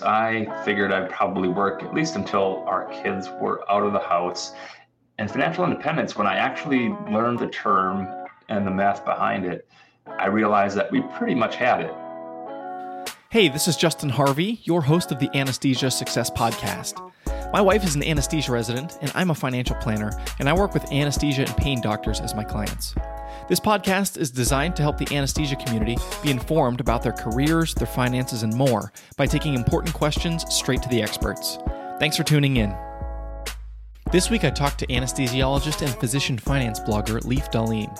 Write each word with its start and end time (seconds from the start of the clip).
I 0.00 0.46
figured 0.64 0.92
I'd 0.92 1.10
probably 1.10 1.48
work 1.48 1.82
at 1.82 1.94
least 1.94 2.16
until 2.16 2.64
our 2.66 2.86
kids 3.02 3.28
were 3.40 3.70
out 3.70 3.84
of 3.84 3.92
the 3.92 4.00
house. 4.00 4.52
And 5.18 5.30
financial 5.30 5.64
independence, 5.64 6.16
when 6.16 6.26
I 6.26 6.36
actually 6.36 6.88
learned 7.10 7.38
the 7.38 7.46
term 7.46 8.08
and 8.48 8.66
the 8.66 8.70
math 8.70 9.04
behind 9.04 9.46
it, 9.46 9.68
I 10.06 10.26
realized 10.26 10.76
that 10.76 10.90
we 10.90 11.00
pretty 11.16 11.34
much 11.34 11.54
had 11.56 11.80
it. 11.82 11.94
Hey, 13.30 13.48
this 13.48 13.68
is 13.68 13.76
Justin 13.76 14.10
Harvey, 14.10 14.60
your 14.64 14.82
host 14.82 15.12
of 15.12 15.20
the 15.20 15.30
Anesthesia 15.34 15.90
Success 15.90 16.28
Podcast. 16.30 17.00
My 17.52 17.60
wife 17.60 17.84
is 17.84 17.94
an 17.94 18.02
anesthesia 18.02 18.50
resident, 18.50 18.98
and 19.00 19.12
I'm 19.14 19.30
a 19.30 19.34
financial 19.34 19.76
planner, 19.76 20.10
and 20.40 20.48
I 20.48 20.52
work 20.54 20.74
with 20.74 20.90
anesthesia 20.90 21.42
and 21.42 21.56
pain 21.56 21.80
doctors 21.80 22.20
as 22.20 22.34
my 22.34 22.42
clients. 22.42 22.96
This 23.46 23.60
podcast 23.60 24.16
is 24.16 24.30
designed 24.30 24.74
to 24.76 24.82
help 24.82 24.96
the 24.96 25.14
anesthesia 25.14 25.56
community 25.56 25.98
be 26.22 26.30
informed 26.30 26.80
about 26.80 27.02
their 27.02 27.12
careers, 27.12 27.74
their 27.74 27.86
finances, 27.86 28.42
and 28.42 28.54
more 28.54 28.90
by 29.18 29.26
taking 29.26 29.52
important 29.52 29.94
questions 29.94 30.46
straight 30.48 30.80
to 30.80 30.88
the 30.88 31.02
experts. 31.02 31.58
Thanks 32.00 32.16
for 32.16 32.22
tuning 32.22 32.56
in. 32.56 32.74
This 34.10 34.30
week, 34.30 34.44
I 34.44 34.50
talked 34.50 34.78
to 34.78 34.86
anesthesiologist 34.86 35.82
and 35.82 35.94
physician 35.96 36.38
finance 36.38 36.80
blogger 36.80 37.22
Leif 37.26 37.50
Dahleen. 37.50 37.94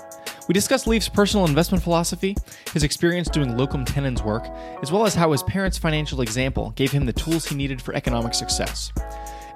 We 0.49 0.55
discussed 0.55 0.87
Leif's 0.87 1.11
personal 1.11 1.45
investment 1.45 1.85
philosophy, 1.85 2.35
his 2.73 2.83
experience 2.83 3.29
doing 3.29 3.55
locum 3.55 3.85
tenens 3.85 4.23
work, 4.23 4.47
as 4.83 4.91
well 4.91 5.05
as 5.05 5.15
how 5.15 5.31
his 5.33 5.43
parents' 5.43 5.77
financial 5.77 6.23
example 6.23 6.71
gave 6.71 6.91
him 6.91 7.05
the 7.05 7.13
tools 7.13 7.47
he 7.47 7.55
needed 7.55 7.83
for 7.83 7.95
economic 7.95 8.33
success. 8.33 8.93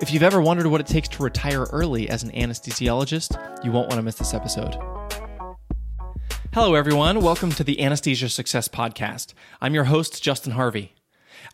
If 0.03 0.13
you've 0.13 0.23
ever 0.23 0.43
wondered 0.43 0.67
what 0.67 0.83
it 0.83 0.87
takes 0.87 1.09
to 1.09 1.23
retire 1.23 1.63
early 1.73 2.11
as 2.11 2.25
an 2.25 2.31
anesthesiologist, 2.33 3.65
you 3.65 3.73
won't 3.73 3.89
want 3.89 3.99
to 3.99 4.03
miss 4.03 4.17
this 4.17 4.35
episode. 4.35 4.77
Hello, 6.61 6.75
everyone. 6.75 7.21
Welcome 7.21 7.53
to 7.53 7.63
the 7.63 7.81
Anesthesia 7.81 8.29
Success 8.29 8.67
Podcast. 8.67 9.33
I'm 9.61 9.75
your 9.75 9.85
host, 9.85 10.21
Justin 10.21 10.55
Harvey. 10.55 10.93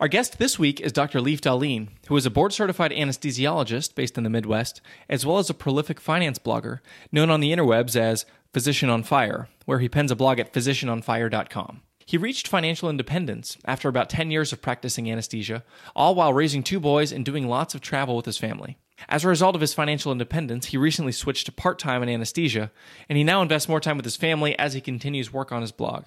Our 0.01 0.09
guest 0.09 0.39
this 0.39 0.59
week 0.59 0.81
is 0.81 0.93
Dr. 0.93 1.21
Leif 1.21 1.43
Dahleen, 1.43 1.89
who 2.07 2.17
is 2.17 2.25
a 2.25 2.31
board 2.31 2.55
certified 2.55 2.91
anesthesiologist 2.91 3.95
based 3.95 4.17
in 4.17 4.25
the 4.25 4.31
Midwest, 4.31 4.81
as 5.11 5.27
well 5.27 5.37
as 5.37 5.51
a 5.51 5.55
prolific 5.55 6.01
finance 6.01 6.39
blogger 6.39 6.79
known 7.13 7.29
on 7.29 7.41
the 7.41 7.53
interwebs 7.53 7.97
as 7.97 8.25
Physician 8.55 8.89
on 8.89 9.03
Fire, 9.03 9.51
where 9.67 9.81
he 9.81 9.91
pens 9.91 10.11
a 10.11 10.17
blog 10.17 10.41
at 10.41 10.55
physicianonfire.com. 10.55 11.83
He 12.07 12.17
reached 12.17 12.49
financial 12.49 12.89
independence 12.89 13.59
after 13.67 13.91
about 13.91 14.09
10 14.09 14.31
years 14.31 14.55
of 14.55 14.63
practicing 14.63 15.11
anesthesia, 15.11 15.65
all 15.95 16.15
while 16.15 16.33
raising 16.33 16.63
two 16.63 16.81
boys 16.81 17.13
and 17.13 17.27
doing 17.27 17.47
lots 17.47 17.75
of 17.75 17.83
travel 17.83 18.17
with 18.17 18.25
his 18.25 18.39
family. 18.39 18.79
As 19.09 19.25
a 19.25 19.29
result 19.29 19.55
of 19.55 19.61
his 19.61 19.75
financial 19.75 20.13
independence, 20.13 20.67
he 20.67 20.77
recently 20.77 21.13
switched 21.13 21.47
to 21.47 21.53
part 21.53 21.79
time 21.79 22.03
in 22.03 22.09
anesthesia, 22.09 22.71
and 23.09 23.19
he 23.19 23.25
now 23.25 23.43
invests 23.43 23.69
more 23.69 23.81
time 23.81 23.97
with 23.97 24.05
his 24.05 24.17
family 24.17 24.59
as 24.59 24.75
he 24.75 24.81
continues 24.81 25.33
work 25.33 25.53
on 25.53 25.61
his 25.61 25.73
blog. 25.73 26.05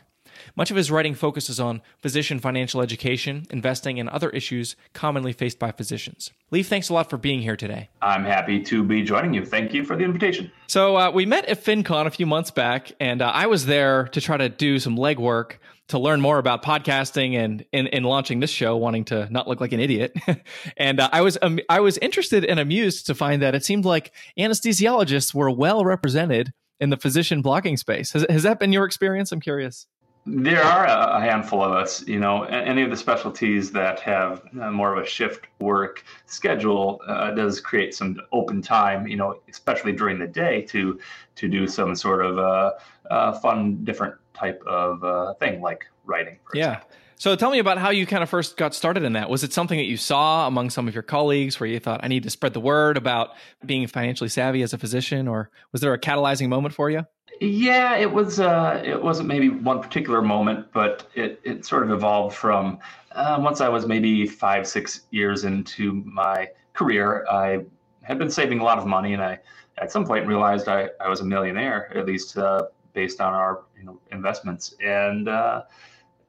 Much 0.55 0.71
of 0.71 0.77
his 0.77 0.91
writing 0.91 1.13
focuses 1.13 1.59
on 1.59 1.81
physician 1.97 2.39
financial 2.39 2.81
education, 2.81 3.45
investing, 3.49 3.99
and 3.99 4.09
other 4.09 4.29
issues 4.29 4.75
commonly 4.93 5.33
faced 5.33 5.59
by 5.59 5.71
physicians. 5.71 6.31
Leif, 6.51 6.67
thanks 6.67 6.89
a 6.89 6.93
lot 6.93 7.09
for 7.09 7.17
being 7.17 7.41
here 7.41 7.55
today. 7.55 7.89
I'm 8.01 8.23
happy 8.23 8.61
to 8.63 8.83
be 8.83 9.03
joining 9.03 9.33
you. 9.33 9.45
Thank 9.45 9.73
you 9.73 9.83
for 9.83 9.95
the 9.95 10.03
invitation. 10.03 10.51
So, 10.67 10.97
uh, 10.97 11.11
we 11.11 11.25
met 11.25 11.45
at 11.45 11.63
FinCon 11.63 12.05
a 12.05 12.11
few 12.11 12.25
months 12.25 12.51
back, 12.51 12.91
and 12.99 13.21
uh, 13.21 13.31
I 13.33 13.47
was 13.47 13.65
there 13.65 14.07
to 14.09 14.21
try 14.21 14.37
to 14.37 14.49
do 14.49 14.79
some 14.79 14.97
legwork 14.97 15.53
to 15.89 15.99
learn 15.99 16.19
more 16.19 16.37
about 16.37 16.63
podcasting 16.63 17.35
and 17.35 17.65
in, 17.71 17.87
in 17.87 18.03
launching 18.03 18.39
this 18.39 18.49
show, 18.49 18.75
wanting 18.75 19.05
to 19.05 19.27
not 19.31 19.47
look 19.47 19.61
like 19.61 19.71
an 19.71 19.79
idiot. 19.79 20.15
and 20.77 20.99
uh, 20.99 21.09
I 21.11 21.21
was 21.21 21.37
um, 21.41 21.59
I 21.69 21.79
was 21.79 21.97
interested 21.99 22.45
and 22.45 22.59
amused 22.59 23.07
to 23.07 23.15
find 23.15 23.41
that 23.41 23.55
it 23.55 23.63
seemed 23.63 23.85
like 23.85 24.13
anesthesiologists 24.37 25.33
were 25.33 25.49
well 25.49 25.85
represented 25.85 26.53
in 26.79 26.89
the 26.89 26.97
physician 26.97 27.41
blogging 27.41 27.77
space. 27.79 28.11
Has, 28.11 28.25
has 28.29 28.43
that 28.43 28.59
been 28.59 28.73
your 28.73 28.85
experience? 28.85 29.31
I'm 29.31 29.39
curious. 29.39 29.87
There 30.29 30.61
are 30.61 30.85
a 30.85 31.21
handful 31.21 31.63
of 31.63 31.71
us, 31.71 32.05
you 32.05 32.19
know, 32.19 32.43
any 32.43 32.81
of 32.81 32.89
the 32.89 32.97
specialties 32.97 33.71
that 33.71 34.01
have 34.01 34.41
uh, 34.59 34.71
more 34.71 34.93
of 34.93 35.01
a 35.01 35.07
shift 35.07 35.47
work 35.59 36.03
schedule 36.25 37.01
uh, 37.07 37.31
does 37.31 37.61
create 37.61 37.95
some 37.95 38.19
open 38.33 38.61
time, 38.61 39.07
you 39.07 39.15
know, 39.15 39.39
especially 39.49 39.93
during 39.93 40.19
the 40.19 40.27
day 40.27 40.63
to 40.63 40.99
to 41.35 41.47
do 41.47 41.65
some 41.65 41.95
sort 41.95 42.25
of 42.25 42.37
uh, 42.37 42.71
uh, 43.09 43.39
fun, 43.39 43.83
different 43.85 44.15
type 44.33 44.61
of 44.67 45.01
uh, 45.01 45.33
thing 45.35 45.61
like 45.61 45.85
writing. 46.05 46.37
yeah. 46.53 46.73
Example. 46.73 46.89
So 47.19 47.35
tell 47.35 47.49
me 47.49 47.57
about 47.57 47.79
how 47.79 47.89
you 47.89 48.05
kind 48.05 48.21
of 48.21 48.29
first 48.29 48.57
got 48.57 48.75
started 48.75 49.01
in 49.01 49.13
that. 49.13 49.27
Was 49.27 49.43
it 49.43 49.51
something 49.51 49.77
that 49.77 49.85
you 49.85 49.97
saw 49.97 50.45
among 50.45 50.69
some 50.69 50.87
of 50.87 50.93
your 50.93 51.01
colleagues 51.01 51.59
where 51.59 51.67
you 51.67 51.79
thought, 51.79 52.01
I 52.03 52.07
need 52.07 52.21
to 52.23 52.29
spread 52.29 52.53
the 52.53 52.59
word 52.59 52.95
about 52.95 53.31
being 53.65 53.87
financially 53.87 54.29
savvy 54.29 54.61
as 54.61 54.71
a 54.71 54.77
physician, 54.77 55.27
or 55.27 55.49
was 55.71 55.81
there 55.81 55.91
a 55.93 55.99
catalyzing 55.99 56.47
moment 56.47 56.75
for 56.75 56.91
you? 56.91 57.07
Yeah, 57.41 57.95
it 57.97 58.11
was. 58.11 58.39
Uh, 58.39 58.81
it 58.85 59.01
wasn't 59.01 59.27
maybe 59.27 59.49
one 59.49 59.81
particular 59.81 60.21
moment, 60.21 60.67
but 60.73 61.07
it, 61.15 61.39
it 61.43 61.65
sort 61.65 61.83
of 61.83 61.91
evolved 61.91 62.35
from 62.35 62.79
uh, 63.11 63.37
once 63.39 63.61
I 63.61 63.69
was 63.69 63.87
maybe 63.87 64.25
five, 64.27 64.67
six 64.67 65.01
years 65.11 65.43
into 65.43 65.93
my 66.05 66.49
career. 66.73 67.25
I 67.29 67.65
had 68.01 68.17
been 68.17 68.31
saving 68.31 68.59
a 68.59 68.63
lot 68.63 68.77
of 68.77 68.85
money, 68.85 69.13
and 69.13 69.23
I 69.23 69.39
at 69.77 69.91
some 69.91 70.05
point 70.05 70.25
realized 70.27 70.67
I, 70.67 70.89
I 70.99 71.09
was 71.09 71.21
a 71.21 71.25
millionaire, 71.25 71.95
at 71.95 72.05
least 72.05 72.37
uh, 72.37 72.67
based 72.93 73.21
on 73.21 73.33
our 73.33 73.63
you 73.77 73.85
know 73.85 73.99
investments. 74.11 74.75
And 74.83 75.29
uh, 75.29 75.63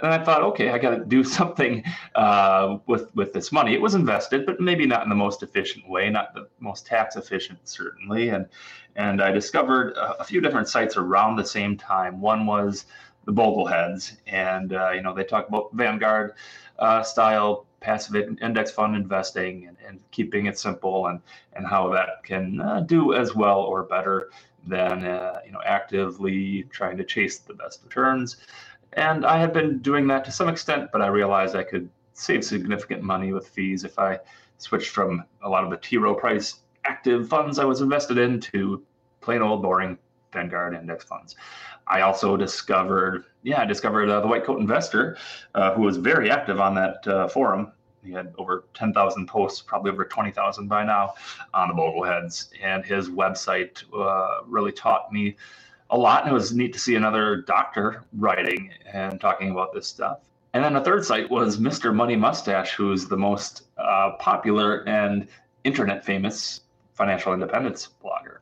and 0.01 0.13
I 0.13 0.23
thought, 0.23 0.43
okay, 0.43 0.71
I 0.71 0.79
got 0.79 0.91
to 0.91 1.05
do 1.05 1.25
something 1.39 1.85
uh, 2.15 2.79
with 2.87 3.15
with 3.15 3.33
this 3.33 3.53
money. 3.53 3.75
It 3.75 3.81
was 3.81 3.95
invested, 3.95 4.47
but 4.47 4.61
maybe 4.61 4.87
not 4.87 5.03
in 5.03 5.09
the 5.09 5.15
most 5.15 5.43
efficient 5.43 5.89
way, 5.89 6.11
not 6.11 6.35
the 6.35 6.49
most 6.61 6.87
tax 6.87 7.17
efficient, 7.17 7.61
certainly. 7.65 8.29
And 8.29 8.47
and 8.97 9.23
I 9.23 9.31
discovered 9.31 9.93
a, 9.93 10.21
a 10.21 10.25
few 10.25 10.41
different 10.41 10.69
sites 10.69 10.97
around 10.97 11.37
the 11.37 11.45
same 11.45 11.77
time. 11.77 12.21
One 12.21 12.47
was 12.47 12.87
the 13.25 13.33
Bogleheads, 13.33 14.17
and 14.27 14.73
uh, 14.73 14.91
you 14.91 15.03
know 15.03 15.15
they 15.15 15.25
talk 15.25 15.49
about 15.49 15.71
Vanguard 15.75 16.35
uh, 16.79 17.03
style 17.03 17.67
passive 17.81 18.17
index 18.43 18.73
fund 18.73 18.97
investing 18.97 19.69
and, 19.69 19.77
and, 19.87 20.01
keeping 20.11 20.47
it 20.47 20.59
simple, 20.59 21.07
and 21.07 21.21
and 21.53 21.67
how 21.67 21.89
that 21.91 22.23
can 22.25 22.61
uh, 22.61 22.81
do 22.81 23.15
as 23.15 23.35
well 23.35 23.61
or 23.61 23.85
better 23.85 24.31
than 24.67 25.05
uh, 25.05 25.41
you 25.45 25.53
know 25.53 25.61
actively 25.65 26.65
trying 26.71 26.97
to 26.97 27.05
chase 27.05 27.39
the 27.39 27.55
best 27.55 27.83
returns. 27.85 28.39
And 28.95 29.27
I 29.27 29.39
had 29.39 29.53
been 29.53 29.79
doing 29.79 30.07
that 30.09 30.25
to 30.25 30.33
some 30.33 30.49
extent, 30.49 30.91
but 30.93 31.03
I 31.03 31.09
realized 31.09 31.55
I 31.55 31.63
could 31.63 31.89
save 32.15 32.45
significant 32.45 33.03
money 33.03 33.33
with 33.33 33.49
fees 33.49 33.85
if 33.85 33.99
I 33.99 34.19
switched 34.59 34.91
from 34.91 35.25
a 35.43 35.49
lot 35.49 35.65
of 35.65 35.71
the 35.71 35.77
T 35.77 35.99
Rowe 35.99 36.15
Price 36.15 36.63
active 36.85 37.29
funds 37.29 37.59
I 37.59 37.65
was 37.65 37.81
invested 37.81 38.19
in 38.19 38.41
to 38.41 38.83
plain 39.21 39.43
old 39.43 39.63
boring 39.63 39.99
Vanguard 40.33 40.75
index 40.75 41.05
funds. 41.05 41.37
I 41.87 42.03
also 42.03 42.37
discovered, 42.37 43.25
yeah, 43.43 43.63
I 43.63 43.65
discovered 43.65 44.09
uh, 44.11 44.21
the 44.21 44.27
White 44.27 44.45
Coat 44.45 44.61
Investor, 44.61 45.17
uh, 45.55 45.75
who 45.75 45.83
was 45.83 45.97
very 45.97 46.31
active 46.31 46.61
on 46.61 46.75
that 46.75 47.07
uh, 47.07 47.29
forum. 47.29 47.73
He 48.05 48.13
had 48.13 48.33
over 48.39 48.65
10,000 48.75 49.27
posts, 49.27 49.61
probably 49.61 49.91
over 49.91 50.05
20,000 50.05 50.69
by 50.69 50.85
now 50.85 51.15
on 51.55 51.69
the 51.69 51.75
Bogleheads. 51.75 52.51
And 52.63 52.85
his 52.85 53.09
website 53.09 53.83
uh, 53.95 54.45
really 54.47 54.73
taught 54.73 55.13
me 55.13 55.37
a 55.91 55.99
lot. 55.99 56.25
And 56.25 56.31
it 56.31 56.35
was 56.35 56.53
neat 56.53 56.73
to 56.75 56.79
see 56.79 56.95
another 56.95 57.37
doctor 57.37 58.05
writing 58.17 58.71
and 58.93 59.21
talking 59.21 59.51
about 59.51 59.73
this 59.73 59.87
stuff. 59.87 60.21
And 60.55 60.65
then 60.65 60.73
the 60.73 60.81
third 60.81 61.05
site 61.05 61.31
was 61.31 61.59
Mr. 61.59 61.95
Money 61.95 62.17
Mustache, 62.17 62.73
who's 62.75 63.07
the 63.07 63.17
most 63.17 63.65
uh, 63.77 64.13
popular 64.19 64.89
and 64.89 65.29
internet 65.65 66.05
famous 66.05 66.63
financial 66.95 67.33
independence 67.33 67.89
blogger. 68.03 68.39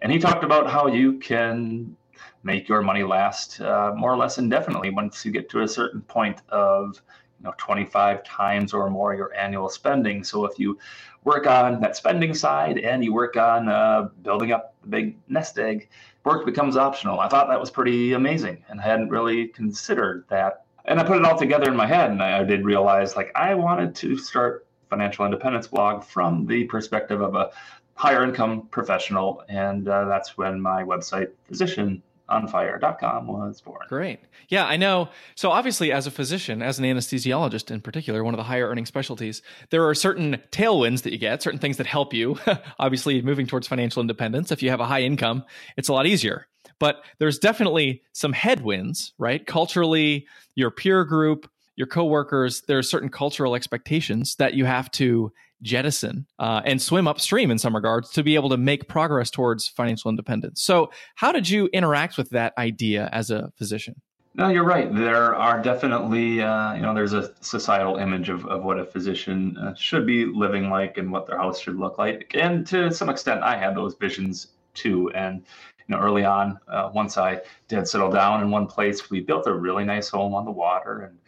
And 0.00 0.10
he 0.10 0.18
talked 0.18 0.42
about 0.42 0.68
how 0.68 0.86
you 0.86 1.18
can 1.18 1.96
make 2.42 2.68
your 2.68 2.82
money 2.82 3.02
last 3.02 3.60
uh, 3.60 3.92
more 3.94 4.12
or 4.12 4.16
less 4.16 4.38
indefinitely 4.38 4.90
once 4.90 5.24
you 5.24 5.30
get 5.30 5.48
to 5.50 5.62
a 5.62 5.68
certain 5.68 6.00
point 6.02 6.40
of 6.48 7.00
you 7.38 7.44
know 7.44 7.54
25 7.58 8.24
times 8.24 8.72
or 8.72 8.88
more 8.90 9.14
your 9.14 9.34
annual 9.34 9.68
spending 9.68 10.24
so 10.24 10.44
if 10.44 10.58
you 10.58 10.78
work 11.24 11.46
on 11.46 11.80
that 11.80 11.96
spending 11.96 12.32
side 12.32 12.78
and 12.78 13.04
you 13.04 13.12
work 13.12 13.36
on 13.36 13.68
uh, 13.68 14.08
building 14.22 14.52
up 14.52 14.74
the 14.82 14.88
big 14.88 15.16
nest 15.28 15.58
egg 15.58 15.88
work 16.24 16.44
becomes 16.44 16.76
optional. 16.76 17.20
I 17.20 17.28
thought 17.28 17.48
that 17.48 17.60
was 17.60 17.70
pretty 17.70 18.12
amazing 18.12 18.64
and 18.68 18.80
i 18.80 18.84
hadn't 18.84 19.08
really 19.08 19.48
considered 19.48 20.24
that. 20.28 20.64
And 20.84 20.98
i 21.00 21.04
put 21.04 21.18
it 21.18 21.24
all 21.24 21.38
together 21.38 21.70
in 21.70 21.76
my 21.76 21.86
head 21.86 22.10
and 22.10 22.22
i, 22.22 22.40
I 22.40 22.44
did 22.44 22.64
realize 22.64 23.16
like 23.16 23.30
i 23.34 23.54
wanted 23.54 23.94
to 23.96 24.16
start 24.16 24.66
financial 24.88 25.24
independence 25.24 25.66
blog 25.68 26.02
from 26.02 26.46
the 26.46 26.64
perspective 26.64 27.20
of 27.20 27.34
a 27.34 27.50
higher 27.94 28.24
income 28.24 28.66
professional 28.70 29.44
and 29.48 29.88
uh, 29.88 30.06
that's 30.06 30.36
when 30.38 30.60
my 30.60 30.82
website 30.82 31.28
physician 31.44 32.02
onfire.com 32.30 33.26
was 33.26 33.60
born. 33.60 33.86
Great. 33.88 34.20
Yeah, 34.48 34.66
I 34.66 34.76
know. 34.76 35.08
So, 35.34 35.50
obviously, 35.50 35.92
as 35.92 36.06
a 36.06 36.10
physician, 36.10 36.62
as 36.62 36.78
an 36.78 36.84
anesthesiologist 36.84 37.70
in 37.70 37.80
particular, 37.80 38.24
one 38.24 38.34
of 38.34 38.38
the 38.38 38.44
higher 38.44 38.68
earning 38.68 38.86
specialties, 38.86 39.42
there 39.70 39.86
are 39.88 39.94
certain 39.94 40.40
tailwinds 40.52 41.02
that 41.02 41.12
you 41.12 41.18
get, 41.18 41.42
certain 41.42 41.60
things 41.60 41.76
that 41.78 41.86
help 41.86 42.14
you. 42.14 42.38
obviously, 42.78 43.22
moving 43.22 43.46
towards 43.46 43.66
financial 43.68 44.00
independence. 44.00 44.50
If 44.52 44.62
you 44.62 44.70
have 44.70 44.80
a 44.80 44.86
high 44.86 45.02
income, 45.02 45.44
it's 45.76 45.88
a 45.88 45.92
lot 45.92 46.06
easier. 46.06 46.46
But 46.78 47.04
there's 47.18 47.38
definitely 47.38 48.02
some 48.12 48.32
headwinds, 48.32 49.12
right? 49.18 49.46
Culturally, 49.46 50.26
your 50.54 50.70
peer 50.70 51.04
group, 51.04 51.50
your 51.76 51.86
coworkers, 51.86 52.62
there 52.62 52.78
are 52.78 52.82
certain 52.82 53.08
cultural 53.08 53.54
expectations 53.54 54.36
that 54.36 54.54
you 54.54 54.64
have 54.64 54.90
to 54.92 55.32
jettison 55.62 56.26
uh, 56.38 56.62
and 56.64 56.80
swim 56.80 57.06
upstream 57.06 57.50
in 57.50 57.58
some 57.58 57.74
regards 57.74 58.10
to 58.10 58.22
be 58.22 58.34
able 58.34 58.48
to 58.48 58.56
make 58.56 58.88
progress 58.88 59.30
towards 59.30 59.68
financial 59.68 60.10
independence. 60.10 60.62
So, 60.62 60.90
how 61.16 61.32
did 61.32 61.48
you 61.48 61.68
interact 61.72 62.16
with 62.16 62.30
that 62.30 62.52
idea 62.58 63.08
as 63.12 63.30
a 63.30 63.50
physician? 63.56 64.00
No, 64.34 64.48
you're 64.48 64.64
right. 64.64 64.94
There 64.94 65.34
are 65.34 65.60
definitely, 65.60 66.40
uh, 66.40 66.74
you 66.74 66.82
know, 66.82 66.94
there's 66.94 67.14
a 67.14 67.34
societal 67.40 67.96
image 67.96 68.28
of, 68.28 68.46
of 68.46 68.62
what 68.62 68.78
a 68.78 68.84
physician 68.84 69.56
uh, 69.56 69.74
should 69.74 70.06
be 70.06 70.24
living 70.24 70.70
like 70.70 70.98
and 70.98 71.10
what 71.10 71.26
their 71.26 71.36
house 71.36 71.58
should 71.58 71.76
look 71.76 71.98
like. 71.98 72.30
And 72.34 72.64
to 72.68 72.92
some 72.92 73.08
extent, 73.08 73.42
I 73.42 73.56
had 73.56 73.76
those 73.76 73.96
visions 73.96 74.48
too. 74.72 75.10
And, 75.16 75.42
you 75.88 75.96
know, 75.96 76.00
early 76.00 76.24
on, 76.24 76.60
uh, 76.68 76.90
once 76.94 77.18
I 77.18 77.40
did 77.66 77.88
settle 77.88 78.10
down 78.10 78.40
in 78.40 78.52
one 78.52 78.68
place, 78.68 79.10
we 79.10 79.20
built 79.20 79.48
a 79.48 79.52
really 79.52 79.84
nice 79.84 80.08
home 80.08 80.32
on 80.32 80.44
the 80.44 80.52
water. 80.52 81.00
And, 81.00 81.18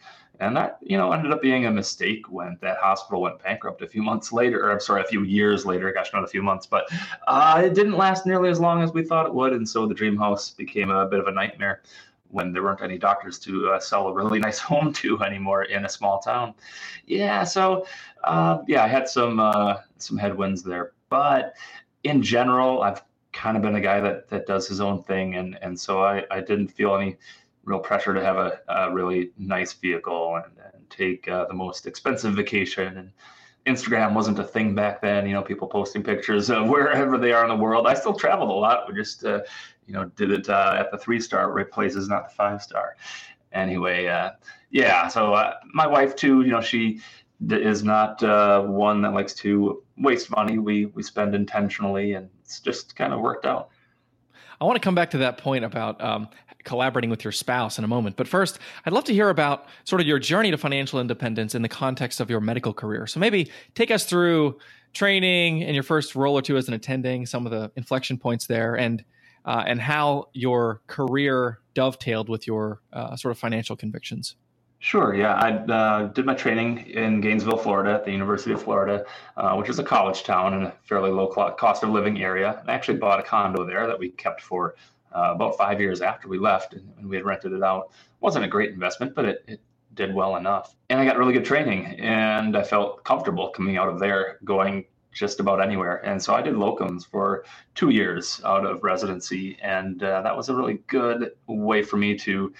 and 0.43 0.55
that, 0.57 0.77
you 0.81 0.97
know, 0.97 1.11
ended 1.13 1.31
up 1.31 1.41
being 1.41 1.65
a 1.65 1.71
mistake 1.71 2.29
when 2.29 2.57
that 2.61 2.77
hospital 2.77 3.21
went 3.21 3.41
bankrupt 3.41 3.81
a 3.81 3.87
few 3.87 4.03
months 4.03 4.33
later. 4.33 4.65
Or, 4.65 4.71
I'm 4.71 4.79
sorry, 4.79 5.01
a 5.01 5.05
few 5.05 5.23
years 5.23 5.65
later. 5.65 5.91
Gosh, 5.93 6.11
not 6.13 6.23
a 6.23 6.27
few 6.27 6.43
months, 6.43 6.65
but 6.65 6.85
uh, 7.27 7.61
it 7.63 7.73
didn't 7.73 7.93
last 7.97 8.25
nearly 8.25 8.49
as 8.49 8.59
long 8.59 8.81
as 8.81 8.91
we 8.91 9.03
thought 9.03 9.25
it 9.25 9.33
would. 9.33 9.53
And 9.53 9.67
so 9.67 9.87
the 9.87 9.93
dream 9.93 10.17
house 10.17 10.51
became 10.51 10.89
a 10.89 11.05
bit 11.05 11.19
of 11.19 11.27
a 11.27 11.31
nightmare 11.31 11.81
when 12.27 12.51
there 12.51 12.63
weren't 12.63 12.81
any 12.81 12.97
doctors 12.97 13.39
to 13.39 13.71
uh, 13.71 13.79
sell 13.79 14.07
a 14.07 14.13
really 14.13 14.39
nice 14.47 14.59
home 14.59 14.91
to 14.93 15.21
anymore 15.23 15.63
in 15.63 15.85
a 15.85 15.89
small 15.89 16.19
town. 16.19 16.53
Yeah, 17.05 17.43
so 17.43 17.85
uh, 18.23 18.59
yeah, 18.67 18.83
I 18.83 18.87
had 18.87 19.07
some 19.07 19.39
uh, 19.39 19.77
some 19.97 20.17
headwinds 20.17 20.63
there, 20.63 20.91
but 21.09 21.53
in 22.03 22.21
general, 22.21 22.81
I've 22.81 23.01
kind 23.31 23.55
of 23.55 23.63
been 23.63 23.75
a 23.75 23.81
guy 23.81 23.99
that 24.01 24.29
that 24.29 24.45
does 24.45 24.67
his 24.67 24.81
own 24.81 25.03
thing, 25.03 25.35
and 25.35 25.57
and 25.61 25.79
so 25.79 26.03
I 26.03 26.23
I 26.31 26.41
didn't 26.41 26.69
feel 26.69 26.95
any 26.95 27.17
real 27.63 27.79
pressure 27.79 28.13
to 28.13 28.23
have 28.23 28.37
a, 28.37 28.59
a 28.67 28.91
really 28.91 29.31
nice 29.37 29.73
vehicle 29.73 30.35
and, 30.35 30.53
and 30.73 30.89
take 30.89 31.27
uh, 31.27 31.45
the 31.45 31.53
most 31.53 31.85
expensive 31.87 32.33
vacation 32.33 32.97
and. 32.97 33.11
Instagram 33.65 34.13
wasn't 34.13 34.37
a 34.37 34.43
thing 34.43 34.75
back 34.75 34.99
then, 34.99 35.25
you 35.25 35.31
know, 35.31 35.41
people 35.41 35.69
posting 35.69 36.03
pictures 36.03 36.49
of 36.49 36.67
wherever 36.67 37.17
they 37.17 37.31
are 37.31 37.43
in 37.43 37.49
the 37.49 37.55
world. 37.55 37.87
I 37.87 37.93
still 37.93 38.13
traveled 38.13 38.49
a 38.49 38.53
lot. 38.53 38.89
We 38.89 38.93
just 38.93 39.23
uh, 39.23 39.39
you 39.87 39.93
know, 39.93 40.05
did 40.15 40.31
it 40.31 40.49
uh, 40.49 40.75
at 40.77 40.91
the 40.91 40.97
three 40.97 41.19
star 41.19 41.63
places, 41.65 42.07
not 42.07 42.29
the 42.29 42.35
five 42.35 42.61
star. 42.61 42.95
Anyway, 43.51 44.07
uh, 44.07 44.31
yeah. 44.71 45.07
So 45.07 45.33
uh, 45.33 45.55
my 45.73 45.87
wife 45.87 46.15
too, 46.15 46.41
you 46.41 46.51
know, 46.51 46.61
she 46.61 46.99
is 47.49 47.83
not 47.83 48.23
uh, 48.23 48.61
one 48.63 49.01
that 49.01 49.13
likes 49.13 49.33
to 49.35 49.83
waste 49.97 50.31
money. 50.31 50.57
We 50.57 50.87
we 50.87 51.03
spend 51.03 51.35
intentionally, 51.35 52.13
and 52.13 52.29
it's 52.41 52.59
just 52.59 52.95
kind 52.95 53.13
of 53.13 53.19
worked 53.19 53.45
out. 53.45 53.69
I 54.63 54.65
want 54.65 54.81
to 54.81 54.85
come 54.85 54.95
back 54.95 55.11
to 55.11 55.17
that 55.17 55.37
point 55.37 55.65
about 55.65 56.01
um, 56.01 56.29
collaborating 56.63 57.09
with 57.09 57.25
your 57.25 57.33
spouse 57.33 57.77
in 57.77 57.83
a 57.83 57.87
moment. 57.87 58.15
But 58.15 58.29
first, 58.29 58.59
I'd 58.85 58.93
love 58.93 59.03
to 59.05 59.13
hear 59.13 59.27
about 59.29 59.65
sort 59.83 59.99
of 59.99 60.07
your 60.07 60.19
journey 60.19 60.51
to 60.51 60.57
financial 60.57 61.01
independence 61.01 61.53
in 61.53 61.61
the 61.61 61.67
context 61.67 62.21
of 62.21 62.29
your 62.29 62.39
medical 62.39 62.73
career. 62.73 63.05
So 63.05 63.19
maybe 63.19 63.51
take 63.75 63.91
us 63.91 64.05
through 64.05 64.57
training 64.93 65.63
and 65.63 65.73
your 65.73 65.83
first 65.83 66.15
role 66.15 66.37
or 66.37 66.41
two 66.41 66.55
as 66.55 66.69
an 66.69 66.73
attending, 66.75 67.25
some 67.25 67.45
of 67.45 67.51
the 67.51 67.73
inflection 67.75 68.17
points 68.17 68.47
there, 68.47 68.75
and 68.75 69.03
uh, 69.45 69.63
and 69.67 69.81
how 69.81 70.29
your 70.31 70.81
career 70.87 71.59
dovetailed 71.73 72.29
with 72.29 72.47
your 72.47 72.81
uh, 72.93 73.17
sort 73.17 73.33
of 73.33 73.37
financial 73.37 73.75
convictions. 73.75 74.37
Sure. 74.83 75.15
Yeah, 75.15 75.35
I 75.35 75.51
uh, 75.51 76.07
did 76.07 76.25
my 76.25 76.33
training 76.33 76.79
in 76.87 77.21
Gainesville, 77.21 77.55
Florida, 77.55 77.93
at 77.93 78.03
the 78.03 78.11
University 78.11 78.51
of 78.51 78.61
Florida, 78.61 79.05
uh, 79.37 79.55
which 79.55 79.69
is 79.69 79.79
a 79.79 79.83
college 79.83 80.23
town 80.23 80.53
in 80.53 80.63
a 80.63 80.73
fairly 80.83 81.09
low 81.09 81.27
cost 81.27 81.83
of 81.83 81.89
living 81.89 82.21
area. 82.21 82.61
I 82.67 82.73
actually 82.73 82.97
bought 82.97 83.17
a 83.17 83.23
condo 83.23 83.63
there 83.65 83.87
that 83.87 83.97
we 83.97 84.09
kept 84.09 84.41
for 84.41 84.75
uh, 85.15 85.31
about 85.35 85.57
five 85.57 85.79
years 85.79 86.01
after 86.01 86.27
we 86.27 86.37
left, 86.37 86.73
and, 86.73 87.09
we 87.09 87.15
had 87.15 87.23
rented 87.23 87.53
it 87.53 87.63
out. 87.63 87.91
It 87.91 88.19
wasn't 88.19 88.43
a 88.43 88.47
great 88.49 88.71
investment, 88.71 89.15
but 89.15 89.23
it, 89.23 89.45
it 89.47 89.61
did 89.93 90.13
well 90.13 90.35
enough. 90.35 90.75
And 90.89 90.99
I 90.99 91.05
got 91.05 91.17
really 91.17 91.31
good 91.31 91.45
training, 91.45 91.97
and 92.01 92.57
I 92.57 92.63
felt 92.63 93.05
comfortable 93.05 93.51
coming 93.51 93.77
out 93.77 93.87
of 93.87 93.99
there, 93.99 94.39
going 94.43 94.83
just 95.13 95.39
about 95.39 95.61
anywhere. 95.61 96.05
And 96.05 96.21
so 96.21 96.33
I 96.33 96.41
did 96.41 96.55
locums 96.55 97.07
for 97.09 97.45
two 97.73 97.91
years 97.91 98.41
out 98.43 98.65
of 98.65 98.83
residency. 98.83 99.57
And 99.61 100.03
uh, 100.03 100.23
that 100.23 100.35
was 100.35 100.49
a 100.49 100.55
really 100.55 100.79
good 100.87 101.31
way 101.47 101.83
for 101.83 101.95
me 101.95 102.17
to 102.17 102.51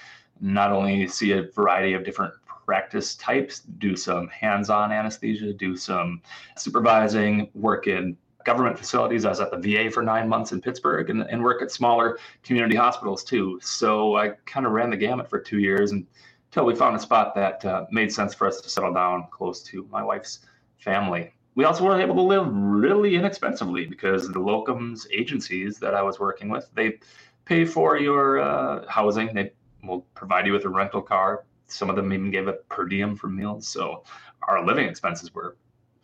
not 0.42 0.72
only 0.72 1.08
see 1.08 1.32
a 1.32 1.44
variety 1.44 1.94
of 1.94 2.04
different 2.04 2.34
practice 2.66 3.16
types, 3.16 3.60
do 3.60 3.96
some 3.96 4.28
hands 4.30 4.70
on 4.70 4.92
anesthesia, 4.92 5.54
do 5.54 5.76
some 5.76 6.22
supervising, 6.58 7.50
work 7.54 7.88
in 7.88 8.18
government 8.46 8.78
facilities. 8.78 9.26
I 9.26 9.30
was 9.30 9.40
at 9.40 9.52
the 9.52 9.58
VA 9.58 9.90
for 9.90 10.04
nine 10.04 10.28
months 10.28 10.52
in 10.52 10.62
Pittsburgh 10.62 11.10
and, 11.10 11.22
and 11.24 11.42
work 11.44 11.62
at 11.62 11.72
smaller 11.72 12.18
community 12.44 12.76
hospitals 12.76 13.24
too. 13.24 13.60
So 13.62 14.18
I 14.18 14.30
kind 14.46 14.66
of 14.66 14.74
ran 14.74 14.90
the 14.90 14.98
gamut 14.98 15.30
for 15.30 15.40
two 15.40 15.60
years 15.60 15.92
until 15.92 16.66
we 16.66 16.76
found 16.76 16.96
a 16.96 17.00
spot 17.00 17.36
that 17.36 17.64
uh, 17.66 17.86
made 17.92 18.12
sense 18.12 18.34
for 18.34 18.48
us 18.48 18.60
to 18.62 18.70
settle 18.70 18.94
down 18.94 19.28
close 19.32 19.62
to 19.64 19.88
my 19.92 20.04
wife's 20.04 20.40
family 20.78 21.32
we 21.56 21.66
also 21.66 21.84
were 21.84 22.00
able 22.00 22.16
to 22.16 22.22
live 22.22 22.48
really 22.52 23.16
inexpensively 23.16 23.86
because 23.86 24.28
the 24.28 24.40
locums 24.40 25.06
agencies 25.12 25.78
that 25.80 25.94
I 25.94 26.02
was 26.02 26.20
working 26.20 26.50
with, 26.50 26.70
they 26.74 27.00
pay 27.46 27.66
for 27.66 27.98
your 27.98 28.40
uh, 28.40 28.86
housing. 28.88 29.34
They 29.34 29.52
will 29.84 30.02
provide 30.16 30.46
you 30.46 30.54
with 30.54 30.66
a 30.66 30.70
rental 30.70 31.02
car. 31.02 31.46
Some 31.68 31.90
of 31.90 31.96
them 31.96 32.12
even 32.14 32.32
gave 32.32 32.48
a 32.48 32.54
per 32.54 32.86
diem 32.86 33.16
for 33.16 33.28
meals. 33.28 33.68
So 33.68 34.04
our 34.48 34.66
living 34.66 34.88
expenses 34.88 35.34
were 35.34 35.58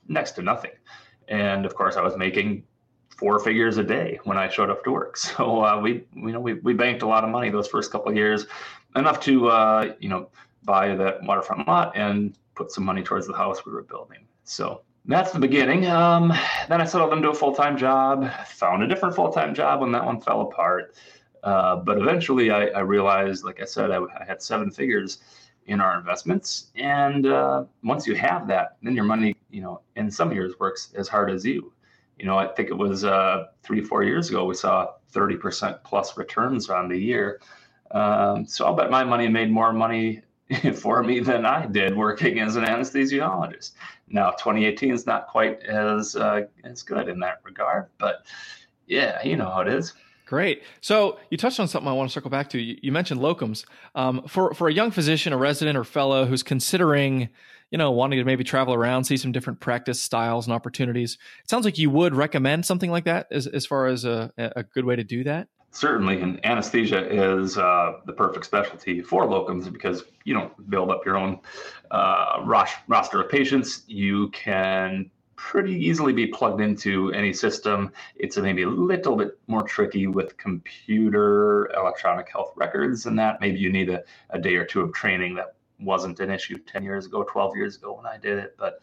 next 0.07 0.31
to 0.33 0.41
nothing. 0.41 0.71
And 1.27 1.65
of 1.65 1.75
course, 1.75 1.95
I 1.95 2.01
was 2.01 2.17
making 2.17 2.63
four 3.15 3.39
figures 3.39 3.77
a 3.77 3.83
day 3.83 4.19
when 4.23 4.37
I 4.37 4.47
showed 4.49 4.69
up 4.69 4.83
to 4.85 4.91
work. 4.91 5.17
So 5.17 5.63
uh, 5.63 5.79
we, 5.79 6.05
you 6.15 6.31
know, 6.31 6.39
we, 6.39 6.53
we 6.55 6.73
banked 6.73 7.01
a 7.01 7.07
lot 7.07 7.23
of 7.23 7.29
money 7.29 7.49
those 7.49 7.67
first 7.67 7.91
couple 7.91 8.09
of 8.09 8.15
years, 8.15 8.47
enough 8.95 9.19
to, 9.21 9.49
uh, 9.49 9.93
you 9.99 10.09
know, 10.09 10.29
buy 10.63 10.95
that 10.95 11.23
waterfront 11.23 11.67
lot 11.67 11.95
and 11.95 12.35
put 12.55 12.71
some 12.71 12.83
money 12.83 13.03
towards 13.03 13.27
the 13.27 13.33
house 13.33 13.65
we 13.65 13.71
were 13.71 13.83
building. 13.83 14.25
So 14.43 14.81
that's 15.05 15.31
the 15.31 15.39
beginning. 15.39 15.85
Um, 15.87 16.33
then 16.67 16.81
I 16.81 16.85
settled 16.85 17.13
into 17.13 17.29
a 17.29 17.33
full 17.33 17.53
time 17.53 17.77
job, 17.77 18.29
found 18.47 18.83
a 18.83 18.87
different 18.87 19.15
full 19.15 19.31
time 19.31 19.53
job 19.53 19.81
when 19.81 19.91
that 19.91 20.05
one 20.05 20.19
fell 20.19 20.41
apart. 20.41 20.95
Uh, 21.43 21.77
but 21.77 21.97
eventually 21.97 22.51
I, 22.51 22.67
I, 22.67 22.79
realized, 22.79 23.43
like 23.43 23.61
I 23.61 23.65
said, 23.65 23.91
I, 23.91 23.99
I, 24.19 24.25
had 24.25 24.41
seven 24.41 24.71
figures 24.71 25.19
in 25.67 25.79
our 25.79 25.97
investments. 25.97 26.71
And 26.75 27.27
uh, 27.27 27.63
once 27.83 28.05
you 28.05 28.15
have 28.15 28.47
that, 28.47 28.77
then 28.81 28.95
your 28.95 29.05
money, 29.05 29.35
you 29.49 29.61
know, 29.61 29.81
in 29.95 30.11
some 30.11 30.33
years 30.33 30.59
works 30.59 30.91
as 30.97 31.07
hard 31.07 31.31
as 31.31 31.45
you. 31.45 31.71
You 32.17 32.25
know, 32.25 32.37
I 32.37 32.47
think 32.47 32.69
it 32.69 32.77
was 32.77 33.05
uh, 33.05 33.45
three, 33.63 33.81
four 33.81 34.03
years 34.03 34.29
ago, 34.29 34.43
we 34.45 34.55
saw 34.55 34.93
30% 35.13 35.83
plus 35.83 36.17
returns 36.17 36.69
on 36.69 36.89
the 36.89 36.97
year. 36.97 37.39
Um, 37.91 38.45
so 38.45 38.65
I'll 38.65 38.75
bet 38.75 38.91
my 38.91 39.03
money 39.03 39.27
made 39.27 39.49
more 39.49 39.71
money 39.71 40.21
for 40.75 41.03
me 41.03 41.19
than 41.19 41.45
I 41.45 41.65
did 41.67 41.95
working 41.95 42.39
as 42.39 42.55
an 42.55 42.65
anesthesiologist. 42.65 43.71
Now, 44.09 44.31
2018 44.31 44.91
is 44.93 45.05
not 45.05 45.27
quite 45.27 45.61
as 45.63 46.15
uh, 46.15 46.41
as 46.63 46.81
good 46.81 47.07
in 47.07 47.19
that 47.19 47.39
regard, 47.43 47.87
but 47.97 48.25
yeah, 48.87 49.21
you 49.23 49.37
know 49.37 49.49
how 49.49 49.61
it 49.61 49.67
is. 49.67 49.93
Great. 50.29 50.61
So 50.79 51.17
you 51.31 51.37
touched 51.39 51.59
on 51.59 51.67
something 51.67 51.87
I 51.87 51.93
want 51.93 52.07
to 52.07 52.13
circle 52.13 52.29
back 52.29 52.51
to. 52.51 52.59
You, 52.59 52.91
mentioned 52.91 53.19
locums. 53.19 53.65
Um, 53.95 54.21
for 54.27 54.53
for 54.53 54.67
a 54.67 54.71
young 54.71 54.91
physician, 54.91 55.33
a 55.33 55.37
resident 55.37 55.75
or 55.75 55.83
fellow 55.83 56.27
who's 56.27 56.43
considering, 56.43 57.29
you 57.71 57.79
know, 57.79 57.89
wanting 57.89 58.19
to 58.19 58.23
maybe 58.25 58.43
travel 58.43 58.75
around, 58.75 59.05
see 59.05 59.17
some 59.17 59.31
different 59.31 59.59
practice 59.59 59.99
styles 59.99 60.45
and 60.45 60.53
opportunities, 60.53 61.17
it 61.43 61.49
sounds 61.49 61.65
like 61.65 61.79
you 61.79 61.89
would 61.89 62.13
recommend 62.13 62.63
something 62.63 62.91
like 62.91 63.05
that 63.05 63.25
as 63.31 63.47
as 63.47 63.65
far 63.65 63.87
as 63.87 64.05
a, 64.05 64.31
a 64.37 64.61
good 64.61 64.85
way 64.85 64.95
to 64.95 65.03
do 65.03 65.23
that 65.23 65.47
certainly 65.71 66.19
and 66.19 66.43
anesthesia 66.47 67.07
is 67.11 67.55
uh, 67.55 67.93
the 68.07 68.13
perfect 68.13 68.43
specialty 68.43 69.03
for 69.03 69.25
locums 69.25 69.71
because 69.71 70.03
you 70.23 70.33
don't 70.33 70.67
build 70.67 70.89
up 70.89 71.05
your 71.05 71.15
own 71.15 71.39
uh, 71.91 72.43
roster 72.87 73.21
of 73.21 73.29
patients 73.29 73.83
you 73.85 74.29
can 74.29 75.11
pretty 75.39 75.73
easily 75.73 76.11
be 76.11 76.27
plugged 76.27 76.59
into 76.59 77.13
any 77.13 77.31
system. 77.31 77.93
It's 78.17 78.37
maybe 78.37 78.63
a 78.63 78.69
little 78.69 79.15
bit 79.15 79.39
more 79.47 79.63
tricky 79.63 80.05
with 80.05 80.35
computer 80.35 81.71
electronic 81.77 82.29
health 82.29 82.51
records 82.57 83.05
and 83.05 83.17
that. 83.19 83.39
Maybe 83.39 83.57
you 83.57 83.71
need 83.71 83.89
a, 83.89 84.03
a 84.31 84.37
day 84.37 84.55
or 84.55 84.65
two 84.65 84.81
of 84.81 84.93
training 84.93 85.35
that 85.35 85.55
wasn't 85.79 86.19
an 86.19 86.29
issue 86.29 86.57
10 86.57 86.83
years 86.83 87.05
ago 87.05 87.23
12 87.23 87.55
years 87.55 87.77
ago 87.77 87.93
when 87.93 88.05
i 88.05 88.17
did 88.17 88.37
it. 88.37 88.55
But 88.59 88.81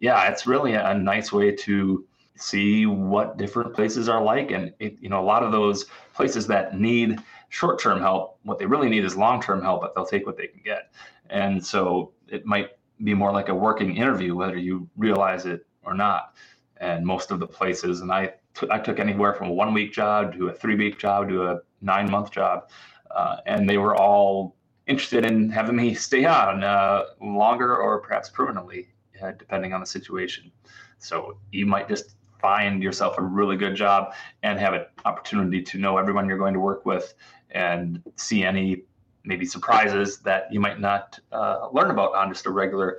yeah 0.00 0.30
it's 0.30 0.46
really 0.46 0.72
a 0.72 0.94
nice 0.94 1.32
way 1.32 1.54
to 1.54 2.06
see 2.34 2.86
what 2.86 3.36
different 3.36 3.74
places 3.74 4.08
are 4.08 4.22
like. 4.22 4.52
And 4.52 4.72
it, 4.78 4.96
you 5.02 5.10
know 5.10 5.20
a 5.20 5.28
lot 5.34 5.42
of 5.42 5.52
those 5.52 5.84
places 6.14 6.46
that 6.46 6.80
need 6.80 7.18
short-term 7.50 8.00
help 8.00 8.38
what 8.44 8.58
they 8.58 8.64
really 8.64 8.88
need 8.88 9.04
is 9.04 9.16
long-term 9.16 9.60
help 9.60 9.82
but 9.82 9.94
they'll 9.94 10.06
take 10.06 10.24
what 10.24 10.38
they 10.38 10.46
can 10.46 10.62
get. 10.64 10.92
And 11.28 11.64
so 11.64 12.12
it 12.26 12.46
might 12.46 12.70
be 13.04 13.12
more 13.12 13.32
like 13.32 13.50
a 13.50 13.54
working 13.54 13.98
interview 13.98 14.34
whether 14.34 14.56
you 14.56 14.88
realize 14.96 15.44
it 15.44 15.66
or 15.84 15.94
not. 15.94 16.34
And 16.78 17.04
most 17.04 17.30
of 17.30 17.40
the 17.40 17.46
places 17.46 18.00
and 18.00 18.10
I, 18.10 18.34
t- 18.54 18.68
I 18.70 18.78
took 18.78 18.98
anywhere 18.98 19.34
from 19.34 19.48
a 19.48 19.52
one 19.52 19.74
week 19.74 19.92
job 19.92 20.34
to 20.34 20.48
a 20.48 20.52
three 20.52 20.76
week 20.76 20.98
job 20.98 21.28
to 21.28 21.50
a 21.50 21.60
nine 21.82 22.10
month 22.10 22.30
job 22.30 22.70
uh, 23.10 23.36
and 23.46 23.68
they 23.68 23.78
were 23.78 23.96
all 23.96 24.56
interested 24.86 25.24
in 25.24 25.50
having 25.50 25.76
me 25.76 25.94
stay 25.94 26.24
on 26.24 26.64
uh, 26.64 27.04
longer 27.20 27.76
or 27.76 28.00
perhaps 28.00 28.28
permanently 28.28 28.88
uh, 29.22 29.32
depending 29.32 29.72
on 29.72 29.80
the 29.80 29.86
situation. 29.86 30.50
So 30.98 31.38
you 31.52 31.66
might 31.66 31.88
just 31.88 32.16
find 32.40 32.82
yourself 32.82 33.18
a 33.18 33.22
really 33.22 33.56
good 33.56 33.74
job 33.76 34.14
and 34.42 34.58
have 34.58 34.72
an 34.72 34.86
opportunity 35.04 35.62
to 35.62 35.78
know 35.78 35.98
everyone 35.98 36.26
you're 36.28 36.38
going 36.38 36.54
to 36.54 36.60
work 36.60 36.86
with 36.86 37.14
and 37.50 38.02
see 38.16 38.44
any 38.44 38.84
maybe 39.24 39.44
surprises 39.44 40.18
that 40.18 40.50
you 40.50 40.60
might 40.60 40.80
not 40.80 41.18
uh, 41.32 41.68
learn 41.72 41.90
about 41.90 42.14
on 42.14 42.32
just 42.32 42.46
a 42.46 42.50
regular 42.50 42.98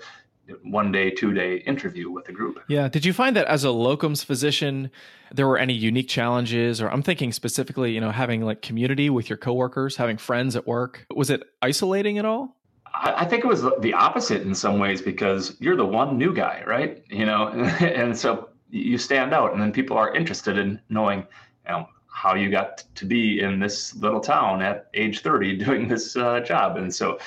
one 0.64 0.92
day, 0.92 1.12
two 1.12 1.34
day 1.34 1.58
interview 1.58 2.10
with 2.10 2.26
the 2.26 2.32
group. 2.32 2.64
Yeah. 2.68 2.88
Did 2.88 3.06
you 3.06 3.14
find 3.14 3.36
that 3.36 3.48
as 3.48 3.64
a 3.64 3.68
locums 3.68 4.24
physician, 4.24 4.92
there 5.32 5.48
were 5.48 5.58
any 5.58 5.74
unique 5.74 6.08
challenges? 6.08 6.82
Or 6.82 6.90
I'm 6.90 7.02
thinking 7.02 7.32
specifically, 7.32 7.94
you 7.94 8.02
know, 8.02 8.12
having 8.12 8.42
like 8.42 8.62
community 8.62 9.10
with 9.10 9.30
your 9.30 9.38
coworkers, 9.38 9.96
having 9.96 10.18
friends 10.18 10.56
at 10.56 10.68
work. 10.68 11.06
Was 11.16 11.30
it 11.30 11.44
isolating 11.62 12.18
at 12.18 12.26
all? 12.26 12.58
I 12.94 13.26
think 13.26 13.44
it 13.44 13.48
was 13.48 13.64
the 13.80 13.94
opposite 13.94 14.42
in 14.42 14.54
some 14.54 14.78
ways 14.78 15.02
because 15.02 15.56
you're 15.60 15.78
the 15.78 15.86
one 15.86 16.18
new 16.18 16.34
guy, 16.34 16.64
right? 16.68 17.04
You 17.10 17.26
know, 17.26 17.48
and 17.80 18.18
so 18.18 18.50
you 18.70 18.98
stand 18.98 19.34
out, 19.34 19.54
and 19.54 19.62
then 19.62 19.72
people 19.72 19.98
are 19.98 20.14
interested 20.14 20.58
in 20.58 20.80
knowing, 20.90 21.20
you 21.66 21.72
know, 21.72 21.88
how 22.08 22.36
you 22.36 22.50
got 22.52 22.84
to 22.96 23.06
be 23.06 23.40
in 23.40 23.60
this 23.60 23.96
little 23.96 24.20
town 24.20 24.62
at 24.62 24.90
age 24.94 25.22
30 25.22 25.58
doing 25.66 25.88
this 25.88 26.16
uh, 26.16 26.40
job. 26.42 26.78
And 26.78 26.94
so 26.94 27.20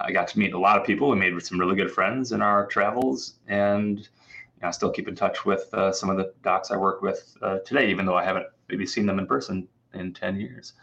I 0.00 0.12
got 0.12 0.28
to 0.28 0.38
meet 0.38 0.52
a 0.52 0.58
lot 0.58 0.78
of 0.78 0.86
people. 0.86 1.10
We 1.10 1.16
made 1.16 1.40
some 1.42 1.58
really 1.60 1.76
good 1.76 1.90
friends 1.90 2.32
in 2.32 2.42
our 2.42 2.66
travels, 2.66 3.34
and 3.48 3.98
you 3.98 4.62
know, 4.62 4.68
I 4.68 4.70
still 4.70 4.90
keep 4.90 5.08
in 5.08 5.14
touch 5.14 5.44
with 5.44 5.72
uh, 5.74 5.92
some 5.92 6.10
of 6.10 6.16
the 6.16 6.32
docs 6.42 6.70
I 6.70 6.76
work 6.76 7.02
with 7.02 7.36
uh, 7.42 7.58
today, 7.60 7.90
even 7.90 8.06
though 8.06 8.16
I 8.16 8.24
haven't 8.24 8.46
maybe 8.68 8.86
seen 8.86 9.06
them 9.06 9.18
in 9.18 9.26
person 9.26 9.68
in 9.94 10.12
10 10.12 10.40
years. 10.40 10.74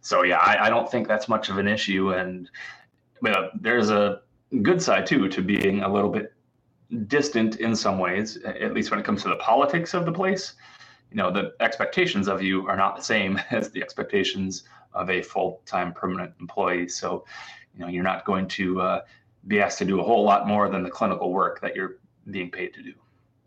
So 0.00 0.22
yeah, 0.22 0.38
I, 0.38 0.66
I 0.66 0.70
don't 0.70 0.90
think 0.90 1.06
that's 1.06 1.28
much 1.28 1.48
of 1.48 1.58
an 1.58 1.68
issue. 1.68 2.12
And 2.12 2.50
but 3.20 3.50
there's 3.60 3.90
a 3.90 4.22
good 4.62 4.82
side 4.82 5.06
too 5.06 5.28
to 5.28 5.42
being 5.42 5.82
a 5.82 5.92
little 5.92 6.10
bit 6.10 6.32
distant 7.06 7.56
in 7.56 7.76
some 7.76 7.98
ways, 7.98 8.38
at 8.44 8.74
least 8.74 8.90
when 8.90 8.98
it 8.98 9.04
comes 9.06 9.22
to 9.22 9.28
the 9.28 9.36
politics 9.36 9.94
of 9.94 10.04
the 10.04 10.12
place. 10.12 10.54
You 11.10 11.16
know, 11.16 11.30
the 11.30 11.54
expectations 11.60 12.28
of 12.28 12.42
you 12.42 12.66
are 12.68 12.76
not 12.76 12.96
the 12.96 13.02
same 13.02 13.40
as 13.50 13.70
the 13.70 13.82
expectations 13.82 14.64
of 14.92 15.10
a 15.10 15.22
full-time 15.22 15.92
permanent 15.92 16.32
employee. 16.40 16.88
So 16.88 17.24
you 17.74 17.80
know 17.80 17.88
you're 17.88 18.04
not 18.04 18.24
going 18.24 18.48
to 18.48 18.80
uh, 18.80 19.00
be 19.46 19.60
asked 19.60 19.78
to 19.78 19.84
do 19.84 20.00
a 20.00 20.02
whole 20.02 20.24
lot 20.24 20.46
more 20.46 20.68
than 20.68 20.82
the 20.82 20.90
clinical 20.90 21.32
work 21.32 21.60
that 21.60 21.74
you're 21.74 21.96
being 22.30 22.50
paid 22.50 22.74
to 22.74 22.82
do. 22.82 22.92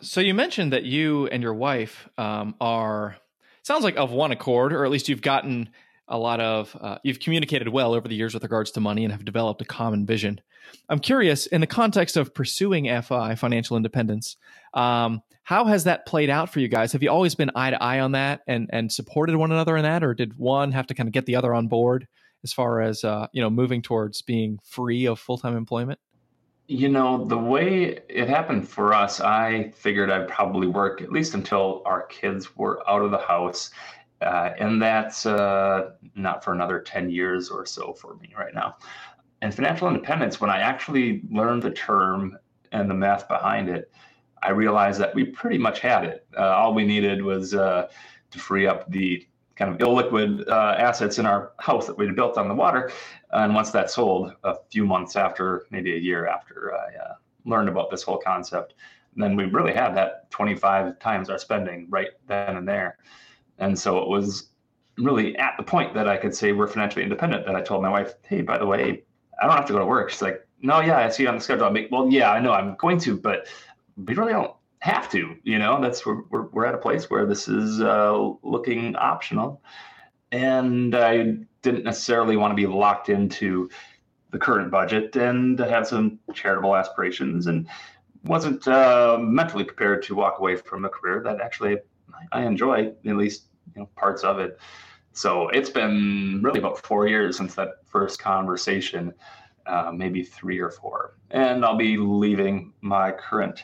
So 0.02 0.20
you 0.20 0.34
mentioned 0.34 0.74
that 0.74 0.84
you 0.84 1.28
and 1.28 1.42
your 1.42 1.54
wife 1.54 2.10
um, 2.18 2.56
are 2.60 3.16
sounds 3.62 3.84
like 3.84 3.96
of 3.96 4.12
one 4.12 4.32
accord, 4.32 4.74
or 4.74 4.86
at 4.86 4.92
least 4.92 5.08
you've 5.08 5.22
gotten 5.22 5.70
a 6.08 6.18
lot 6.18 6.40
of 6.42 6.78
uh, 6.80 6.98
you've 7.04 7.20
communicated 7.20 7.70
well 7.70 7.94
over 7.94 8.08
the 8.08 8.16
years 8.16 8.34
with 8.34 8.44
regards 8.44 8.72
to 8.72 8.82
money 8.82 9.04
and 9.04 9.12
have 9.12 9.24
developed 9.24 9.62
a 9.62 9.66
common 9.66 10.06
vision. 10.06 10.42
I'm 10.90 11.00
curious, 11.00 11.46
in 11.46 11.62
the 11.62 11.68
context 11.68 12.18
of 12.18 12.34
pursuing 12.34 12.86
FI 13.02 13.36
financial 13.36 13.78
independence, 13.78 14.38
um, 14.74 15.22
how 15.44 15.66
has 15.66 15.86
that 15.86 16.06
played 16.06 16.30
out 16.30 16.50
for 16.50 16.60
you 16.60 16.68
guys? 16.68 16.94
Have 16.94 17.04
you 17.04 17.10
always 17.10 17.36
been 17.36 17.52
eye 17.56 17.72
to 17.72 17.82
eye 17.82 18.00
on 18.00 18.14
that 18.14 18.42
and 18.48 18.70
and 18.72 18.92
supported 18.92 19.36
one 19.36 19.52
another 19.52 19.78
in 19.78 19.84
that, 19.84 20.04
or 20.04 20.14
did 20.14 20.38
one 20.38 20.72
have 20.72 20.88
to 20.88 20.94
kind 20.94 21.08
of 21.08 21.14
get 21.14 21.26
the 21.26 21.36
other 21.36 21.54
on 21.54 21.68
board? 21.68 22.08
As 22.44 22.54
far 22.54 22.82
as 22.82 23.04
uh, 23.04 23.28
you 23.34 23.42
know 23.42 23.50
moving 23.50 23.82
towards 23.82 24.22
being 24.22 24.60
free 24.64 25.06
of 25.06 25.20
full-time 25.20 25.56
employment? 25.56 26.00
You 26.68 26.90
know 26.90 27.26
the 27.26 27.38
way 27.38 28.00
it 28.08 28.30
happened 28.30 28.68
for 28.68 28.94
us 28.94 29.20
i 29.20 29.70
figured 29.76 30.10
i'd 30.10 30.30
probably 30.30 30.66
work 30.66 31.02
at 31.02 31.12
least 31.12 31.34
until 31.34 31.82
our 31.86 32.04
kids 32.04 32.56
were 32.56 32.82
out 32.90 33.02
of 33.02 33.12
the 33.12 33.18
house 33.18 33.70
uh, 34.22 34.54
and 34.58 34.82
that's 34.82 35.26
uh, 35.26 35.92
not 36.16 36.42
for 36.44 36.54
another 36.54 36.80
10 36.80 37.10
years 37.10 37.50
or 37.50 37.66
so 37.66 37.92
for 37.92 38.16
me 38.16 38.34
right 38.38 38.54
now. 38.54 38.78
And 39.42 39.54
financial 39.54 39.90
independence 39.90 40.40
when 40.40 40.50
i 40.50 40.60
actually 40.60 41.22
learned 41.30 41.64
the 41.64 41.72
term 41.72 42.38
and 42.72 42.90
the 42.90 42.94
math 42.94 43.28
behind 43.28 43.68
it 43.68 43.92
i 44.42 44.50
realized 44.50 45.00
that 45.02 45.14
we 45.14 45.26
pretty 45.26 45.58
much 45.58 45.80
had 45.80 46.06
it. 46.06 46.26
Uh, 46.38 46.48
all 46.48 46.74
we 46.74 46.86
needed 46.86 47.22
was 47.22 47.54
uh, 47.54 47.88
to 48.32 48.40
free 48.40 48.66
up 48.66 48.90
the 48.90 49.28
kind 49.56 49.72
of 49.72 49.78
illiquid 49.78 50.48
uh, 50.48 50.76
assets 50.78 51.20
in 51.20 51.26
our 51.26 51.52
house 51.60 51.86
that 51.88 51.98
we'd 51.98 52.16
built 52.16 52.38
on 52.38 52.48
the 52.48 52.56
water. 52.56 52.92
And 53.32 53.54
once 53.54 53.72
that 53.72 53.92
sold, 53.92 54.34
a 54.44 54.56
few 54.72 54.86
months 54.86 55.16
after, 55.16 55.66
maybe 55.70 55.94
a 55.94 56.00
year 56.00 56.28
after 56.28 56.74
I 56.76 56.96
uh, 56.96 57.14
learned 57.46 57.70
about 57.70 57.92
this 57.92 58.04
whole 58.04 58.18
concept, 58.18 58.74
then 59.16 59.36
we 59.36 59.46
really 59.46 59.74
had 59.74 59.96
that 59.96 60.30
25 60.32 61.00
times 61.00 61.30
our 61.30 61.38
spending 61.38 61.88
right 61.90 62.10
then 62.28 62.58
and 62.58 62.68
there. 62.68 62.98
And 63.60 63.78
so 63.78 64.00
it 64.00 64.08
was 64.08 64.50
really 64.98 65.36
at 65.38 65.56
the 65.58 65.64
point 65.64 65.94
that 65.94 66.08
I 66.08 66.18
could 66.18 66.36
say 66.36 66.52
we're 66.52 66.68
financially 66.68 67.04
independent 67.04 67.46
that 67.46 67.56
I 67.56 67.62
told 67.62 67.82
my 67.84 67.90
wife, 67.90 68.16
hey, 68.24 68.42
by 68.42 68.58
the 68.58 68.66
way, 68.66 69.04
I 69.42 69.48
don't 69.48 69.56
have 69.56 69.66
to 69.68 69.74
go 69.74 69.80
to 69.80 69.86
work. 69.86 70.10
She's 70.10 70.22
like, 70.22 70.48
no, 70.62 70.80
yeah, 70.80 70.98
I 70.98 71.10
see 71.10 71.24
you 71.24 71.30
on 71.30 71.36
the 71.36 71.42
schedule. 71.42 71.66
I'm 71.66 71.74
like, 71.74 71.90
well, 71.92 72.10
yeah, 72.10 72.32
I 72.32 72.40
know 72.40 72.54
I'm 72.54 72.76
going 72.76 73.00
to, 73.00 73.18
but 73.18 73.48
we 73.98 74.16
really 74.16 74.34
don't 74.34 74.56
have 74.84 75.10
to. 75.10 75.34
You 75.44 75.60
know, 75.60 75.80
that's 75.82 76.06
we're 76.06 76.24
we're, 76.30 76.48
we're 76.48 76.66
at 76.66 76.76
a 76.76 76.78
place 76.78 77.10
where 77.10 77.26
this 77.26 77.48
is 77.48 77.80
uh, 77.80 78.32
looking 78.44 78.98
optional, 78.98 79.62
and 80.34 80.94
I 80.94 81.38
didn't 81.62 81.86
necessarily 81.86 82.36
want 82.36 82.52
to 82.52 82.56
be 82.56 82.68
locked 82.68 83.08
into 83.08 83.70
the 84.32 84.38
current 84.38 84.70
budget 84.72 85.16
and 85.16 85.58
have 85.58 85.88
some 85.88 86.20
charitable 86.34 86.76
aspirations 86.76 87.48
and 87.48 87.66
wasn't 88.26 88.68
uh, 88.68 89.18
mentally 89.22 89.64
prepared 89.64 90.04
to 90.04 90.16
walk 90.16 90.40
away 90.40 90.58
from 90.58 90.84
a 90.84 90.90
career 90.90 91.22
that 91.24 91.40
actually 91.40 91.78
I 92.34 92.44
enjoy 92.44 92.88
at 92.88 93.16
least 93.16 93.46
you 93.76 93.82
know 93.84 93.90
parts 93.96 94.26
of 94.26 94.40
it. 94.40 94.60
So 95.14 95.48
it's 95.48 95.70
been 95.70 96.42
really 96.44 96.60
about 96.60 96.78
four 96.80 97.08
years 97.08 97.38
since 97.38 97.56
that 97.56 97.86
first 97.86 98.20
conversation, 98.20 99.14
uh, 99.66 99.94
maybe 99.96 100.24
three 100.24 100.60
or 100.60 100.72
four, 100.72 101.16
and 101.32 101.64
I'll 101.64 101.78
be 101.78 101.96
leaving 101.96 102.74
my 102.82 103.14
current 103.14 103.64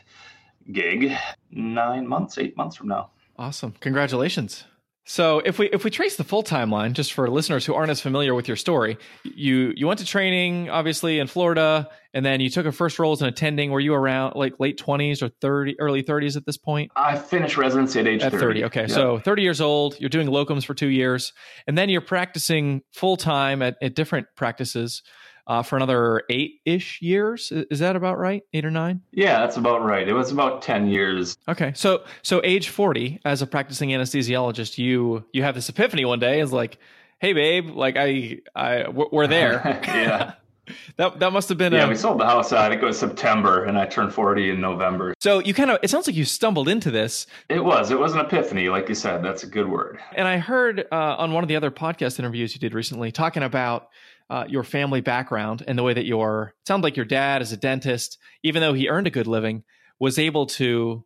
gig 0.72 1.12
nine 1.50 2.06
months, 2.06 2.38
eight 2.38 2.56
months 2.56 2.76
from 2.76 2.88
now. 2.88 3.10
Awesome. 3.36 3.74
Congratulations. 3.80 4.64
So 5.06 5.40
if 5.40 5.58
we 5.58 5.68
if 5.70 5.82
we 5.82 5.90
trace 5.90 6.14
the 6.14 6.22
full 6.24 6.44
timeline, 6.44 6.92
just 6.92 7.14
for 7.14 7.28
listeners 7.28 7.66
who 7.66 7.74
aren't 7.74 7.90
as 7.90 8.00
familiar 8.00 8.34
with 8.34 8.46
your 8.46 8.56
story, 8.56 8.96
you 9.24 9.72
you 9.74 9.88
went 9.88 9.98
to 9.98 10.06
training 10.06 10.70
obviously 10.70 11.18
in 11.18 11.26
Florida, 11.26 11.88
and 12.14 12.24
then 12.24 12.38
you 12.38 12.48
took 12.48 12.64
a 12.66 12.70
first 12.70 12.98
role 12.98 13.10
as 13.10 13.20
an 13.20 13.26
attending. 13.26 13.72
Were 13.72 13.80
you 13.80 13.92
around 13.92 14.36
like 14.36 14.60
late 14.60 14.78
twenties 14.78 15.20
or 15.22 15.28
thirty, 15.28 15.74
early 15.80 16.02
thirties 16.02 16.36
at 16.36 16.46
this 16.46 16.56
point? 16.56 16.92
I 16.94 17.18
finished 17.18 17.56
residency 17.56 17.98
at 17.98 18.06
age 18.06 18.22
at 18.22 18.30
30. 18.30 18.44
30 18.44 18.64
okay, 18.66 18.86
so 18.86 19.18
thirty 19.18 19.42
years 19.42 19.60
old. 19.60 19.98
You're 19.98 20.10
doing 20.10 20.28
locums 20.28 20.64
for 20.64 20.74
two 20.74 20.90
years, 20.90 21.32
and 21.66 21.76
then 21.76 21.88
you're 21.88 22.02
practicing 22.02 22.82
full 22.92 23.16
time 23.16 23.62
at, 23.62 23.78
at 23.82 23.96
different 23.96 24.28
practices 24.36 25.02
uh, 25.46 25.62
for 25.62 25.76
another 25.76 26.22
eight 26.30 26.60
ish 26.64 27.00
years. 27.02 27.52
Is 27.52 27.78
that 27.80 27.96
about 27.96 28.18
right? 28.18 28.42
Eight 28.52 28.64
or 28.64 28.70
nine? 28.70 29.02
Yeah, 29.12 29.40
that's 29.40 29.56
about 29.56 29.84
right. 29.84 30.08
It 30.08 30.12
was 30.12 30.32
about 30.32 30.62
ten 30.62 30.88
years. 30.88 31.36
Okay, 31.48 31.72
so 31.74 32.04
so 32.22 32.40
age 32.44 32.68
forty, 32.68 33.20
as 33.24 33.42
a 33.42 33.46
practicing 33.46 33.90
anesthesiologist, 33.90 34.78
you 34.78 35.24
you 35.32 35.42
have 35.42 35.54
this 35.54 35.68
epiphany 35.68 36.04
one 36.04 36.18
day. 36.18 36.40
Is 36.40 36.52
like, 36.52 36.78
hey, 37.20 37.32
babe, 37.32 37.70
like 37.70 37.96
I 37.96 38.40
I 38.54 38.88
we're 38.88 39.26
there. 39.26 39.62
yeah. 39.84 40.34
that 40.96 41.18
that 41.18 41.32
must 41.32 41.48
have 41.48 41.58
been 41.58 41.72
yeah. 41.72 41.86
A, 41.86 41.88
we 41.88 41.94
sold 41.94 42.20
the 42.20 42.26
house. 42.26 42.52
I 42.52 42.68
think 42.68 42.82
it 42.82 42.84
was 42.84 42.98
September, 42.98 43.64
and 43.64 43.78
I 43.78 43.86
turned 43.86 44.12
forty 44.12 44.50
in 44.50 44.60
November. 44.60 45.14
So 45.20 45.38
you 45.40 45.54
kind 45.54 45.70
of 45.70 45.78
it 45.82 45.90
sounds 45.90 46.06
like 46.06 46.16
you 46.16 46.24
stumbled 46.24 46.68
into 46.68 46.90
this. 46.90 47.26
It 47.48 47.64
was. 47.64 47.90
It 47.90 47.98
was 47.98 48.14
an 48.14 48.20
epiphany, 48.20 48.68
like 48.68 48.88
you 48.88 48.94
said. 48.94 49.22
That's 49.22 49.42
a 49.42 49.46
good 49.46 49.68
word. 49.68 49.98
And 50.14 50.26
I 50.26 50.38
heard 50.38 50.86
uh, 50.92 51.16
on 51.18 51.32
one 51.32 51.44
of 51.44 51.48
the 51.48 51.56
other 51.56 51.70
podcast 51.70 52.18
interviews 52.18 52.54
you 52.54 52.60
did 52.60 52.74
recently 52.74 53.12
talking 53.12 53.42
about 53.42 53.88
uh, 54.30 54.44
your 54.48 54.62
family 54.62 55.00
background 55.00 55.64
and 55.66 55.76
the 55.76 55.82
way 55.82 55.92
that 55.92 56.06
your 56.06 56.54
sounds 56.64 56.84
like 56.84 56.96
your 56.96 57.04
dad 57.04 57.42
is 57.42 57.52
a 57.52 57.56
dentist, 57.56 58.16
even 58.44 58.62
though 58.62 58.72
he 58.72 58.88
earned 58.88 59.08
a 59.08 59.10
good 59.10 59.26
living, 59.26 59.64
was 59.98 60.18
able 60.18 60.46
to, 60.46 61.04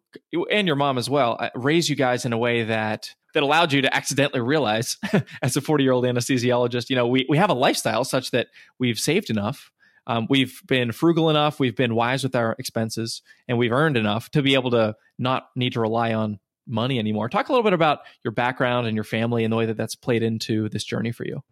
and 0.51 0.67
your 0.67 0.77
mom 0.77 0.99
as 0.99 1.09
well, 1.09 1.39
uh, 1.41 1.49
raise 1.55 1.89
you 1.89 1.97
guys 1.97 2.27
in 2.27 2.33
a 2.33 2.39
way 2.39 2.65
that 2.65 3.15
that 3.33 3.43
allowed 3.43 3.73
you 3.73 3.83
to 3.83 3.93
accidentally 3.93 4.41
realize, 4.41 4.97
as 5.43 5.57
a 5.57 5.61
forty 5.61 5.83
year 5.83 5.93
old 5.93 6.05
anesthesiologist, 6.05 6.91
you 6.91 6.97
know, 6.97 7.07
we 7.07 7.27
we 7.29 7.39
have 7.39 7.51
a 7.51 7.55
lifestyle 7.55 8.05
such 8.05 8.31
that 8.31 8.49
we've 8.79 8.99
saved 8.99 9.31
enough. 9.31 9.73
Um, 10.07 10.27
we've 10.29 10.61
been 10.67 10.93
frugal 10.93 11.31
enough, 11.31 11.59
we've 11.59 11.75
been 11.75 11.95
wise 11.95 12.23
with 12.23 12.37
our 12.37 12.55
expenses, 12.59 13.23
and 13.49 13.57
we've 13.57 13.73
earned 13.73 13.97
enough 13.97 14.31
to 14.33 14.43
be 14.43 14.53
able 14.53 14.71
to 14.73 14.97
not 15.19 15.49
need 15.57 15.73
to 15.73 15.81
rely 15.81 16.13
on 16.13 16.39
money 16.67 16.99
anymore. 16.99 17.31
Talk 17.31 17.49
a 17.49 17.53
little 17.53 17.65
bit 17.65 17.73
about 17.73 18.01
your 18.23 18.33
background 18.33 18.87
and 18.87 18.95
your 18.95 19.05
family 19.05 19.45
and 19.45 19.53
the 19.53 19.57
way 19.57 19.67
that 19.67 19.79
that's 19.79 19.95
played 19.95 20.23
into 20.23 20.69
this 20.69 20.85
journey 20.85 21.11
for 21.11 21.25
you. 21.25 21.43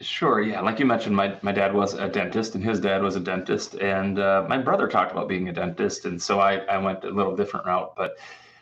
Sure. 0.00 0.40
Yeah. 0.40 0.60
Like 0.60 0.78
you 0.78 0.86
mentioned, 0.86 1.16
my, 1.16 1.36
my 1.42 1.50
dad 1.50 1.74
was 1.74 1.94
a 1.94 2.08
dentist 2.08 2.54
and 2.54 2.62
his 2.62 2.78
dad 2.78 3.02
was 3.02 3.16
a 3.16 3.20
dentist. 3.20 3.74
And 3.74 4.18
uh, 4.18 4.46
my 4.48 4.58
brother 4.58 4.86
talked 4.86 5.10
about 5.10 5.28
being 5.28 5.48
a 5.48 5.52
dentist. 5.52 6.04
And 6.04 6.22
so 6.22 6.38
I, 6.38 6.58
I 6.58 6.78
went 6.78 7.04
a 7.04 7.10
little 7.10 7.34
different 7.34 7.66
route. 7.66 7.94
But 7.96 8.16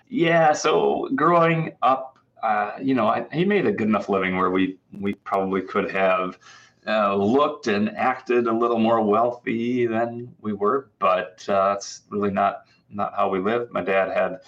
yeah, 0.09 0.53
so 0.53 1.11
growing 1.15 1.77
up, 1.83 2.19
uh, 2.43 2.73
you 2.81 2.95
know, 2.95 3.09
I, 3.09 3.27
he 3.33 3.45
made 3.45 3.67
a 3.67 3.73
good 3.73 3.89
enough 3.89 4.09
living 4.09 4.37
where 4.37 4.51
we, 4.51 4.79
we 4.99 5.13
probably 5.15 5.61
could 5.61 5.91
have 5.91 6.39
uh, 6.87 7.15
looked 7.17 7.67
and 7.67 7.91
acted 7.97 8.47
a 8.47 8.53
little 8.53 8.79
more 8.79 9.03
wealthy 9.03 9.87
than 9.87 10.35
we 10.41 10.55
were. 10.55 10.89
But 10.99 11.45
uh, 11.49 11.75
that's 11.75 12.03
really 12.09 12.31
not, 12.31 12.63
not 12.89 13.15
how 13.15 13.29
we 13.29 13.41
lived. 13.41 13.73
My 13.73 13.83
dad 13.83 14.17
had 14.17 14.41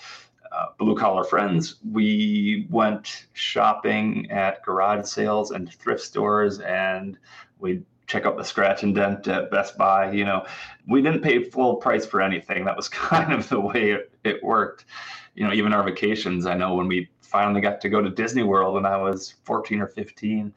uh, 0.53 0.67
blue 0.79 0.97
collar 0.97 1.25
friends. 1.25 1.77
We 1.91 2.67
went 2.71 3.27
shopping 3.33 4.31
at 4.31 4.63
garage 4.63 5.07
sales 5.07 5.51
and 5.51 5.73
thrift 5.73 6.03
stores, 6.03 6.61
and 6.61 7.19
we'd 7.59 7.85
check 8.07 8.25
out 8.25 8.37
the 8.37 8.45
scratch 8.45 8.83
and 8.83 8.95
dent 8.95 9.29
at 9.29 9.51
Best 9.51 9.77
Buy. 9.77 10.11
You 10.11 10.25
know, 10.25 10.47
we 10.87 11.03
didn't 11.03 11.21
pay 11.21 11.45
full 11.45 11.77
price 11.77 12.07
for 12.07 12.21
anything. 12.23 12.65
That 12.65 12.77
was 12.77 12.89
kind 12.89 13.33
of 13.33 13.49
the 13.49 13.61
way 13.61 13.93
it, 13.93 14.13
it 14.25 14.43
worked. 14.43 14.87
You 15.35 15.47
know, 15.47 15.53
even 15.53 15.73
our 15.73 15.83
vacations. 15.83 16.47
I 16.47 16.55
know 16.55 16.75
when 16.75 16.89
we 16.89 17.09
finally 17.21 17.61
got 17.61 17.81
to 17.83 17.89
go 17.89 18.01
to 18.01 18.11
Disney 18.11 18.43
World 18.43 18.75
when 18.75 18.87
I 18.87 18.97
was 18.97 19.35
14 19.45 19.81
or 19.81 19.87
15, 19.87 20.53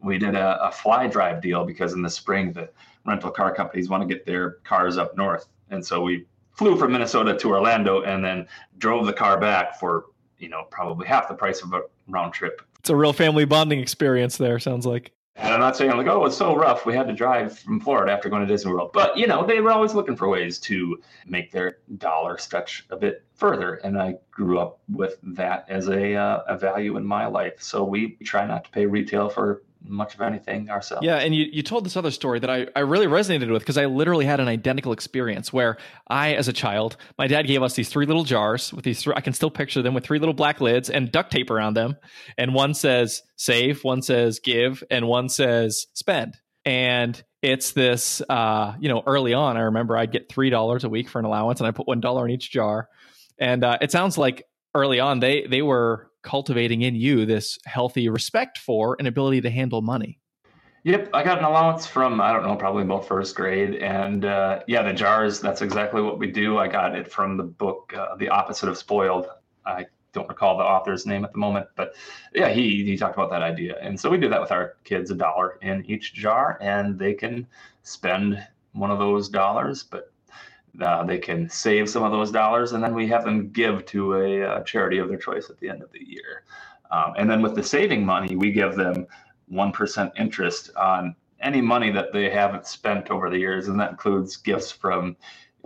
we 0.00 0.18
did 0.18 0.34
a, 0.34 0.62
a 0.66 0.72
fly 0.72 1.06
drive 1.06 1.40
deal 1.40 1.64
because 1.64 1.92
in 1.92 2.02
the 2.02 2.10
spring 2.10 2.52
the 2.52 2.68
rental 3.06 3.30
car 3.30 3.54
companies 3.54 3.88
want 3.88 4.06
to 4.06 4.12
get 4.12 4.26
their 4.26 4.52
cars 4.64 4.98
up 4.98 5.16
north, 5.16 5.46
and 5.70 5.84
so 5.84 6.02
we 6.02 6.26
flew 6.54 6.76
from 6.76 6.92
Minnesota 6.92 7.36
to 7.36 7.50
Orlando 7.50 8.02
and 8.02 8.24
then 8.24 8.46
drove 8.78 9.06
the 9.06 9.12
car 9.12 9.38
back 9.38 9.78
for 9.78 10.06
you 10.38 10.48
know 10.48 10.64
probably 10.70 11.06
half 11.06 11.28
the 11.28 11.34
price 11.34 11.62
of 11.62 11.72
a 11.72 11.82
round 12.08 12.32
trip. 12.32 12.62
It's 12.78 12.90
a 12.90 12.96
real 12.96 13.12
family 13.12 13.44
bonding 13.44 13.80
experience 13.80 14.36
there. 14.36 14.58
Sounds 14.58 14.86
like. 14.86 15.12
And 15.36 15.52
I'm 15.52 15.58
not 15.58 15.76
saying 15.76 15.90
like, 15.96 16.06
oh, 16.06 16.24
it's 16.26 16.36
so 16.36 16.54
rough. 16.54 16.86
We 16.86 16.94
had 16.94 17.08
to 17.08 17.12
drive 17.12 17.58
from 17.58 17.80
Florida 17.80 18.12
after 18.12 18.28
going 18.28 18.42
to 18.42 18.46
Disney 18.46 18.70
World. 18.70 18.90
But 18.92 19.16
you 19.16 19.26
know, 19.26 19.44
they 19.44 19.60
were 19.60 19.72
always 19.72 19.92
looking 19.92 20.14
for 20.14 20.28
ways 20.28 20.60
to 20.60 20.98
make 21.26 21.50
their 21.50 21.78
dollar 21.98 22.38
stretch 22.38 22.86
a 22.90 22.96
bit 22.96 23.24
further. 23.34 23.74
And 23.76 24.00
I 24.00 24.14
grew 24.30 24.60
up 24.60 24.78
with 24.88 25.18
that 25.22 25.64
as 25.68 25.88
a 25.88 26.14
uh, 26.14 26.42
a 26.46 26.56
value 26.56 26.96
in 26.96 27.04
my 27.04 27.26
life. 27.26 27.60
So 27.60 27.82
we 27.82 28.16
try 28.22 28.46
not 28.46 28.64
to 28.64 28.70
pay 28.70 28.86
retail 28.86 29.28
for 29.28 29.62
much 29.84 30.14
of 30.14 30.20
anything 30.20 30.70
ourselves. 30.70 31.04
Yeah, 31.04 31.16
and 31.16 31.34
you, 31.34 31.46
you 31.52 31.62
told 31.62 31.84
this 31.84 31.96
other 31.96 32.10
story 32.10 32.40
that 32.40 32.50
I, 32.50 32.66
I 32.74 32.80
really 32.80 33.06
resonated 33.06 33.50
with 33.52 33.62
because 33.62 33.78
I 33.78 33.86
literally 33.86 34.24
had 34.24 34.40
an 34.40 34.48
identical 34.48 34.92
experience 34.92 35.52
where 35.52 35.76
I, 36.08 36.34
as 36.34 36.48
a 36.48 36.52
child, 36.52 36.96
my 37.18 37.26
dad 37.26 37.46
gave 37.46 37.62
us 37.62 37.74
these 37.74 37.88
three 37.88 38.06
little 38.06 38.24
jars 38.24 38.72
with 38.72 38.84
these 38.84 39.02
three, 39.02 39.14
I 39.16 39.20
can 39.20 39.32
still 39.32 39.50
picture 39.50 39.82
them 39.82 39.94
with 39.94 40.04
three 40.04 40.18
little 40.18 40.34
black 40.34 40.60
lids 40.60 40.90
and 40.90 41.12
duct 41.12 41.30
tape 41.30 41.50
around 41.50 41.74
them. 41.74 41.96
And 42.38 42.54
one 42.54 42.74
says 42.74 43.22
save, 43.36 43.84
one 43.84 44.02
says 44.02 44.40
give, 44.40 44.82
and 44.90 45.06
one 45.06 45.28
says 45.28 45.86
spend. 45.92 46.36
And 46.64 47.22
it's 47.42 47.72
this, 47.72 48.22
uh, 48.28 48.74
you 48.80 48.88
know, 48.88 49.02
early 49.06 49.34
on, 49.34 49.56
I 49.56 49.62
remember 49.62 49.96
I'd 49.96 50.12
get 50.12 50.30
$3 50.30 50.84
a 50.84 50.88
week 50.88 51.10
for 51.10 51.18
an 51.18 51.26
allowance 51.26 51.60
and 51.60 51.66
I 51.66 51.72
put 51.72 51.86
$1 51.86 52.24
in 52.24 52.30
each 52.30 52.50
jar. 52.50 52.88
And 53.38 53.64
uh, 53.64 53.78
it 53.82 53.90
sounds 53.90 54.16
like 54.16 54.44
early 54.74 55.00
on 55.00 55.20
they 55.20 55.46
they 55.46 55.62
were 55.62 56.10
cultivating 56.24 56.82
in 56.82 56.96
you 56.96 57.24
this 57.26 57.58
healthy 57.66 58.08
respect 58.08 58.58
for 58.58 58.96
and 58.98 59.06
ability 59.06 59.40
to 59.42 59.50
handle 59.50 59.82
money. 59.82 60.18
Yep, 60.84 61.10
I 61.14 61.22
got 61.22 61.38
an 61.38 61.44
allowance 61.44 61.86
from 61.86 62.20
I 62.20 62.32
don't 62.32 62.42
know, 62.42 62.56
probably 62.56 62.82
about 62.82 63.06
first 63.06 63.34
grade, 63.34 63.76
and 63.76 64.26
uh, 64.26 64.60
yeah, 64.66 64.82
the 64.82 64.92
jars. 64.92 65.40
That's 65.40 65.62
exactly 65.62 66.02
what 66.02 66.18
we 66.18 66.30
do. 66.30 66.58
I 66.58 66.68
got 66.68 66.94
it 66.94 67.10
from 67.10 67.38
the 67.38 67.42
book, 67.42 67.94
uh, 67.96 68.16
"The 68.16 68.28
Opposite 68.28 68.68
of 68.68 68.76
Spoiled." 68.76 69.28
I 69.64 69.86
don't 70.12 70.28
recall 70.28 70.58
the 70.58 70.64
author's 70.64 71.06
name 71.06 71.24
at 71.24 71.32
the 71.32 71.38
moment, 71.38 71.68
but 71.74 71.94
yeah, 72.34 72.50
he 72.50 72.84
he 72.84 72.98
talked 72.98 73.14
about 73.14 73.30
that 73.30 73.42
idea, 73.42 73.76
and 73.80 73.98
so 73.98 74.10
we 74.10 74.18
do 74.18 74.28
that 74.28 74.40
with 74.40 74.52
our 74.52 74.76
kids, 74.84 75.10
a 75.10 75.14
dollar 75.14 75.58
in 75.62 75.84
each 75.86 76.12
jar, 76.12 76.58
and 76.60 76.98
they 76.98 77.14
can 77.14 77.46
spend 77.82 78.46
one 78.72 78.90
of 78.90 78.98
those 78.98 79.30
dollars, 79.30 79.84
but 79.84 80.12
uh, 80.80 81.04
they 81.04 81.18
can 81.18 81.48
save 81.48 81.88
some 81.88 82.02
of 82.02 82.12
those 82.12 82.30
dollars, 82.30 82.72
and 82.72 82.82
then 82.82 82.94
we 82.94 83.06
have 83.08 83.24
them 83.24 83.50
give 83.50 83.86
to 83.86 84.14
a, 84.14 84.60
a 84.60 84.64
charity 84.64 84.98
of 84.98 85.08
their 85.08 85.18
choice 85.18 85.50
at 85.50 85.58
the 85.58 85.68
end 85.68 85.82
of 85.82 85.92
the 85.92 86.04
year. 86.04 86.44
Um, 86.90 87.14
and 87.16 87.30
then 87.30 87.42
with 87.42 87.54
the 87.54 87.62
saving 87.62 88.04
money, 88.04 88.36
we 88.36 88.52
give 88.52 88.74
them 88.74 89.06
1% 89.52 90.12
interest 90.16 90.70
on 90.76 91.14
any 91.40 91.60
money 91.60 91.90
that 91.90 92.12
they 92.12 92.30
haven't 92.30 92.66
spent 92.66 93.10
over 93.10 93.30
the 93.30 93.38
years. 93.38 93.68
And 93.68 93.78
that 93.80 93.90
includes 93.90 94.36
gifts 94.36 94.70
from 94.70 95.16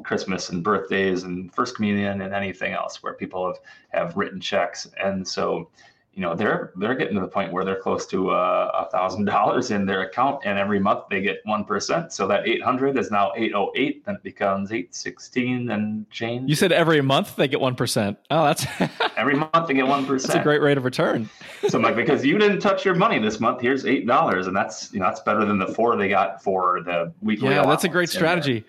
Christmas 0.02 0.50
and 0.50 0.62
birthdays 0.62 1.24
and 1.24 1.52
First 1.54 1.76
Communion 1.76 2.20
and 2.22 2.34
anything 2.34 2.72
else 2.72 3.02
where 3.02 3.14
people 3.14 3.46
have, 3.46 3.58
have 3.90 4.16
written 4.16 4.40
checks. 4.40 4.88
And 5.02 5.26
so 5.26 5.70
you 6.18 6.22
know 6.22 6.34
they're 6.34 6.72
they're 6.74 6.96
getting 6.96 7.14
to 7.14 7.20
the 7.20 7.28
point 7.28 7.52
where 7.52 7.64
they're 7.64 7.80
close 7.80 8.04
to 8.06 8.30
uh, 8.30 8.86
a 8.86 8.90
thousand 8.90 9.24
dollars 9.24 9.70
in 9.70 9.86
their 9.86 10.02
account 10.02 10.40
and 10.44 10.58
every 10.58 10.80
month 10.80 11.04
they 11.08 11.20
get 11.20 11.38
one 11.44 11.64
percent. 11.64 12.12
So 12.12 12.26
that 12.26 12.44
800 12.44 12.98
is 12.98 13.12
now 13.12 13.30
808 13.36 14.04
then 14.04 14.16
it 14.16 14.24
becomes 14.24 14.72
816 14.72 15.70
and 15.70 16.10
change. 16.10 16.50
You 16.50 16.56
said 16.56 16.72
every 16.72 17.00
month 17.02 17.36
they 17.36 17.46
get 17.46 17.60
one 17.60 17.76
percent. 17.76 18.18
Oh 18.32 18.46
that's 18.46 18.66
every 19.16 19.36
month 19.36 19.68
they 19.68 19.74
get 19.74 19.86
one 19.86 20.06
percent. 20.06 20.32
That's 20.32 20.40
a 20.40 20.42
great 20.42 20.60
rate 20.60 20.76
of 20.76 20.84
return. 20.84 21.30
So 21.68 21.78
I'm 21.78 21.84
like 21.84 21.94
because 21.94 22.24
you 22.24 22.36
didn't 22.36 22.58
touch 22.58 22.84
your 22.84 22.96
money 22.96 23.20
this 23.20 23.38
month 23.38 23.60
here's 23.60 23.86
eight 23.86 24.04
dollars 24.04 24.48
and 24.48 24.56
that's 24.56 24.92
you 24.92 24.98
know 24.98 25.06
that's 25.06 25.20
better 25.20 25.44
than 25.44 25.58
the 25.60 25.68
four 25.68 25.96
they 25.96 26.08
got 26.08 26.42
for 26.42 26.82
the 26.82 27.12
weekly 27.22 27.50
yeah 27.50 27.64
that's 27.64 27.84
a 27.84 27.88
great 27.88 28.10
strategy. 28.10 28.64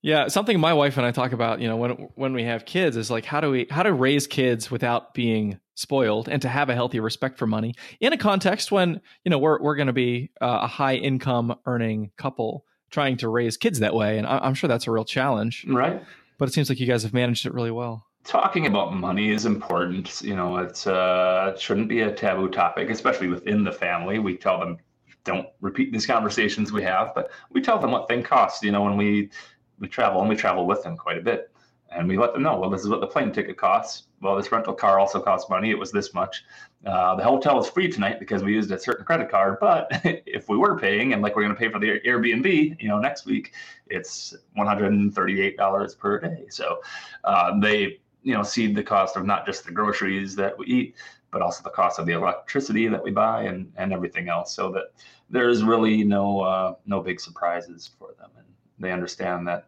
Yeah, 0.00 0.28
something 0.28 0.60
my 0.60 0.74
wife 0.74 0.98
and 0.98 1.06
I 1.06 1.12
talk 1.12 1.32
about, 1.32 1.62
you 1.62 1.66
know, 1.66 1.78
when 1.78 1.90
when 2.14 2.34
we 2.34 2.44
have 2.44 2.66
kids 2.66 2.96
is 2.96 3.10
like 3.10 3.24
how 3.24 3.40
do 3.40 3.50
we 3.50 3.66
how 3.68 3.82
to 3.82 3.92
raise 3.92 4.26
kids 4.26 4.70
without 4.70 5.14
being 5.14 5.58
spoiled 5.74 6.28
and 6.28 6.40
to 6.42 6.48
have 6.48 6.68
a 6.68 6.74
healthy 6.74 7.00
respect 7.00 7.38
for 7.38 7.46
money 7.46 7.74
in 8.00 8.12
a 8.12 8.16
context 8.16 8.70
when, 8.70 9.00
you 9.24 9.30
know, 9.30 9.38
we're 9.38 9.60
we're 9.60 9.76
going 9.76 9.88
to 9.88 9.92
be 9.92 10.30
uh, 10.40 10.60
a 10.62 10.66
high 10.66 10.94
income 10.94 11.54
earning 11.66 12.10
couple 12.16 12.64
trying 12.90 13.16
to 13.16 13.28
raise 13.28 13.56
kids 13.56 13.80
that 13.80 13.94
way 13.94 14.18
and 14.18 14.26
I, 14.26 14.46
am 14.46 14.54
sure 14.54 14.68
that's 14.68 14.86
a 14.86 14.90
real 14.90 15.04
challenge. 15.04 15.64
Right. 15.68 16.02
But 16.38 16.48
it 16.48 16.52
seems 16.52 16.68
like 16.68 16.80
you 16.80 16.86
guys 16.86 17.02
have 17.02 17.12
managed 17.12 17.46
it 17.46 17.54
really 17.54 17.70
well. 17.70 18.06
Talking 18.24 18.66
about 18.66 18.94
money 18.94 19.30
is 19.30 19.44
important. 19.44 20.22
You 20.22 20.34
know, 20.34 20.56
it's 20.58 20.86
uh 20.86 21.52
it 21.54 21.60
shouldn't 21.60 21.88
be 21.88 22.00
a 22.00 22.12
taboo 22.12 22.48
topic, 22.48 22.90
especially 22.90 23.28
within 23.28 23.64
the 23.64 23.72
family. 23.72 24.18
We 24.18 24.36
tell 24.36 24.58
them 24.58 24.78
don't 25.24 25.48
repeat 25.60 25.90
these 25.90 26.06
conversations 26.06 26.70
we 26.70 26.82
have, 26.82 27.14
but 27.14 27.30
we 27.50 27.60
tell 27.60 27.78
them 27.78 27.90
what 27.90 28.08
things 28.08 28.26
cost. 28.26 28.62
You 28.62 28.72
know, 28.72 28.82
when 28.82 28.96
we 28.96 29.30
we 29.78 29.88
travel 29.88 30.20
and 30.20 30.28
we 30.28 30.36
travel 30.36 30.66
with 30.66 30.82
them 30.82 30.96
quite 30.96 31.18
a 31.18 31.22
bit. 31.22 31.50
And 31.94 32.08
we 32.08 32.18
let 32.18 32.32
them 32.32 32.42
know, 32.42 32.58
well, 32.58 32.70
this 32.70 32.82
is 32.82 32.88
what 32.88 33.00
the 33.00 33.06
plane 33.06 33.32
ticket 33.32 33.56
costs. 33.56 34.04
Well, 34.20 34.36
this 34.36 34.50
rental 34.50 34.74
car 34.74 34.98
also 34.98 35.20
costs 35.20 35.48
money. 35.48 35.70
It 35.70 35.78
was 35.78 35.92
this 35.92 36.12
much. 36.12 36.44
Uh, 36.84 37.14
the 37.14 37.22
hotel 37.22 37.58
is 37.60 37.68
free 37.68 37.88
tonight 37.88 38.18
because 38.18 38.42
we 38.42 38.52
used 38.52 38.70
a 38.72 38.78
certain 38.78 39.04
credit 39.04 39.30
card. 39.30 39.58
But 39.60 39.88
if 40.26 40.48
we 40.48 40.56
were 40.56 40.78
paying, 40.78 41.12
and 41.12 41.22
like 41.22 41.36
we're 41.36 41.42
going 41.42 41.54
to 41.54 41.58
pay 41.58 41.70
for 41.70 41.78
the 41.78 42.00
Airbnb, 42.06 42.82
you 42.82 42.88
know, 42.88 42.98
next 42.98 43.26
week, 43.26 43.52
it's 43.86 44.34
$138 44.58 45.98
per 45.98 46.20
day. 46.20 46.44
So 46.50 46.80
uh, 47.24 47.58
they, 47.60 48.00
you 48.22 48.34
know, 48.34 48.42
see 48.42 48.72
the 48.72 48.82
cost 48.82 49.16
of 49.16 49.24
not 49.24 49.46
just 49.46 49.64
the 49.64 49.72
groceries 49.72 50.34
that 50.36 50.58
we 50.58 50.66
eat, 50.66 50.96
but 51.30 51.42
also 51.42 51.62
the 51.62 51.70
cost 51.70 51.98
of 51.98 52.06
the 52.06 52.12
electricity 52.12 52.88
that 52.88 53.02
we 53.02 53.10
buy 53.10 53.42
and, 53.42 53.72
and 53.76 53.92
everything 53.92 54.28
else. 54.28 54.54
So 54.54 54.70
that 54.72 54.92
there's 55.30 55.64
really 55.64 56.04
no 56.04 56.40
uh, 56.40 56.74
no 56.86 57.00
big 57.00 57.20
surprises 57.20 57.90
for 57.98 58.14
them. 58.18 58.30
And 58.36 58.46
they 58.78 58.92
understand 58.92 59.46
that 59.48 59.66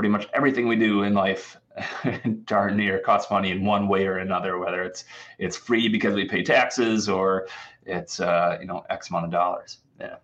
pretty 0.00 0.08
much 0.10 0.26
everything 0.32 0.66
we 0.66 0.76
do 0.76 1.02
in 1.02 1.12
life 1.12 1.58
darn 2.46 2.74
near 2.74 3.00
costs 3.00 3.30
money 3.30 3.50
in 3.50 3.66
one 3.66 3.86
way 3.86 4.06
or 4.06 4.16
another 4.16 4.58
whether 4.58 4.82
it's 4.82 5.04
it's 5.38 5.58
free 5.58 5.90
because 5.90 6.14
we 6.14 6.24
pay 6.24 6.42
taxes 6.42 7.06
or 7.06 7.46
it's 7.84 8.18
uh, 8.18 8.56
you 8.62 8.66
know 8.66 8.82
x 8.88 9.10
amount 9.10 9.26
of 9.26 9.30
dollars. 9.30 9.76
Yeah. 10.00 10.16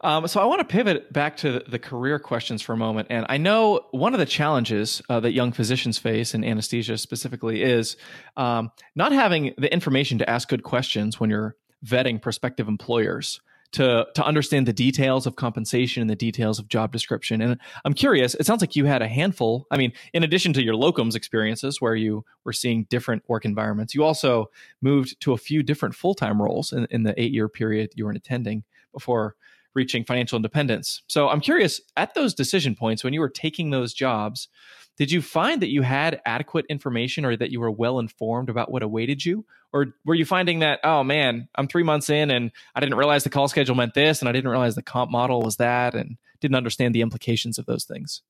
Um, 0.00 0.26
so 0.26 0.40
I 0.40 0.44
want 0.46 0.58
to 0.58 0.64
pivot 0.64 1.12
back 1.12 1.36
to 1.38 1.60
the 1.68 1.78
career 1.78 2.18
questions 2.18 2.60
for 2.60 2.72
a 2.72 2.76
moment, 2.76 3.06
and 3.10 3.26
I 3.28 3.36
know 3.36 3.86
one 3.92 4.12
of 4.12 4.18
the 4.18 4.26
challenges 4.26 5.00
uh, 5.08 5.20
that 5.20 5.34
young 5.34 5.52
physicians 5.52 5.96
face 5.96 6.34
in 6.34 6.42
anesthesia 6.42 6.98
specifically 6.98 7.62
is 7.62 7.96
um, 8.36 8.72
not 8.96 9.12
having 9.12 9.54
the 9.56 9.72
information 9.72 10.18
to 10.18 10.28
ask 10.28 10.48
good 10.48 10.64
questions 10.64 11.20
when 11.20 11.30
you're 11.30 11.54
vetting 11.86 12.20
prospective 12.20 12.66
employers 12.66 13.40
to 13.72 14.06
to 14.14 14.24
understand 14.24 14.66
the 14.66 14.72
details 14.72 15.26
of 15.26 15.36
compensation 15.36 16.00
and 16.00 16.10
the 16.10 16.16
details 16.16 16.58
of 16.58 16.68
job 16.68 16.92
description. 16.92 17.40
And 17.40 17.58
I'm 17.84 17.94
curious, 17.94 18.34
it 18.34 18.46
sounds 18.46 18.60
like 18.60 18.76
you 18.76 18.86
had 18.86 19.02
a 19.02 19.08
handful. 19.08 19.66
I 19.70 19.76
mean, 19.76 19.92
in 20.12 20.22
addition 20.22 20.52
to 20.54 20.62
your 20.62 20.74
locums 20.74 21.14
experiences 21.14 21.80
where 21.80 21.94
you 21.94 22.24
were 22.44 22.52
seeing 22.52 22.84
different 22.84 23.22
work 23.28 23.44
environments, 23.44 23.94
you 23.94 24.04
also 24.04 24.50
moved 24.80 25.20
to 25.20 25.32
a 25.32 25.38
few 25.38 25.62
different 25.62 25.94
full-time 25.94 26.40
roles 26.40 26.72
in, 26.72 26.86
in 26.90 27.02
the 27.02 27.20
eight-year 27.20 27.48
period 27.48 27.90
you 27.94 28.04
were 28.04 28.12
attending 28.12 28.64
before 28.92 29.36
reaching 29.74 30.04
financial 30.04 30.36
independence. 30.36 31.02
So 31.06 31.28
I'm 31.28 31.40
curious, 31.40 31.80
at 31.96 32.14
those 32.14 32.34
decision 32.34 32.74
points 32.74 33.04
when 33.04 33.12
you 33.12 33.20
were 33.20 33.28
taking 33.28 33.70
those 33.70 33.92
jobs, 33.92 34.48
did 34.96 35.12
you 35.12 35.22
find 35.22 35.62
that 35.62 35.68
you 35.68 35.82
had 35.82 36.20
adequate 36.26 36.66
information 36.68 37.24
or 37.24 37.36
that 37.36 37.50
you 37.50 37.60
were 37.60 37.70
well 37.70 37.98
informed 38.00 38.48
about 38.48 38.70
what 38.70 38.82
awaited 38.82 39.24
you? 39.24 39.44
Or 39.72 39.94
were 40.04 40.14
you 40.14 40.24
finding 40.24 40.60
that, 40.60 40.80
oh 40.82 41.04
man, 41.04 41.48
I'm 41.54 41.68
three 41.68 41.82
months 41.82 42.10
in 42.10 42.30
and 42.30 42.50
I 42.74 42.80
didn't 42.80 42.96
realize 42.96 43.22
the 43.22 43.30
call 43.30 43.48
schedule 43.48 43.76
meant 43.76 43.94
this 43.94 44.20
and 44.20 44.28
I 44.28 44.32
didn't 44.32 44.50
realize 44.50 44.74
the 44.74 44.82
comp 44.82 45.10
model 45.10 45.42
was 45.42 45.56
that 45.56 45.94
and 45.94 46.16
didn't 46.40 46.56
understand 46.56 46.94
the 46.94 47.02
implications 47.02 47.58
of 47.58 47.66
those 47.66 47.84
things? 47.84 48.22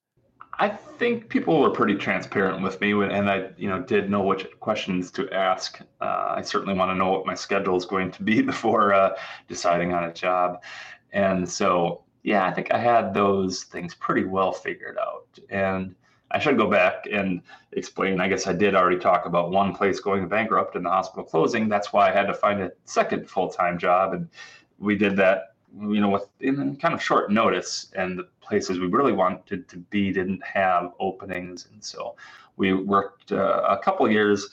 I 0.61 0.69
think 0.69 1.29
people 1.29 1.61
were 1.61 1.71
pretty 1.71 1.95
transparent 1.95 2.63
with 2.63 2.81
me, 2.81 2.91
and 2.91 3.31
I, 3.31 3.51
you 3.57 3.69
know, 3.69 3.81
did 3.81 4.11
know 4.11 4.25
which 4.25 4.49
questions 4.59 5.13
to 5.13 5.31
ask. 5.33 5.81
Uh, 6.01 6.35
I 6.37 6.43
certainly 6.43 6.75
want 6.75 6.91
to 6.91 6.97
know 6.97 7.13
what 7.13 7.25
my 7.25 7.35
schedule 7.35 7.77
is 7.77 7.85
going 7.85 8.11
to 8.11 8.23
be 8.25 8.43
before 8.53 8.93
uh, 8.93 9.17
deciding 9.47 9.93
on 9.93 10.03
a 10.03 10.13
job, 10.13 10.61
and 11.13 11.49
so 11.49 12.05
yeah, 12.23 12.47
I 12.47 12.53
think 12.53 12.73
I 12.73 12.79
had 12.79 13.15
those 13.15 13.65
things 13.65 13.95
pretty 13.95 14.25
well 14.25 14.53
figured 14.53 14.99
out. 14.99 15.27
And 15.51 15.95
I 16.31 16.39
should 16.39 16.59
go 16.59 16.69
back 16.69 17.07
and 17.11 17.41
explain. 17.73 18.21
I 18.21 18.29
guess 18.29 18.47
I 18.47 18.53
did 18.53 18.75
already 18.75 18.99
talk 18.99 19.25
about 19.25 19.51
one 19.51 19.75
place 19.75 19.99
going 19.99 20.29
bankrupt 20.29 20.77
and 20.77 20.85
the 20.85 20.91
hospital 20.91 21.25
closing. 21.25 21.69
That's 21.69 21.93
why 21.93 22.11
I 22.11 22.13
had 22.13 22.27
to 22.27 22.35
find 22.35 22.61
a 22.61 22.73
second 22.85 23.31
full 23.31 23.49
time 23.49 23.79
job, 23.79 24.13
and 24.13 24.29
we 24.79 24.95
did 24.95 25.17
that, 25.17 25.55
you 25.81 26.01
know, 26.01 26.11
with 26.11 26.27
in 26.41 26.77
kind 26.77 26.93
of 26.93 27.03
short 27.03 27.33
notice. 27.33 27.91
And 27.97 28.19
the 28.19 28.29
places 28.41 28.79
we 28.79 28.89
really 28.89 29.13
wanted 29.13 29.67
to 29.69 29.79
be 29.79 30.13
didn't 30.13 30.45
have 30.45 30.93
openings, 31.01 31.69
and 31.73 31.83
so 31.83 32.15
we 32.57 32.75
worked 32.75 33.33
uh, 33.33 33.63
a 33.67 33.79
couple 33.79 34.11
years 34.11 34.51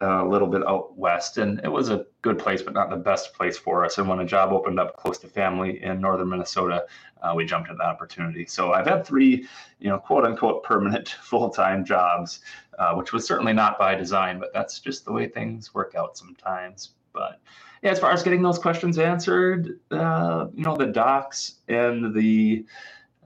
a 0.00 0.24
little 0.24 0.46
bit 0.46 0.66
out 0.66 0.96
west, 0.96 1.38
and 1.38 1.60
it 1.64 1.68
was 1.68 1.90
a 1.90 2.06
good 2.22 2.38
place, 2.38 2.62
but 2.62 2.72
not 2.72 2.90
the 2.90 2.96
best 2.96 3.34
place 3.34 3.58
for 3.58 3.84
us. 3.84 3.98
And 3.98 4.08
when 4.08 4.20
a 4.20 4.24
job 4.24 4.52
opened 4.52 4.78
up 4.78 4.96
close 4.96 5.18
to 5.18 5.28
family 5.28 5.82
in 5.82 6.00
northern 6.00 6.28
Minnesota, 6.28 6.86
uh, 7.22 7.32
we 7.34 7.44
jumped 7.44 7.68
at 7.70 7.78
that 7.78 7.86
opportunity. 7.86 8.46
So 8.46 8.72
I've 8.72 8.86
had 8.86 9.04
three, 9.04 9.46
you 9.80 9.88
know, 9.88 9.98
quote 9.98 10.24
unquote 10.24 10.62
permanent 10.62 11.08
full 11.22 11.50
time 11.50 11.84
jobs, 11.84 12.40
uh, 12.78 12.94
which 12.94 13.12
was 13.12 13.26
certainly 13.26 13.52
not 13.52 13.78
by 13.78 13.94
design, 13.94 14.38
but 14.38 14.52
that's 14.54 14.78
just 14.78 15.04
the 15.04 15.12
way 15.12 15.26
things 15.26 15.74
work 15.74 15.94
out 15.96 16.16
sometimes. 16.16 16.90
But 17.12 17.40
yeah, 17.82 17.90
as 17.90 17.98
far 17.98 18.12
as 18.12 18.22
getting 18.22 18.42
those 18.42 18.58
questions 18.58 18.98
answered, 18.98 19.80
uh, 19.90 20.46
you 20.54 20.64
know, 20.64 20.76
the 20.76 20.86
docs 20.86 21.56
and 21.68 22.14
the 22.14 22.64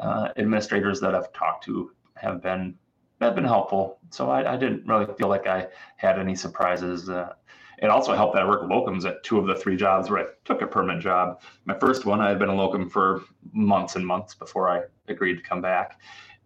uh, 0.00 0.28
administrators 0.36 1.00
that 1.00 1.14
I've 1.14 1.32
talked 1.32 1.64
to 1.64 1.92
have 2.16 2.42
been 2.42 2.76
that 3.22 3.34
been 3.34 3.44
helpful. 3.44 3.98
So 4.10 4.30
I, 4.30 4.54
I, 4.54 4.56
didn't 4.56 4.86
really 4.86 5.06
feel 5.14 5.28
like 5.28 5.46
I 5.46 5.68
had 5.96 6.18
any 6.18 6.34
surprises. 6.34 7.08
Uh, 7.08 7.32
it 7.78 7.88
also 7.88 8.14
helped 8.14 8.34
that 8.34 8.42
I 8.42 8.48
worked 8.48 8.64
locums 8.64 9.04
at 9.04 9.22
two 9.24 9.38
of 9.38 9.46
the 9.46 9.54
three 9.54 9.76
jobs 9.76 10.10
where 10.10 10.20
I 10.20 10.26
took 10.44 10.62
a 10.62 10.66
permanent 10.66 11.02
job. 11.02 11.40
My 11.64 11.78
first 11.78 12.04
one, 12.04 12.20
I 12.20 12.28
had 12.28 12.38
been 12.38 12.48
a 12.48 12.54
locum 12.54 12.88
for 12.88 13.22
months 13.52 13.96
and 13.96 14.06
months 14.06 14.34
before 14.34 14.68
I 14.68 14.82
agreed 15.08 15.36
to 15.36 15.42
come 15.42 15.60
back. 15.60 16.00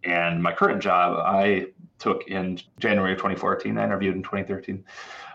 And 0.04 0.42
my 0.42 0.52
current 0.52 0.80
job, 0.80 1.16
I 1.26 1.68
took 1.98 2.28
in 2.28 2.60
January 2.78 3.12
of 3.12 3.18
2014. 3.18 3.76
I 3.76 3.84
interviewed 3.84 4.14
in 4.14 4.22
2013. 4.22 4.84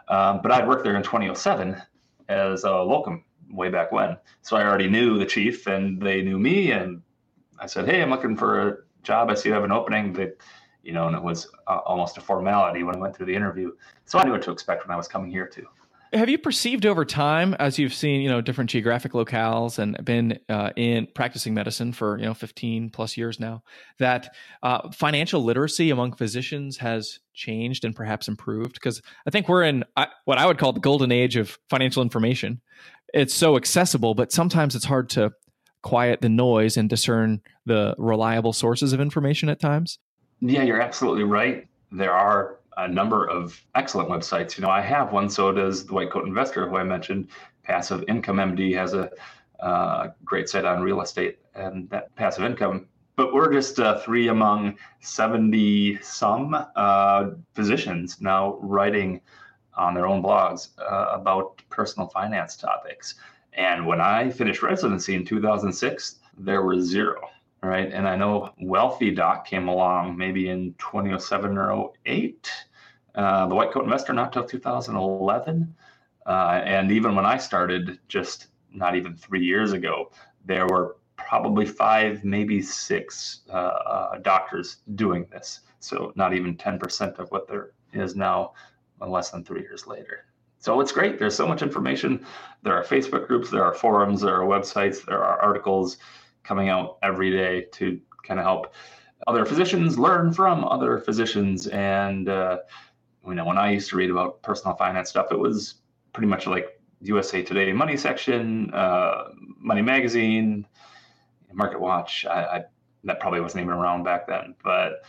Um, 0.08 0.42
but 0.42 0.52
I'd 0.52 0.68
worked 0.68 0.84
there 0.84 0.96
in 0.96 1.04
2007 1.04 1.82
as 2.30 2.64
a 2.64 2.72
locum 2.72 3.24
way 3.52 3.70
back 3.70 3.92
when. 3.92 4.18
So 4.42 4.58
I 4.58 4.64
already 4.64 4.90
knew 4.90 5.20
the 5.20 5.26
chief 5.26 5.68
and 5.68 6.02
they 6.02 6.22
knew 6.22 6.40
me. 6.40 6.72
And 6.72 7.02
I 7.60 7.66
said, 7.66 7.86
Hey, 7.86 8.02
I'm 8.02 8.10
looking 8.10 8.38
for 8.38 8.70
a 8.70 8.78
job. 9.04 9.30
I 9.30 9.36
see 9.36 9.50
you 9.50 9.54
have 9.54 9.64
an 9.64 9.72
opening. 9.72 10.14
That, 10.14 10.38
you 10.84 10.94
know, 10.94 11.08
and 11.08 11.16
it 11.16 11.24
was 11.24 11.48
uh, 11.68 11.80
almost 11.86 12.18
a 12.18 12.22
formality 12.22 12.84
when 12.84 12.96
I 12.96 13.00
went 13.00 13.16
through 13.16 13.28
the 13.28 13.36
interview. 13.36 13.72
So 14.06 14.20
I 14.20 14.24
knew 14.24 14.32
what 14.32 14.42
to 14.44 14.52
expect 14.52 14.88
when 14.88 14.94
I 14.94 14.98
was 14.98 15.08
coming 15.08 15.32
here 15.32 15.48
too. 15.48 15.68
Have 16.14 16.28
you 16.28 16.38
perceived 16.38 16.86
over 16.86 17.06
time, 17.06 17.56
as 17.58 17.80
you've 17.80 17.94
seen, 17.94 18.20
you 18.20 18.30
know, 18.30 18.42
different 18.42 18.70
geographic 18.70 19.14
locales 19.14 19.80
and 19.80 19.96
been 20.04 20.40
uh, 20.50 20.72
in 20.76 21.08
practicing 21.16 21.54
medicine 21.54 21.94
for 21.94 22.18
you 22.18 22.26
know 22.26 22.34
15 22.34 22.90
plus 22.90 23.16
years 23.16 23.40
now, 23.40 23.64
that 23.98 24.36
uh, 24.62 24.90
financial 24.92 25.42
literacy 25.42 25.90
among 25.90 26.14
physicians 26.14 26.78
has 26.78 27.20
changed 27.34 27.86
and 27.86 27.96
perhaps 27.96 28.28
improved? 28.28 28.74
Because 28.74 29.02
I 29.26 29.30
think 29.30 29.48
we're 29.48 29.64
in 29.64 29.86
uh, 29.96 30.08
what 30.26 30.38
I 30.38 30.46
would 30.46 30.58
call 30.58 30.74
the 30.74 30.82
golden 30.82 31.14
age 31.14 31.38
of 31.38 31.58
financial 31.70 32.04
information. 32.04 32.60
It's 33.14 33.34
so 33.34 33.56
accessible, 33.56 34.14
but 34.14 34.34
sometimes 34.34 34.76
it's 34.76 34.86
hard 34.86 35.10
to 35.12 35.32
quiet 35.82 36.20
the 36.20 36.30
noise 36.30 36.76
and 36.76 36.90
discern 36.90 37.42
the 37.66 37.96
reliable 37.98 38.52
sources 38.52 38.92
of 38.92 39.00
information 39.00 39.48
at 39.48 39.62
times. 39.62 39.98
Yeah, 40.42 40.64
you're 40.64 40.82
absolutely 40.82 41.24
right. 41.24 41.68
There 41.92 42.14
are 42.14 42.58
a 42.78 42.88
number 42.88 43.30
of 43.30 43.62
excellent 43.76 44.10
websites. 44.10 44.58
You 44.58 44.64
know, 44.64 44.70
I 44.72 44.82
have 44.82 45.14
one, 45.14 45.30
so 45.30 45.52
does 45.52 45.86
the 45.86 45.94
White 45.94 46.10
Coat 46.10 46.26
Investor, 46.26 46.68
who 46.68 46.78
I 46.78 46.84
mentioned. 46.84 47.28
Passive 47.64 48.04
Income 48.08 48.38
MD 48.38 48.74
has 48.76 48.96
a 48.96 49.12
uh, 49.60 50.08
great 50.26 50.50
site 50.50 50.66
on 50.66 50.82
real 50.82 51.02
estate 51.02 51.38
and 51.54 51.88
that 51.92 52.14
passive 52.16 52.44
income. 52.44 52.88
But 53.16 53.34
we're 53.34 53.54
just 53.54 53.80
uh, 53.80 54.00
three 54.00 54.30
among 54.30 54.78
70 55.02 56.00
some 56.02 56.66
uh, 56.76 57.30
physicians 57.54 58.20
now 58.20 58.58
writing 58.62 59.22
on 59.76 59.94
their 59.94 60.08
own 60.08 60.24
blogs 60.24 60.70
uh, 60.80 61.12
about 61.12 61.62
personal 61.70 62.08
finance 62.10 62.56
topics. 62.56 63.16
And 63.54 63.86
when 63.86 64.02
I 64.02 64.32
finished 64.32 64.64
residency 64.64 65.14
in 65.14 65.24
2006, 65.24 66.16
there 66.38 66.64
were 66.64 66.80
zero 66.80 67.30
right? 67.64 67.92
And 67.92 68.08
I 68.08 68.16
know 68.16 68.54
Wealthy 68.62 69.12
Doc 69.12 69.46
came 69.46 69.68
along 69.68 70.18
maybe 70.18 70.50
in 70.50 70.74
2007 70.80 71.58
or 71.58 71.92
08. 72.06 72.52
Uh, 73.14 73.48
the 73.48 73.56
White 73.56 73.72
Coat 73.72 73.84
Investor 73.84 74.14
not 74.14 74.34
till 74.34 74.44
2011. 74.44 75.76
Uh, 76.26 76.62
and 76.66 76.92
even 76.92 77.16
when 77.16 77.26
I 77.26 77.38
started, 77.38 78.00
just 78.08 78.48
not 78.72 78.96
even 78.96 79.16
three 79.16 79.44
years 79.44 79.74
ago, 79.74 80.12
there 80.46 80.66
were 80.68 80.98
probably 81.18 81.66
five, 81.66 82.24
maybe 82.24 82.62
six 82.62 83.42
uh, 83.50 83.54
uh 83.54 84.18
doctors 84.20 84.78
doing 84.96 85.26
this. 85.32 85.62
So 85.80 86.14
not 86.16 86.34
even 86.34 86.56
10% 86.56 87.20
of 87.20 87.30
what 87.32 87.48
there 87.48 87.72
is 87.94 88.16
now, 88.16 88.54
less 89.00 89.32
than 89.32 89.44
three 89.44 89.62
years 89.62 89.88
later. 89.88 90.26
So 90.60 90.80
it's 90.80 90.92
great. 90.92 91.18
There's 91.18 91.36
so 91.36 91.48
much 91.48 91.64
information. 91.64 92.24
There 92.62 92.76
are 92.76 92.84
Facebook 92.84 93.28
groups, 93.28 93.50
there 93.50 93.64
are 93.64 93.74
forums, 93.74 94.22
there 94.22 94.40
are 94.40 94.46
websites, 94.46 95.04
there 95.04 95.24
are 95.24 95.42
articles 95.42 95.98
coming 96.44 96.70
out 96.70 96.98
every 97.04 97.32
day 97.32 97.68
to 97.74 98.00
kind 98.24 98.40
of 98.40 98.46
help 98.46 98.74
other 99.28 99.46
physicians 99.46 100.00
learn 100.00 100.34
from 100.34 100.64
other 100.66 101.00
physicians. 101.00 101.68
And 101.68 102.30
uh, 102.30 102.60
you 103.28 103.36
know, 103.36 103.46
when 103.46 103.58
I 103.58 103.72
used 103.72 103.90
to 103.90 103.96
read 103.96 104.10
about 104.10 104.42
personal 104.42 104.76
finance 104.76 105.10
stuff, 105.10 105.28
it 105.32 105.40
was 105.40 105.76
pretty 106.14 106.28
much 106.28 106.48
like 106.48 106.80
USA 107.02 107.42
Today 107.42 107.72
Money 107.72 107.98
section, 107.98 108.74
uh, 108.74 109.30
Money 109.60 109.82
Magazine, 109.82 110.66
Market 111.54 111.80
Watch. 111.80 112.26
I, 112.26 112.44
I, 112.44 112.64
that 113.04 113.20
probably 113.20 113.42
wasn't 113.42 113.64
even 113.64 113.74
around 113.74 114.04
back 114.04 114.28
then, 114.28 114.56
but 114.64 115.04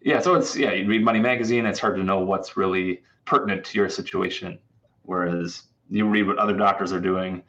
yeah. 0.00 0.20
So 0.20 0.34
it's 0.34 0.56
yeah, 0.56 0.72
you 0.72 0.86
read 0.86 1.04
Money 1.04 1.20
Magazine. 1.20 1.66
It's 1.66 1.78
hard 1.78 1.96
to 1.96 2.04
know 2.04 2.20
what's 2.20 2.56
really 2.56 3.02
pertinent 3.24 3.64
to 3.66 3.78
your 3.78 3.88
situation, 3.88 4.58
whereas 5.02 5.62
you 5.88 6.08
read 6.08 6.26
what 6.26 6.38
other 6.38 6.56
doctors 6.56 6.92
are 6.92 7.00
doing. 7.00 7.42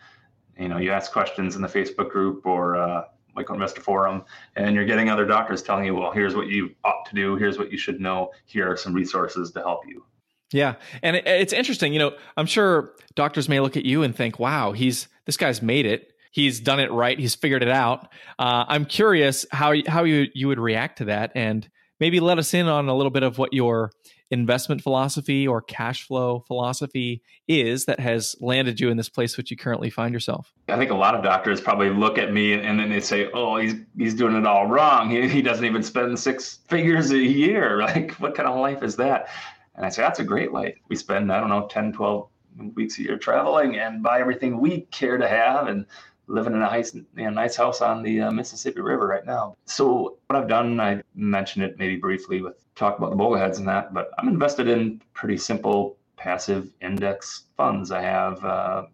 You 0.59 0.69
know, 0.69 0.77
you 0.77 0.91
ask 0.91 1.11
questions 1.11 1.55
in 1.55 1.61
the 1.61 1.67
Facebook 1.67 2.09
group 2.09 2.45
or 2.45 2.75
uh, 2.75 3.03
like 3.37 3.49
Investor 3.49 3.81
Forum, 3.81 4.23
and 4.55 4.75
you're 4.75 4.85
getting 4.85 5.09
other 5.09 5.25
doctors 5.25 5.61
telling 5.61 5.85
you, 5.85 5.95
well, 5.95 6.11
here's 6.11 6.35
what 6.35 6.47
you 6.47 6.75
ought 6.83 7.05
to 7.05 7.15
do, 7.15 7.35
here's 7.35 7.57
what 7.57 7.71
you 7.71 7.77
should 7.77 8.01
know, 8.01 8.31
here 8.45 8.69
are 8.69 8.75
some 8.75 8.93
resources 8.93 9.51
to 9.51 9.59
help 9.59 9.87
you. 9.87 10.03
Yeah, 10.51 10.75
and 11.03 11.15
it, 11.15 11.27
it's 11.27 11.53
interesting. 11.53 11.93
You 11.93 11.99
know, 11.99 12.11
I'm 12.35 12.45
sure 12.45 12.93
doctors 13.15 13.49
may 13.49 13.59
look 13.59 13.77
at 13.77 13.85
you 13.85 14.03
and 14.03 14.15
think, 14.15 14.39
"Wow, 14.39 14.71
he's 14.71 15.07
this 15.25 15.37
guy's 15.37 15.61
made 15.61 15.85
it. 15.85 16.13
He's 16.31 16.59
done 16.59 16.79
it 16.79 16.91
right. 16.91 17.19
He's 17.19 17.35
figured 17.35 17.63
it 17.63 17.69
out." 17.69 18.07
Uh, 18.39 18.63
I'm 18.67 18.85
curious 18.85 19.45
how 19.51 19.73
how 19.87 20.05
you 20.05 20.27
you 20.33 20.47
would 20.47 20.59
react 20.59 20.99
to 20.99 21.05
that, 21.05 21.33
and 21.35 21.67
maybe 21.99 22.19
let 22.19 22.39
us 22.39 22.53
in 22.53 22.67
on 22.67 22.87
a 22.87 22.95
little 22.95 23.09
bit 23.09 23.23
of 23.23 23.37
what 23.37 23.53
your 23.53 23.91
investment 24.29 24.81
philosophy 24.81 25.47
or 25.47 25.61
cash 25.61 26.05
flow 26.05 26.43
philosophy 26.47 27.21
is 27.47 27.85
that 27.85 27.99
has 27.99 28.35
landed 28.41 28.79
you 28.79 28.89
in 28.89 28.97
this 28.97 29.09
place 29.09 29.37
which 29.37 29.51
you 29.51 29.57
currently 29.57 29.89
find 29.89 30.13
yourself? 30.13 30.53
I 30.67 30.77
think 30.77 30.91
a 30.91 30.95
lot 30.95 31.15
of 31.15 31.23
doctors 31.23 31.61
probably 31.61 31.89
look 31.89 32.17
at 32.17 32.33
me 32.33 32.53
and 32.53 32.79
then 32.79 32.89
they 32.89 32.99
say, 32.99 33.29
"Oh, 33.33 33.57
he's 33.57 33.75
he's 33.97 34.13
doing 34.13 34.35
it 34.35 34.45
all 34.45 34.67
wrong. 34.67 35.09
He, 35.09 35.27
he 35.27 35.41
doesn't 35.41 35.65
even 35.65 35.83
spend 35.83 36.17
six 36.19 36.59
figures 36.67 37.11
a 37.11 37.17
year. 37.17 37.77
Like, 37.87 38.11
what 38.15 38.35
kind 38.35 38.49
of 38.49 38.59
life 38.59 38.83
is 38.83 38.97
that?" 38.97 39.29
And 39.75 39.85
I 39.85 39.89
say, 39.89 40.01
"That's 40.01 40.19
a 40.19 40.23
great 40.23 40.51
life. 40.51 40.75
We 40.89 40.95
spend 40.95 41.31
I 41.31 41.39
don't 41.39 41.49
know 41.49 41.67
10, 41.67 41.93
12 41.93 42.27
weeks 42.75 42.97
a 42.99 43.03
year 43.03 43.17
traveling 43.17 43.77
and 43.77 44.01
buy 44.03 44.19
everything 44.19 44.59
we 44.59 44.81
care 44.91 45.17
to 45.17 45.27
have 45.27 45.67
and 45.67 45.85
living 46.27 46.53
in 46.53 46.59
a 46.59 46.65
nice, 46.65 46.93
you 46.93 47.05
know, 47.15 47.29
nice 47.29 47.55
house 47.55 47.81
on 47.81 48.03
the 48.03 48.21
uh, 48.21 48.31
Mississippi 48.31 48.81
River 48.81 49.07
right 49.07 49.25
now. 49.25 49.55
So 49.65 50.17
what 50.27 50.35
I've 50.35 50.47
done, 50.47 50.79
I 50.79 51.01
mentioned 51.15 51.65
it 51.65 51.79
maybe 51.79 51.95
briefly 51.95 52.41
with 52.41 52.63
talk 52.75 52.97
about 52.97 53.11
the 53.11 53.15
bogleheads 53.15 53.57
and 53.57 53.67
that, 53.67 53.93
but 53.93 54.11
I'm 54.17 54.27
invested 54.27 54.67
in 54.67 55.01
pretty 55.13 55.37
simple 55.37 55.97
passive 56.17 56.69
index 56.81 57.45
funds. 57.55 57.91
I 57.91 58.01
have 58.01 58.43
uh, 58.43 58.85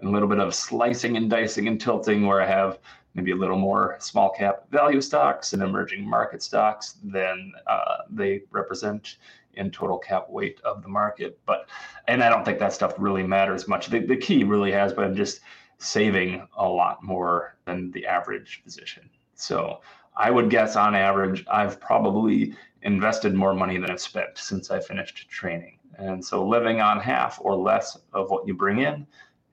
a 0.00 0.08
little 0.08 0.28
bit 0.28 0.38
of 0.38 0.54
slicing 0.54 1.16
and 1.16 1.28
dicing 1.28 1.68
and 1.68 1.80
tilting 1.80 2.26
where 2.26 2.40
I 2.40 2.46
have 2.46 2.78
maybe 3.14 3.32
a 3.32 3.36
little 3.36 3.58
more 3.58 3.96
small 4.00 4.30
cap 4.30 4.70
value 4.70 5.00
stocks 5.00 5.52
and 5.52 5.62
emerging 5.62 6.08
market 6.08 6.42
stocks 6.42 6.96
than 7.02 7.52
uh, 7.66 7.98
they 8.10 8.42
represent 8.50 9.16
in 9.54 9.70
total 9.70 9.98
cap 9.98 10.26
weight 10.30 10.60
of 10.64 10.82
the 10.82 10.88
market. 10.88 11.38
But 11.44 11.68
and 12.06 12.22
I 12.22 12.28
don't 12.28 12.44
think 12.44 12.60
that 12.60 12.72
stuff 12.72 12.94
really 12.96 13.24
matters 13.24 13.66
much. 13.66 13.88
The, 13.88 13.98
the 13.98 14.16
key 14.16 14.44
really 14.44 14.70
has 14.72 14.92
been 14.92 15.16
just 15.16 15.40
saving 15.78 16.46
a 16.56 16.68
lot 16.68 17.02
more 17.02 17.56
than 17.64 17.90
the 17.92 18.06
average 18.06 18.60
physician. 18.64 19.08
So 19.34 19.80
I 20.16 20.30
would 20.30 20.50
guess 20.50 20.76
on 20.76 20.94
average, 20.94 21.44
I've 21.50 21.80
probably 21.80 22.54
invested 22.82 23.34
more 23.34 23.54
money 23.54 23.78
than 23.78 23.90
I've 23.90 24.00
spent 24.00 24.36
since 24.36 24.70
I 24.70 24.80
finished 24.80 25.28
training. 25.28 25.78
And 25.96 26.24
so 26.24 26.46
living 26.46 26.80
on 26.80 27.00
half 27.00 27.38
or 27.40 27.56
less 27.56 27.98
of 28.12 28.30
what 28.30 28.46
you 28.46 28.54
bring 28.54 28.80
in 28.80 29.06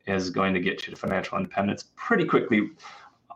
is 0.07 0.29
going 0.29 0.53
to 0.53 0.59
get 0.59 0.85
you 0.85 0.93
to 0.93 0.99
financial 0.99 1.37
independence 1.37 1.85
pretty 1.95 2.25
quickly, 2.25 2.71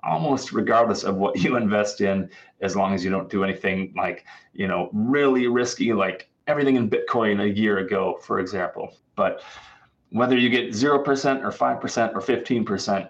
almost 0.03 0.51
regardless 0.51 1.03
of 1.03 1.15
what 1.15 1.37
you 1.43 1.55
invest 1.55 2.01
in, 2.01 2.29
as 2.61 2.75
long 2.75 2.93
as 2.93 3.03
you 3.03 3.11
don't 3.11 3.29
do 3.29 3.43
anything 3.43 3.93
like, 3.95 4.25
you 4.53 4.67
know, 4.67 4.89
really 4.93 5.47
risky, 5.47 5.93
like 5.93 6.29
everything 6.47 6.75
in 6.75 6.89
Bitcoin 6.89 7.41
a 7.41 7.49
year 7.49 7.79
ago, 7.79 8.19
for 8.21 8.39
example. 8.39 8.95
But 9.15 9.41
whether 10.11 10.37
you 10.37 10.49
get 10.49 10.69
0% 10.69 11.43
or 11.43 11.51
5% 11.51 12.15
or 12.15 12.21
15%, 12.21 13.09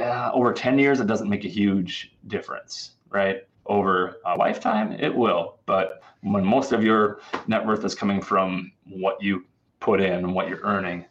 uh, 0.00 0.30
over 0.32 0.52
10 0.52 0.78
years, 0.78 1.00
it 1.00 1.06
doesn't 1.06 1.28
make 1.28 1.44
a 1.44 1.48
huge 1.48 2.12
difference, 2.26 2.92
right? 3.10 3.46
Over 3.66 4.20
a 4.26 4.36
lifetime, 4.36 4.92
it 4.92 5.14
will. 5.14 5.58
But 5.66 6.02
when 6.22 6.44
most 6.44 6.72
of 6.72 6.82
your 6.82 7.20
net 7.46 7.64
worth 7.64 7.84
is 7.84 7.94
coming 7.94 8.20
from 8.20 8.72
what 8.84 9.22
you 9.22 9.44
put 9.78 10.00
in 10.00 10.12
and 10.12 10.34
what 10.34 10.48
you're 10.48 10.62
earning, 10.62 11.04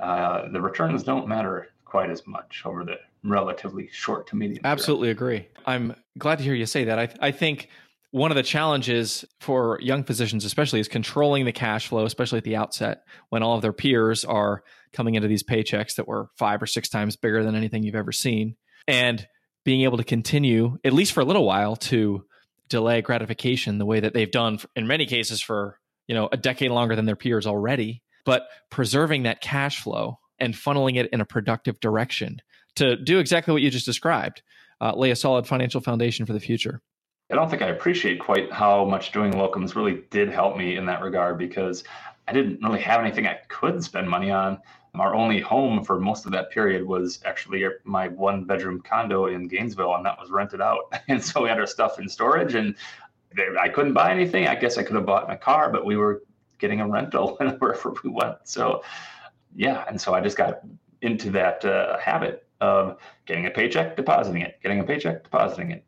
uh, 0.00 0.48
the 0.50 0.60
returns 0.60 1.02
don't 1.02 1.28
matter 1.28 1.68
quite 1.84 2.10
as 2.10 2.26
much 2.26 2.62
over 2.64 2.84
the 2.84 2.96
relatively 3.22 3.88
short 3.92 4.26
to 4.28 4.36
medium. 4.36 4.60
Absolutely 4.64 5.08
term. 5.08 5.16
agree. 5.16 5.48
I'm 5.66 5.94
glad 6.18 6.38
to 6.38 6.44
hear 6.44 6.54
you 6.54 6.66
say 6.66 6.84
that. 6.84 6.98
I, 6.98 7.08
I 7.20 7.30
think 7.30 7.68
one 8.12 8.30
of 8.30 8.36
the 8.36 8.42
challenges 8.42 9.24
for 9.38 9.78
young 9.80 10.02
physicians, 10.02 10.44
especially, 10.44 10.80
is 10.80 10.88
controlling 10.88 11.44
the 11.44 11.52
cash 11.52 11.86
flow, 11.88 12.04
especially 12.04 12.38
at 12.38 12.44
the 12.44 12.56
outset 12.56 13.02
when 13.28 13.42
all 13.42 13.54
of 13.54 13.62
their 13.62 13.72
peers 13.72 14.24
are 14.24 14.62
coming 14.92 15.14
into 15.14 15.28
these 15.28 15.44
paychecks 15.44 15.94
that 15.94 16.08
were 16.08 16.28
five 16.36 16.60
or 16.62 16.66
six 16.66 16.88
times 16.88 17.16
bigger 17.16 17.44
than 17.44 17.54
anything 17.54 17.82
you've 17.82 17.94
ever 17.94 18.12
seen. 18.12 18.56
And 18.88 19.26
being 19.64 19.82
able 19.82 19.98
to 19.98 20.04
continue, 20.04 20.78
at 20.84 20.92
least 20.92 21.12
for 21.12 21.20
a 21.20 21.24
little 21.24 21.44
while, 21.44 21.76
to 21.76 22.24
delay 22.70 23.02
gratification 23.02 23.78
the 23.78 23.84
way 23.84 24.00
that 24.00 24.14
they've 24.14 24.30
done 24.30 24.58
in 24.74 24.86
many 24.86 25.04
cases 25.04 25.42
for 25.42 25.78
you 26.06 26.14
know 26.14 26.28
a 26.32 26.36
decade 26.36 26.70
longer 26.70 26.96
than 26.96 27.04
their 27.04 27.16
peers 27.16 27.46
already 27.46 28.02
but 28.24 28.46
preserving 28.70 29.24
that 29.24 29.40
cash 29.40 29.80
flow 29.82 30.18
and 30.38 30.54
funneling 30.54 30.96
it 30.96 31.10
in 31.12 31.20
a 31.20 31.26
productive 31.26 31.78
direction 31.80 32.40
to 32.76 32.96
do 32.96 33.18
exactly 33.18 33.52
what 33.52 33.60
you 33.60 33.70
just 33.70 33.84
described 33.84 34.42
uh, 34.80 34.94
lay 34.94 35.10
a 35.10 35.16
solid 35.16 35.46
financial 35.46 35.80
foundation 35.80 36.24
for 36.24 36.32
the 36.32 36.40
future 36.40 36.80
I 37.30 37.34
don't 37.36 37.48
think 37.48 37.62
I 37.62 37.68
appreciate 37.68 38.18
quite 38.18 38.52
how 38.52 38.84
much 38.84 39.12
doing 39.12 39.32
locums 39.32 39.76
really 39.76 40.02
did 40.10 40.30
help 40.30 40.56
me 40.56 40.76
in 40.76 40.86
that 40.86 41.00
regard 41.00 41.38
because 41.38 41.84
I 42.26 42.32
didn't 42.32 42.60
really 42.62 42.80
have 42.80 43.00
anything 43.00 43.26
I 43.26 43.38
could 43.48 43.82
spend 43.82 44.08
money 44.08 44.30
on. 44.30 44.58
Our 44.94 45.14
only 45.14 45.40
home 45.40 45.84
for 45.84 46.00
most 46.00 46.26
of 46.26 46.32
that 46.32 46.50
period 46.50 46.84
was 46.84 47.20
actually 47.24 47.64
my 47.84 48.08
one 48.08 48.44
bedroom 48.44 48.82
condo 48.82 49.26
in 49.26 49.46
Gainesville, 49.46 49.94
and 49.94 50.04
that 50.04 50.18
was 50.18 50.30
rented 50.30 50.60
out. 50.60 50.92
And 51.08 51.22
so 51.22 51.42
we 51.42 51.48
had 51.48 51.60
our 51.60 51.66
stuff 51.66 52.00
in 52.00 52.08
storage, 52.08 52.54
and 52.54 52.74
I 53.60 53.68
couldn't 53.68 53.92
buy 53.92 54.10
anything. 54.10 54.48
I 54.48 54.56
guess 54.56 54.78
I 54.78 54.82
could 54.82 54.96
have 54.96 55.06
bought 55.06 55.28
my 55.28 55.36
car, 55.36 55.70
but 55.70 55.84
we 55.84 55.96
were 55.96 56.24
getting 56.58 56.80
a 56.80 56.88
rental 56.88 57.36
wherever 57.58 57.94
we 58.02 58.10
went. 58.10 58.36
So, 58.44 58.82
yeah. 59.54 59.84
And 59.88 60.00
so 60.00 60.14
I 60.14 60.20
just 60.20 60.36
got 60.36 60.60
into 61.02 61.30
that 61.30 61.64
uh, 61.64 61.98
habit 61.98 62.46
of 62.60 62.98
getting 63.26 63.46
a 63.46 63.50
paycheck, 63.50 63.96
depositing 63.96 64.42
it, 64.42 64.58
getting 64.62 64.80
a 64.80 64.84
paycheck, 64.84 65.22
depositing 65.22 65.70
it, 65.70 65.84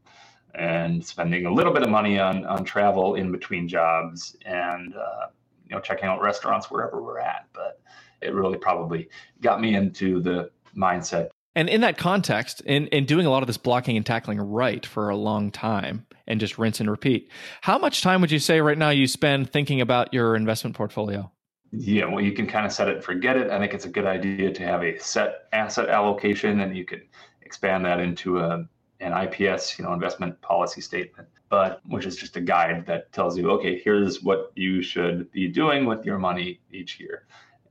and 0.54 1.04
spending 1.04 1.46
a 1.46 1.52
little 1.52 1.72
bit 1.72 1.82
of 1.82 1.88
money 1.88 2.18
on 2.18 2.44
on 2.46 2.64
travel 2.64 3.14
in 3.14 3.32
between 3.32 3.68
jobs 3.68 4.36
and 4.44 4.94
uh, 4.94 5.26
you 5.68 5.74
know 5.74 5.80
checking 5.80 6.06
out 6.06 6.20
restaurants 6.20 6.70
wherever 6.70 7.02
we're 7.02 7.20
at. 7.20 7.46
But 7.52 7.80
it 8.20 8.34
really 8.34 8.58
probably 8.58 9.08
got 9.40 9.60
me 9.60 9.74
into 9.74 10.20
the 10.20 10.50
mindset. 10.76 11.28
And 11.54 11.68
in 11.68 11.82
that 11.82 11.98
context, 11.98 12.62
in, 12.62 12.86
in 12.88 13.04
doing 13.04 13.26
a 13.26 13.30
lot 13.30 13.42
of 13.42 13.46
this 13.46 13.58
blocking 13.58 13.96
and 13.96 14.06
tackling 14.06 14.40
right 14.40 14.84
for 14.86 15.10
a 15.10 15.16
long 15.16 15.50
time 15.50 16.06
and 16.26 16.40
just 16.40 16.58
rinse 16.58 16.80
and 16.80 16.90
repeat, 16.90 17.30
how 17.60 17.76
much 17.76 18.00
time 18.00 18.22
would 18.22 18.30
you 18.30 18.38
say 18.38 18.62
right 18.62 18.78
now 18.78 18.88
you 18.88 19.06
spend 19.06 19.50
thinking 19.50 19.80
about 19.80 20.14
your 20.14 20.34
investment 20.34 20.74
portfolio? 20.74 21.30
Yeah, 21.72 22.06
well, 22.06 22.22
you 22.22 22.32
can 22.32 22.46
kind 22.46 22.64
of 22.64 22.72
set 22.72 22.88
it 22.88 22.96
and 22.96 23.04
forget 23.04 23.36
it. 23.36 23.50
I 23.50 23.58
think 23.58 23.74
it's 23.74 23.84
a 23.84 23.90
good 23.90 24.06
idea 24.06 24.50
to 24.50 24.62
have 24.62 24.82
a 24.82 24.98
set 24.98 25.48
asset 25.52 25.88
allocation, 25.88 26.60
and 26.60 26.76
you 26.76 26.84
can 26.84 27.02
expand 27.42 27.84
that 27.84 27.98
into 27.98 28.40
a 28.40 28.66
an 29.02 29.12
IPS, 29.12 29.78
you 29.78 29.84
know, 29.84 29.92
investment 29.92 30.40
policy 30.40 30.80
statement, 30.80 31.28
but 31.48 31.80
which 31.86 32.06
is 32.06 32.16
just 32.16 32.36
a 32.36 32.40
guide 32.40 32.86
that 32.86 33.12
tells 33.12 33.36
you, 33.36 33.50
okay, 33.50 33.78
here's 33.78 34.22
what 34.22 34.52
you 34.54 34.82
should 34.82 35.30
be 35.32 35.48
doing 35.48 35.84
with 35.84 36.04
your 36.04 36.18
money 36.18 36.60
each 36.70 36.98
year 36.98 37.26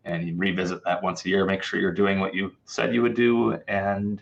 and 0.05 0.27
you 0.27 0.35
revisit 0.35 0.83
that 0.83 1.01
once 1.01 1.25
a 1.25 1.29
year. 1.29 1.45
Make 1.45 1.63
sure 1.63 1.79
you're 1.79 1.91
doing 1.91 2.19
what 2.19 2.33
you 2.33 2.53
said 2.65 2.93
you 2.93 3.01
would 3.01 3.15
do, 3.15 3.53
and 3.67 4.21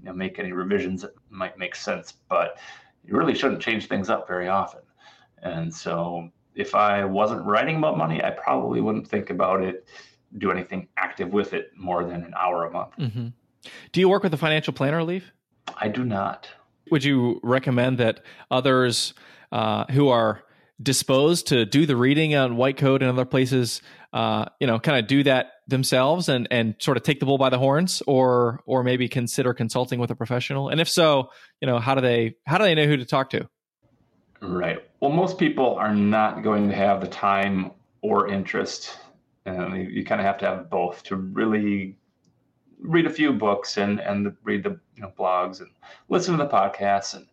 you 0.00 0.06
know, 0.06 0.12
make 0.12 0.38
any 0.38 0.52
revisions 0.52 1.02
that 1.02 1.12
might 1.30 1.58
make 1.58 1.74
sense. 1.74 2.14
But 2.28 2.58
you 3.04 3.16
really 3.16 3.34
shouldn't 3.34 3.62
change 3.62 3.86
things 3.86 4.08
up 4.08 4.26
very 4.26 4.48
often. 4.48 4.82
And 5.42 5.72
so, 5.72 6.28
if 6.54 6.74
I 6.74 7.04
wasn't 7.04 7.44
writing 7.44 7.76
about 7.76 7.96
money, 7.98 8.22
I 8.22 8.30
probably 8.30 8.80
wouldn't 8.80 9.08
think 9.08 9.30
about 9.30 9.62
it, 9.62 9.88
do 10.38 10.50
anything 10.50 10.88
active 10.96 11.32
with 11.32 11.52
it 11.52 11.70
more 11.76 12.04
than 12.04 12.24
an 12.24 12.34
hour 12.36 12.66
a 12.66 12.70
month. 12.70 12.96
Mm-hmm. 12.98 13.28
Do 13.92 14.00
you 14.00 14.08
work 14.08 14.22
with 14.22 14.34
a 14.34 14.38
financial 14.38 14.72
planner, 14.72 15.02
Leif? 15.04 15.32
I 15.76 15.88
do 15.88 16.04
not. 16.04 16.48
Would 16.90 17.04
you 17.04 17.40
recommend 17.42 17.98
that 17.98 18.20
others 18.50 19.14
uh, 19.50 19.84
who 19.90 20.08
are 20.08 20.42
disposed 20.82 21.48
to 21.48 21.64
do 21.64 21.86
the 21.86 21.96
reading 21.96 22.34
on 22.34 22.56
White 22.56 22.76
Coat 22.76 23.02
and 23.02 23.10
other 23.10 23.24
places 23.24 23.82
uh, 24.12 24.44
you 24.60 24.66
know, 24.66 24.78
kind 24.78 24.98
of 24.98 25.06
do 25.06 25.22
that 25.22 25.52
themselves 25.66 26.28
and 26.28 26.46
and 26.50 26.74
sort 26.78 26.96
of 26.96 27.02
take 27.02 27.18
the 27.18 27.26
bull 27.26 27.38
by 27.38 27.48
the 27.48 27.58
horns, 27.58 28.02
or 28.06 28.60
or 28.66 28.82
maybe 28.82 29.08
consider 29.08 29.54
consulting 29.54 29.98
with 29.98 30.10
a 30.10 30.14
professional? 30.14 30.68
And 30.68 30.80
if 30.80 30.88
so, 30.88 31.30
you 31.60 31.66
know, 31.66 31.78
how 31.78 31.94
do 31.94 32.02
they 32.02 32.34
how 32.46 32.58
do 32.58 32.64
they 32.64 32.74
know 32.74 32.86
who 32.86 32.96
to 32.98 33.06
talk 33.06 33.30
to? 33.30 33.48
Right. 34.40 34.84
Well, 35.00 35.12
most 35.12 35.38
people 35.38 35.76
are 35.76 35.94
not 35.94 36.42
going 36.42 36.68
to 36.68 36.74
have 36.74 37.00
the 37.00 37.06
time 37.06 37.70
or 38.02 38.28
interest, 38.28 38.98
and 39.46 39.76
you, 39.76 39.84
you 39.84 40.04
kind 40.04 40.20
of 40.20 40.26
have 40.26 40.38
to 40.38 40.46
have 40.46 40.68
both 40.68 41.02
to 41.04 41.16
really 41.16 41.96
read 42.82 43.06
a 43.06 43.10
few 43.10 43.32
books 43.32 43.78
and 43.78 44.00
and 44.00 44.34
read 44.44 44.62
the 44.62 44.78
you 44.94 45.02
know 45.02 45.12
blogs 45.18 45.60
and 45.60 45.70
listen 46.08 46.36
to 46.36 46.42
the 46.42 46.50
podcasts 46.50 47.14
and 47.14 47.26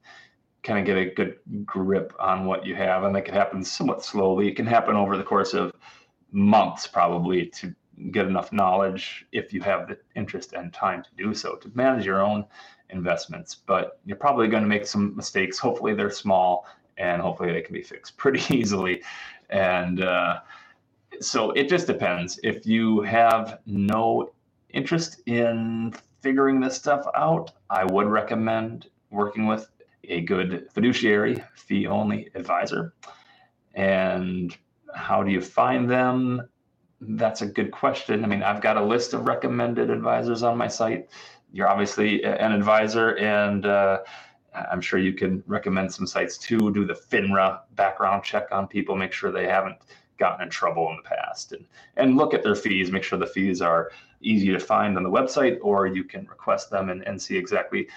kind 0.64 0.80
of 0.80 0.86
get 0.86 0.98
a 0.98 1.14
good 1.14 1.38
grip 1.66 2.14
on 2.20 2.46
what 2.46 2.66
you 2.66 2.76
have 2.76 3.04
and 3.04 3.16
that 3.16 3.26
can 3.26 3.34
happen 3.34 3.64
somewhat 3.64 4.04
slowly 4.04 4.48
it 4.48 4.56
can 4.56 4.66
happen 4.66 4.96
over 4.96 5.18
the 5.18 5.24
course 5.24 5.54
of 5.54 5.72
months 6.32 6.86
probably 6.86 7.46
to 7.46 7.74
get 8.12 8.26
enough 8.26 8.52
knowledge 8.52 9.26
if 9.32 9.54
you 9.54 9.62
have 9.62 9.88
the 9.88 9.98
interest 10.16 10.54
and 10.54 10.74
time 10.74 11.04
to 11.04 11.10
do 11.18 11.34
so 11.34 11.56
to 11.56 11.72
manage 11.74 12.06
your 12.06 12.22
own 12.22 12.46
investments. 12.90 13.56
But 13.56 14.00
you're 14.06 14.18
probably 14.18 14.48
going 14.48 14.64
to 14.64 14.70
make 14.70 14.86
some 14.86 15.16
mistakes. 15.16 15.60
Hopefully, 15.60 15.94
they're 15.94 16.10
small 16.10 16.66
and 16.98 17.22
hopefully 17.22 17.54
they 17.54 17.62
can 17.62 17.74
be 17.74 17.82
fixed 17.82 18.18
pretty 18.18 18.42
easily. 18.54 19.02
And 19.50 20.04
uh, 20.04 20.40
so 21.20 21.52
it 21.52 21.70
just 21.70 21.88
depends. 21.88 22.40
If 22.44 22.66
you 22.66 23.02
have 23.02 23.60
no 23.66 24.32
interest 24.74 25.22
in 25.26 25.94
figuring 26.22 26.60
this 26.60 26.76
stuff 26.76 27.06
out, 27.16 27.52
I 27.70 27.86
would 27.86 28.08
recommend 28.08 28.88
working 29.10 29.48
with 29.48 29.70
a 30.04 30.22
good 30.22 30.68
fiduciary 30.74 31.44
fee 31.56 31.88
only 31.88 32.30
advisor. 32.36 32.94
And 33.74 34.56
how 34.94 35.24
do 35.24 35.32
you 35.32 35.42
find 35.42 35.90
them? 35.90 36.42
That's 37.02 37.42
a 37.42 37.46
good 37.46 37.72
question. 37.72 38.24
I 38.24 38.28
mean, 38.28 38.44
I've 38.44 38.62
got 38.62 38.78
a 38.78 38.84
list 38.84 39.14
of 39.14 39.28
recommended 39.28 39.90
advisors 39.90 40.44
on 40.44 40.58
my 40.58 40.68
site. 40.68 41.10
You're 41.52 41.70
obviously 41.70 42.24
an 42.24 42.52
advisor, 42.52 43.18
and 43.18 43.66
uh, 43.66 44.00
I'm 44.54 44.82
sure 44.82 45.00
you 45.00 45.14
can 45.14 45.44
recommend 45.48 45.94
some 45.94 46.06
sites 46.06 46.38
too. 46.38 46.72
Do 46.74 46.86
the 46.86 46.94
FINRA 46.94 47.62
background 47.76 48.24
check 48.24 48.48
on 48.52 48.68
people, 48.68 48.96
make 48.96 49.14
sure 49.14 49.32
they 49.32 49.48
haven't 49.48 49.78
gotten 50.20 50.44
in 50.44 50.50
trouble 50.50 50.90
in 50.90 50.98
the 50.98 51.10
past, 51.10 51.54
and 51.54 51.66
and 51.98 52.18
look 52.18 52.34
at 52.34 52.44
their 52.44 52.56
fees. 52.56 52.92
Make 52.92 53.04
sure 53.04 53.18
the 53.18 53.26
fees 53.26 53.62
are 53.62 53.92
easy 54.22 54.50
to 54.50 54.60
find 54.60 54.98
on 54.98 55.04
the 55.04 55.10
website, 55.10 55.58
or 55.62 55.88
you 55.88 56.04
can 56.04 56.28
request 56.28 56.70
them 56.70 56.90
and, 56.90 57.02
and 57.08 57.22
see 57.22 57.38
exactly 57.38 57.88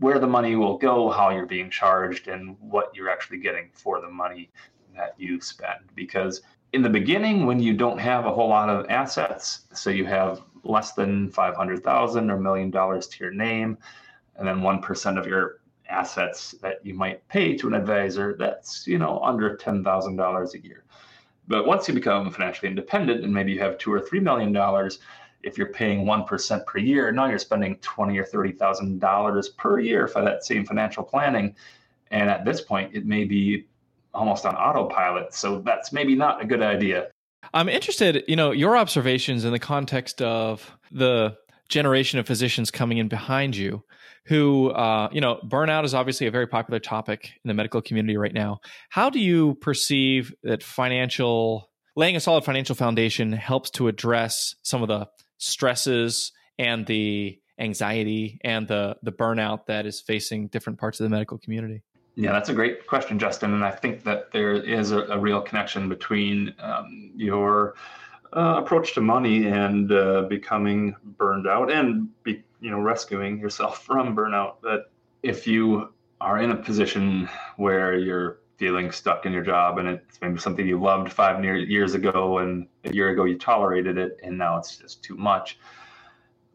where 0.00 0.18
the 0.18 0.26
money 0.26 0.54
will 0.54 0.78
go, 0.78 1.10
how 1.10 1.30
you're 1.30 1.46
being 1.46 1.70
charged, 1.70 2.28
and 2.28 2.56
what 2.60 2.94
you're 2.94 3.10
actually 3.10 3.38
getting 3.38 3.70
for 3.72 4.00
the 4.00 4.08
money 4.08 4.50
that 4.98 5.14
you 5.16 5.40
spend 5.40 5.80
because 5.94 6.42
in 6.72 6.82
the 6.82 6.90
beginning 6.90 7.46
when 7.46 7.60
you 7.60 7.72
don't 7.72 7.98
have 7.98 8.26
a 8.26 8.32
whole 8.32 8.48
lot 8.48 8.68
of 8.68 8.84
assets 8.90 9.62
so 9.72 9.88
you 9.88 10.04
have 10.04 10.42
less 10.64 10.92
than 10.92 11.30
500,000 11.30 12.30
or 12.30 12.38
million 12.38 12.70
dollars 12.70 13.06
to 13.06 13.24
your 13.24 13.32
name 13.32 13.78
and 14.36 14.46
then 14.46 14.60
1% 14.60 15.18
of 15.18 15.26
your 15.26 15.60
assets 15.88 16.54
that 16.60 16.84
you 16.84 16.92
might 16.92 17.26
pay 17.28 17.56
to 17.56 17.68
an 17.68 17.74
advisor 17.74 18.36
that's 18.38 18.86
you 18.86 18.98
know 18.98 19.20
under 19.20 19.56
$10,000 19.56 20.54
a 20.54 20.66
year 20.66 20.84
but 21.48 21.66
once 21.66 21.88
you 21.88 21.94
become 21.94 22.30
financially 22.30 22.68
independent 22.68 23.24
and 23.24 23.32
maybe 23.32 23.52
you 23.52 23.58
have 23.58 23.78
2 23.78 23.92
or 23.92 24.00
3 24.00 24.20
million 24.20 24.52
dollars 24.52 25.00
if 25.42 25.56
you're 25.56 25.72
paying 25.72 26.04
1% 26.04 26.66
per 26.66 26.78
year 26.78 27.10
now 27.10 27.26
you're 27.26 27.38
spending 27.38 27.76
20 27.76 28.18
or 28.18 28.24
30,000 28.24 28.98
dollars 29.00 29.48
per 29.48 29.80
year 29.80 30.06
for 30.06 30.22
that 30.22 30.44
same 30.44 30.64
financial 30.64 31.02
planning 31.02 31.54
and 32.10 32.30
at 32.30 32.44
this 32.44 32.60
point 32.60 32.94
it 32.94 33.06
may 33.06 33.24
be 33.24 33.66
almost 34.14 34.44
on 34.44 34.54
autopilot. 34.56 35.34
So 35.34 35.60
that's 35.60 35.92
maybe 35.92 36.14
not 36.14 36.42
a 36.42 36.46
good 36.46 36.62
idea. 36.62 37.08
I'm 37.54 37.68
interested, 37.68 38.24
you 38.26 38.36
know, 38.36 38.50
your 38.50 38.76
observations 38.76 39.44
in 39.44 39.52
the 39.52 39.58
context 39.58 40.20
of 40.20 40.76
the 40.90 41.36
generation 41.68 42.18
of 42.18 42.26
physicians 42.26 42.70
coming 42.70 42.98
in 42.98 43.08
behind 43.08 43.56
you 43.56 43.84
who 44.26 44.70
uh, 44.70 45.08
you 45.12 45.20
know 45.20 45.40
burnout 45.46 45.84
is 45.84 45.94
obviously 45.94 46.26
a 46.26 46.30
very 46.30 46.46
popular 46.46 46.78
topic 46.78 47.32
in 47.44 47.48
the 47.48 47.54
medical 47.54 47.82
community 47.82 48.16
right 48.16 48.34
now 48.34 48.58
how 48.88 49.10
do 49.10 49.18
you 49.18 49.54
perceive 49.56 50.32
that 50.42 50.62
financial 50.62 51.70
laying 51.96 52.16
a 52.16 52.20
solid 52.20 52.44
financial 52.44 52.74
foundation 52.74 53.32
helps 53.32 53.70
to 53.70 53.88
address 53.88 54.54
some 54.62 54.82
of 54.82 54.88
the 54.88 55.06
stresses 55.38 56.32
and 56.58 56.86
the 56.86 57.38
anxiety 57.58 58.38
and 58.44 58.68
the 58.68 58.96
the 59.02 59.12
burnout 59.12 59.66
that 59.66 59.86
is 59.86 60.00
facing 60.00 60.48
different 60.48 60.78
parts 60.78 61.00
of 61.00 61.04
the 61.04 61.10
medical 61.10 61.38
community 61.38 61.82
yeah, 62.20 62.32
that's 62.32 62.48
a 62.48 62.52
great 62.52 62.88
question, 62.88 63.16
Justin. 63.20 63.54
And 63.54 63.64
I 63.64 63.70
think 63.70 64.02
that 64.02 64.32
there 64.32 64.52
is 64.52 64.90
a, 64.90 65.02
a 65.02 65.16
real 65.16 65.40
connection 65.40 65.88
between 65.88 66.52
um, 66.58 67.12
your 67.14 67.74
uh, 68.36 68.56
approach 68.58 68.94
to 68.94 69.00
money 69.00 69.46
and 69.46 69.90
uh, 69.92 70.22
becoming 70.22 70.94
burned 71.16 71.46
out 71.46 71.70
and 71.70 72.08
be, 72.22 72.42
you 72.60 72.70
know 72.70 72.78
rescuing 72.78 73.38
yourself 73.38 73.82
from 73.84 74.16
burnout. 74.16 74.60
That 74.62 74.90
if 75.22 75.46
you 75.46 75.92
are 76.20 76.38
in 76.38 76.50
a 76.50 76.56
position 76.56 77.28
where 77.56 77.96
you're 77.96 78.40
feeling 78.56 78.90
stuck 78.90 79.24
in 79.24 79.32
your 79.32 79.44
job 79.44 79.78
and 79.78 79.86
it's 79.88 80.20
maybe 80.20 80.38
something 80.38 80.66
you 80.66 80.80
loved 80.80 81.12
five 81.12 81.44
years 81.44 81.94
ago 81.94 82.38
and 82.38 82.66
a 82.84 82.92
year 82.92 83.10
ago 83.10 83.24
you 83.24 83.38
tolerated 83.38 83.96
it 83.96 84.18
and 84.24 84.36
now 84.36 84.58
it's 84.58 84.76
just 84.76 85.02
too 85.02 85.16
much, 85.16 85.60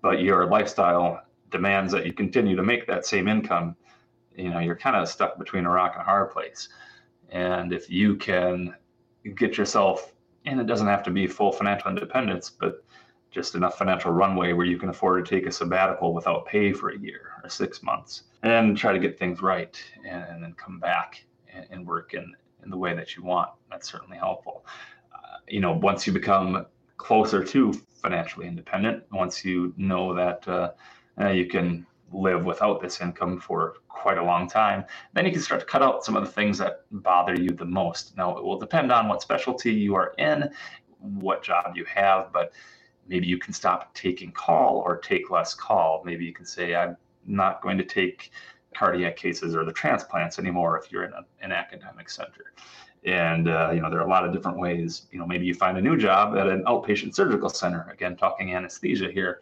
but 0.01 0.19
your 0.19 0.45
lifestyle 0.47 1.21
demands 1.49 1.93
that 1.93 2.05
you 2.05 2.11
continue 2.11 2.57
to 2.57 2.63
make 2.63 2.85
that 2.87 3.05
same 3.05 3.27
income 3.27 3.75
you 4.35 4.49
know 4.49 4.59
you're 4.59 4.75
kind 4.75 4.95
of 4.95 5.07
stuck 5.07 5.37
between 5.37 5.65
a 5.65 5.69
rock 5.69 5.93
and 5.93 6.01
a 6.01 6.05
hard 6.05 6.31
place 6.31 6.69
and 7.29 7.73
if 7.73 7.89
you 7.89 8.15
can 8.15 8.73
get 9.35 9.57
yourself 9.57 10.12
and 10.45 10.59
it 10.59 10.67
doesn't 10.67 10.87
have 10.87 11.03
to 11.03 11.11
be 11.11 11.27
full 11.27 11.51
financial 11.51 11.89
independence 11.89 12.49
but 12.49 12.83
just 13.31 13.55
enough 13.55 13.77
financial 13.77 14.11
runway 14.11 14.53
where 14.53 14.65
you 14.65 14.77
can 14.77 14.89
afford 14.89 15.25
to 15.25 15.35
take 15.35 15.47
a 15.47 15.51
sabbatical 15.51 16.13
without 16.13 16.45
pay 16.45 16.71
for 16.71 16.89
a 16.89 16.99
year 16.99 17.31
or 17.43 17.49
six 17.49 17.81
months 17.81 18.23
and 18.43 18.77
try 18.77 18.93
to 18.93 18.99
get 18.99 19.17
things 19.17 19.41
right 19.41 19.83
and, 20.07 20.43
then 20.43 20.53
come 20.53 20.79
back 20.79 21.23
and, 21.51 21.65
and, 21.71 21.87
work 21.87 22.13
in, 22.13 22.35
in 22.63 22.69
the 22.69 22.77
way 22.77 22.93
that 22.93 23.15
you 23.15 23.23
want. 23.23 23.49
That's 23.71 23.89
certainly 23.91 24.17
helpful. 24.17 24.65
Uh, 25.11 25.37
you 25.47 25.59
know 25.59 25.71
once 25.71 26.05
you 26.05 26.13
become 26.13 26.65
closer 26.97 27.43
to 27.43 27.73
financially 28.01 28.47
independent 28.47 29.03
once 29.11 29.43
you 29.43 29.73
know 29.77 30.13
that 30.13 30.47
uh, 30.47 30.71
uh, 31.19 31.29
you 31.29 31.47
can 31.47 31.85
live 32.13 32.45
without 32.45 32.81
this 32.81 33.01
income 33.01 33.39
for 33.39 33.75
quite 33.89 34.17
a 34.17 34.23
long 34.23 34.47
time, 34.47 34.85
then 35.13 35.25
you 35.25 35.31
can 35.31 35.41
start 35.41 35.59
to 35.59 35.65
cut 35.65 35.81
out 35.81 36.05
some 36.05 36.15
of 36.15 36.23
the 36.23 36.31
things 36.31 36.57
that 36.59 36.81
bother 36.91 37.35
you 37.35 37.49
the 37.49 37.65
most. 37.65 38.15
Now, 38.15 38.37
it 38.37 38.43
will 38.43 38.59
depend 38.59 38.91
on 38.91 39.07
what 39.07 39.21
specialty 39.21 39.73
you 39.73 39.95
are 39.95 40.13
in, 40.17 40.49
what 40.99 41.43
job 41.43 41.75
you 41.75 41.85
have, 41.85 42.31
but 42.31 42.53
maybe 43.07 43.27
you 43.27 43.37
can 43.37 43.53
stop 43.53 43.93
taking 43.93 44.31
call 44.31 44.77
or 44.85 44.97
take 44.97 45.29
less 45.29 45.53
call. 45.53 46.03
Maybe 46.05 46.25
you 46.25 46.33
can 46.33 46.45
say, 46.45 46.75
I'm 46.75 46.97
not 47.25 47.61
going 47.61 47.77
to 47.77 47.83
take 47.83 48.31
cardiac 48.73 49.15
cases 49.15 49.55
or 49.55 49.65
the 49.65 49.71
transplants 49.71 50.39
anymore 50.39 50.77
if 50.77 50.91
you're 50.91 51.03
in 51.03 51.13
a, 51.13 51.23
an 51.41 51.51
academic 51.51 52.09
center. 52.09 52.53
And 53.05 53.49
uh, 53.49 53.71
you 53.73 53.81
know 53.81 53.89
there 53.89 53.99
are 53.99 54.07
a 54.07 54.09
lot 54.09 54.25
of 54.25 54.33
different 54.33 54.57
ways. 54.57 55.07
You 55.11 55.19
know 55.19 55.27
maybe 55.27 55.45
you 55.45 55.53
find 55.53 55.77
a 55.77 55.81
new 55.81 55.97
job 55.97 56.37
at 56.37 56.47
an 56.47 56.63
outpatient 56.63 57.13
surgical 57.13 57.49
center. 57.49 57.89
Again, 57.91 58.15
talking 58.15 58.53
anesthesia 58.53 59.11
here. 59.11 59.41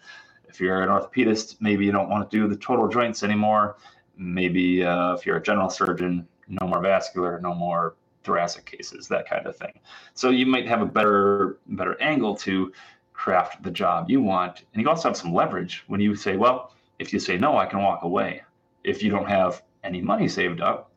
If 0.52 0.60
you're 0.60 0.82
an 0.82 0.90
orthopedist, 0.90 1.56
maybe 1.62 1.86
you 1.86 1.94
don't 1.94 2.10
want 2.10 2.30
to 2.30 2.38
do 2.38 2.46
the 2.48 2.58
total 2.58 2.90
joints 2.90 3.24
anymore. 3.24 3.78
Maybe 4.18 4.84
uh, 4.84 5.14
if 5.14 5.26
you're 5.26 5.38
a 5.38 5.42
general 5.42 5.70
surgeon, 5.70 6.28
no 6.50 6.68
more 6.68 6.82
vascular, 6.82 7.40
no 7.40 7.54
more 7.56 7.96
thoracic 8.26 8.66
cases, 8.66 9.08
that 9.08 9.30
kind 9.30 9.48
of 9.48 9.56
thing. 9.56 9.80
So 10.14 10.30
you 10.30 10.46
might 10.46 10.68
have 10.68 10.82
a 10.82 10.86
better 10.86 11.58
better 11.68 12.00
angle 12.02 12.36
to 12.38 12.74
craft 13.14 13.64
the 13.64 13.72
job 13.72 14.10
you 14.10 14.22
want, 14.22 14.64
and 14.74 14.82
you 14.82 14.90
also 14.90 15.08
have 15.08 15.18
some 15.18 15.34
leverage 15.34 15.84
when 15.88 16.02
you 16.02 16.16
say, 16.16 16.36
well, 16.36 16.74
if 17.00 17.14
you 17.14 17.20
say 17.20 17.38
no, 17.38 17.58
I 17.58 17.66
can 17.66 17.82
walk 17.82 18.04
away. 18.04 18.42
If 18.84 19.02
you 19.02 19.10
don't 19.10 19.30
have 19.30 19.64
any 19.86 20.02
money 20.02 20.28
saved 20.28 20.60
up, 20.60 20.92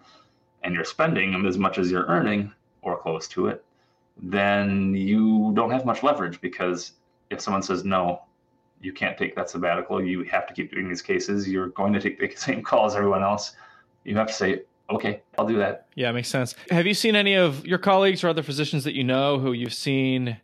and 0.65 0.75
you're 0.75 0.85
spending 0.85 1.47
as 1.47 1.59
much 1.59 1.79
as 1.79 1.93
you're 1.93 2.07
earning 2.07 2.53
or 2.83 2.99
close 2.99 3.29
to 3.29 3.47
it, 3.47 3.65
then 4.21 4.95
you 4.95 5.53
don't 5.55 5.71
have 5.71 5.85
much 5.85 6.03
leverage 6.03 6.41
because 6.41 6.93
if 7.31 7.41
someone 7.41 7.63
says 7.63 7.85
no, 7.85 8.23
you 8.85 8.93
can't 8.93 9.17
take 9.17 9.35
that 9.37 9.49
sabbatical, 9.51 10.05
you 10.05 10.23
have 10.25 10.47
to 10.47 10.55
keep 10.55 10.71
doing 10.71 10.89
these 10.89 11.03
cases, 11.03 11.49
you're 11.49 11.69
going 11.69 11.93
to 11.93 12.01
take 12.01 12.19
the 12.19 12.31
same 12.37 12.63
call 12.63 12.87
as 12.87 12.95
everyone 12.95 13.23
else. 13.23 13.57
You 14.05 14.17
have 14.17 14.27
to 14.27 14.33
say, 14.33 14.63
okay, 14.91 15.23
I'll 15.39 15.47
do 15.47 15.57
that. 15.59 15.87
Yeah, 15.95 16.13
makes 16.13 16.29
sense. 16.29 16.55
Have 16.71 16.87
you 16.87 16.95
seen 16.95 17.17
any 17.17 17.35
of 17.35 17.67
your 17.67 17.79
colleagues 17.79 18.23
or 18.23 18.29
other 18.29 18.43
physicians 18.43 18.85
that 18.85 18.95
you 18.95 19.05
know 19.05 19.39
who 19.39 19.53
you've 19.53 19.75
seen 19.75 20.37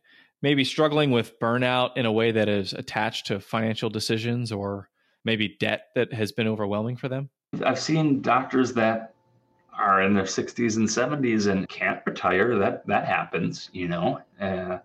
maybe 0.42 0.64
struggling 0.64 1.10
with 1.10 1.38
burnout 1.38 1.96
in 1.96 2.06
a 2.06 2.12
way 2.12 2.30
that 2.32 2.48
is 2.48 2.72
attached 2.72 3.26
to 3.26 3.40
financial 3.40 3.90
decisions 3.90 4.50
or 4.50 4.88
maybe 5.24 5.56
debt 5.60 5.88
that 5.94 6.12
has 6.14 6.32
been 6.32 6.48
overwhelming 6.48 6.96
for 6.96 7.08
them? 7.08 7.28
I've 7.64 7.78
seen 7.78 8.22
doctors 8.22 8.72
that 8.74 9.14
are 9.76 10.02
in 10.02 10.14
their 10.14 10.24
60s 10.24 10.76
and 10.76 10.88
70s 10.88 11.50
and 11.50 11.68
can't 11.68 12.00
retire, 12.06 12.58
that 12.58 12.86
that 12.86 13.06
happens, 13.06 13.70
you 13.72 13.88
know. 13.88 14.20
Uh, 14.40 14.78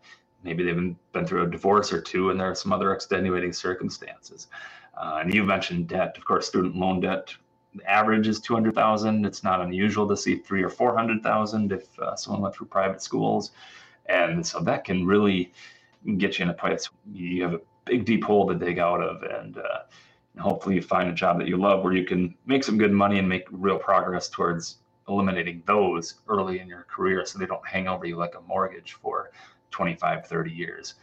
maybe 0.46 0.64
they've 0.64 0.76
been, 0.76 0.96
been 1.12 1.26
through 1.26 1.44
a 1.44 1.50
divorce 1.50 1.92
or 1.92 2.00
two, 2.00 2.30
and 2.30 2.40
there 2.40 2.50
are 2.50 2.56
some 2.56 2.72
other 2.72 2.94
extenuating 2.94 3.52
circumstances. 3.52 4.48
Uh, 4.96 5.18
and 5.22 5.34
you 5.34 5.44
mentioned 5.44 5.90
debt, 5.90 6.16
of 6.18 6.24
course, 6.24 6.48
student 6.48 6.76
loan 6.76 7.02
debt. 7.02 7.34
Average 7.86 8.28
is 8.28 8.40
200,000. 8.40 9.26
It's 9.26 9.44
not 9.44 9.60
unusual 9.60 10.08
to 10.08 10.16
see 10.16 10.38
three 10.38 10.64
or 10.64 10.70
400,000 10.70 11.72
if 11.74 12.00
uh, 12.00 12.16
someone 12.16 12.42
went 12.44 12.56
through 12.56 12.68
private 12.68 13.02
schools, 13.02 13.52
and 14.06 14.46
so 14.46 14.60
that 14.62 14.86
can 14.86 15.06
really 15.06 15.52
get 16.18 16.38
you 16.38 16.44
in 16.44 16.50
a 16.50 16.54
place 16.54 16.88
you 17.12 17.42
have 17.42 17.56
a 17.56 17.62
big 17.84 18.06
deep 18.06 18.24
hole 18.24 18.48
to 18.48 18.56
dig 18.56 18.80
out 18.80 19.02
of, 19.02 19.24
and 19.24 19.58
uh, 19.58 19.80
hopefully 20.40 20.76
you 20.76 20.82
find 20.82 21.10
a 21.10 21.14
job 21.14 21.40
that 21.40 21.48
you 21.48 21.58
love 21.58 21.84
where 21.84 21.94
you 21.94 22.06
can 22.06 22.36
make 22.46 22.64
some 22.64 22.78
good 22.78 22.92
money 22.92 23.18
and 23.20 23.28
make 23.28 23.46
real 23.52 23.80
progress 23.80 24.30
towards 24.30 24.78
eliminating 25.08 25.62
those 25.66 26.16
early 26.28 26.60
in 26.60 26.68
your 26.68 26.84
career 26.84 27.26
so 27.26 27.38
they 27.38 27.46
don't 27.46 27.66
hang 27.68 27.88
over 27.88 28.06
you 28.06 28.16
like 28.16 28.36
a 28.36 28.42
mortgage 28.42 28.94
for 29.02 29.32
25 29.76 30.26
30 30.26 30.52
years 30.52 30.94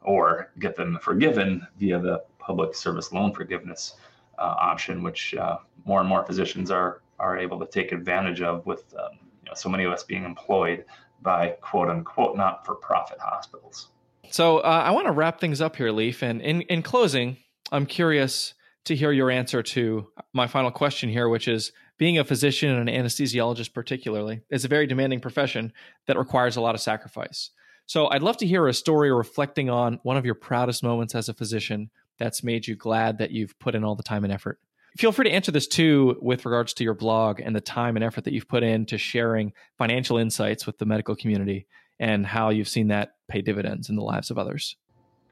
or 0.00 0.50
get 0.58 0.74
them 0.74 0.98
forgiven 1.02 1.66
via 1.78 1.98
the 1.98 2.22
public 2.38 2.74
service 2.74 3.12
loan 3.12 3.30
forgiveness 3.30 3.96
uh, 4.38 4.54
option 4.58 5.02
which 5.02 5.34
uh, 5.34 5.58
more 5.84 6.00
and 6.00 6.08
more 6.08 6.24
physicians 6.24 6.70
are 6.70 7.02
are 7.18 7.38
able 7.38 7.58
to 7.60 7.66
take 7.66 7.92
advantage 7.92 8.40
of 8.40 8.64
with 8.64 8.94
um, 8.98 9.18
you 9.44 9.50
know, 9.50 9.54
so 9.54 9.68
many 9.68 9.84
of 9.84 9.92
us 9.92 10.02
being 10.02 10.24
employed 10.24 10.86
by 11.20 11.50
quote 11.60 11.90
unquote 11.90 12.34
not 12.34 12.64
for 12.64 12.74
profit 12.76 13.18
hospitals 13.20 13.90
so 14.30 14.58
uh, 14.60 14.82
i 14.86 14.90
want 14.90 15.06
to 15.06 15.12
wrap 15.12 15.38
things 15.38 15.60
up 15.60 15.76
here 15.76 15.90
Leif. 15.90 16.22
and 16.22 16.40
in, 16.40 16.62
in 16.62 16.80
closing 16.82 17.36
i'm 17.70 17.84
curious 17.84 18.54
to 18.84 18.96
hear 18.96 19.12
your 19.12 19.30
answer 19.30 19.62
to 19.62 20.08
my 20.32 20.46
final 20.46 20.70
question 20.70 21.08
here, 21.08 21.28
which 21.28 21.46
is 21.46 21.72
being 21.98 22.18
a 22.18 22.24
physician 22.24 22.70
and 22.70 22.88
an 22.88 23.04
anesthesiologist, 23.04 23.72
particularly, 23.72 24.40
is 24.50 24.64
a 24.64 24.68
very 24.68 24.86
demanding 24.86 25.20
profession 25.20 25.72
that 26.06 26.18
requires 26.18 26.56
a 26.56 26.60
lot 26.60 26.74
of 26.74 26.80
sacrifice. 26.80 27.50
So 27.92 28.08
I'd 28.08 28.22
love 28.22 28.38
to 28.38 28.46
hear 28.46 28.66
a 28.68 28.72
story 28.72 29.12
reflecting 29.12 29.68
on 29.68 30.00
one 30.02 30.16
of 30.16 30.24
your 30.24 30.34
proudest 30.34 30.82
moments 30.82 31.14
as 31.14 31.28
a 31.28 31.34
physician 31.34 31.90
that's 32.18 32.42
made 32.42 32.66
you 32.66 32.74
glad 32.74 33.18
that 33.18 33.32
you've 33.32 33.58
put 33.58 33.74
in 33.74 33.84
all 33.84 33.94
the 33.94 34.02
time 34.02 34.24
and 34.24 34.32
effort. 34.32 34.58
Feel 34.96 35.12
free 35.12 35.26
to 35.26 35.30
answer 35.30 35.52
this 35.52 35.66
too 35.66 36.16
with 36.22 36.46
regards 36.46 36.72
to 36.72 36.84
your 36.84 36.94
blog 36.94 37.38
and 37.38 37.54
the 37.54 37.60
time 37.60 37.94
and 37.96 38.02
effort 38.02 38.24
that 38.24 38.32
you've 38.32 38.48
put 38.48 38.62
into 38.62 38.96
sharing 38.96 39.52
financial 39.76 40.16
insights 40.16 40.66
with 40.66 40.78
the 40.78 40.86
medical 40.86 41.14
community 41.14 41.66
and 42.00 42.24
how 42.24 42.48
you've 42.48 42.66
seen 42.66 42.88
that 42.88 43.16
pay 43.28 43.42
dividends 43.42 43.90
in 43.90 43.96
the 43.96 44.02
lives 44.02 44.30
of 44.30 44.38
others. 44.38 44.74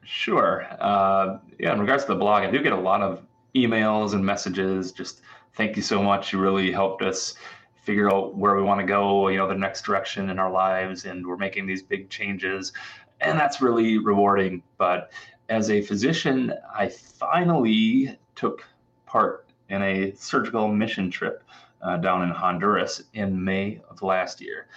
Sure. 0.03 0.67
Uh, 0.79 1.39
yeah, 1.57 1.73
in 1.73 1.79
regards 1.79 2.03
to 2.03 2.09
the 2.09 2.19
blog, 2.19 2.43
I 2.43 2.51
do 2.51 2.61
get 2.61 2.73
a 2.73 2.79
lot 2.79 3.01
of 3.01 3.23
emails 3.55 4.13
and 4.13 4.23
messages. 4.23 4.91
Just 4.91 5.21
thank 5.55 5.75
you 5.75 5.81
so 5.81 6.03
much. 6.03 6.31
You 6.31 6.37
really 6.37 6.71
helped 6.71 7.01
us 7.01 7.33
figure 7.81 8.11
out 8.11 8.35
where 8.35 8.55
we 8.55 8.63
want 8.63 8.79
to 8.79 8.85
go, 8.85 9.27
you 9.27 9.37
know, 9.37 9.47
the 9.47 9.55
next 9.55 9.83
direction 9.83 10.29
in 10.29 10.39
our 10.39 10.51
lives, 10.51 11.05
and 11.05 11.25
we're 11.25 11.37
making 11.37 11.65
these 11.65 11.81
big 11.81 12.09
changes. 12.09 12.73
And 13.19 13.39
that's 13.39 13.61
really 13.61 13.97
rewarding. 13.97 14.63
But 14.77 15.11
as 15.49 15.69
a 15.69 15.81
physician, 15.81 16.53
I 16.75 16.89
finally 16.89 18.17
took 18.35 18.65
part 19.05 19.47
in 19.69 19.81
a 19.81 20.13
surgical 20.15 20.67
mission 20.67 21.11
trip 21.11 21.43
uh, 21.81 21.97
down 21.97 22.23
in 22.23 22.29
Honduras 22.29 23.03
in 23.13 23.43
May 23.43 23.81
of 23.89 24.01
last 24.01 24.41
year 24.41 24.67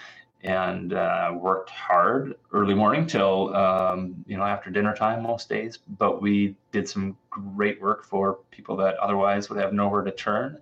and 0.45 0.93
uh, 0.93 1.33
worked 1.35 1.71
hard 1.71 2.35
early 2.53 2.75
morning 2.75 3.07
till 3.07 3.55
um, 3.57 4.23
you 4.27 4.37
know 4.37 4.45
after 4.45 4.71
dinner 4.71 4.95
time 4.95 5.23
most 5.23 5.49
days. 5.49 5.79
But 5.99 6.21
we 6.21 6.55
did 6.71 6.89
some 6.89 7.17
great 7.31 7.81
work 7.81 8.05
for 8.05 8.39
people 8.51 8.77
that 8.77 8.97
otherwise 8.99 9.49
would 9.49 9.59
have 9.59 9.73
nowhere 9.73 10.03
to 10.03 10.11
turn, 10.11 10.59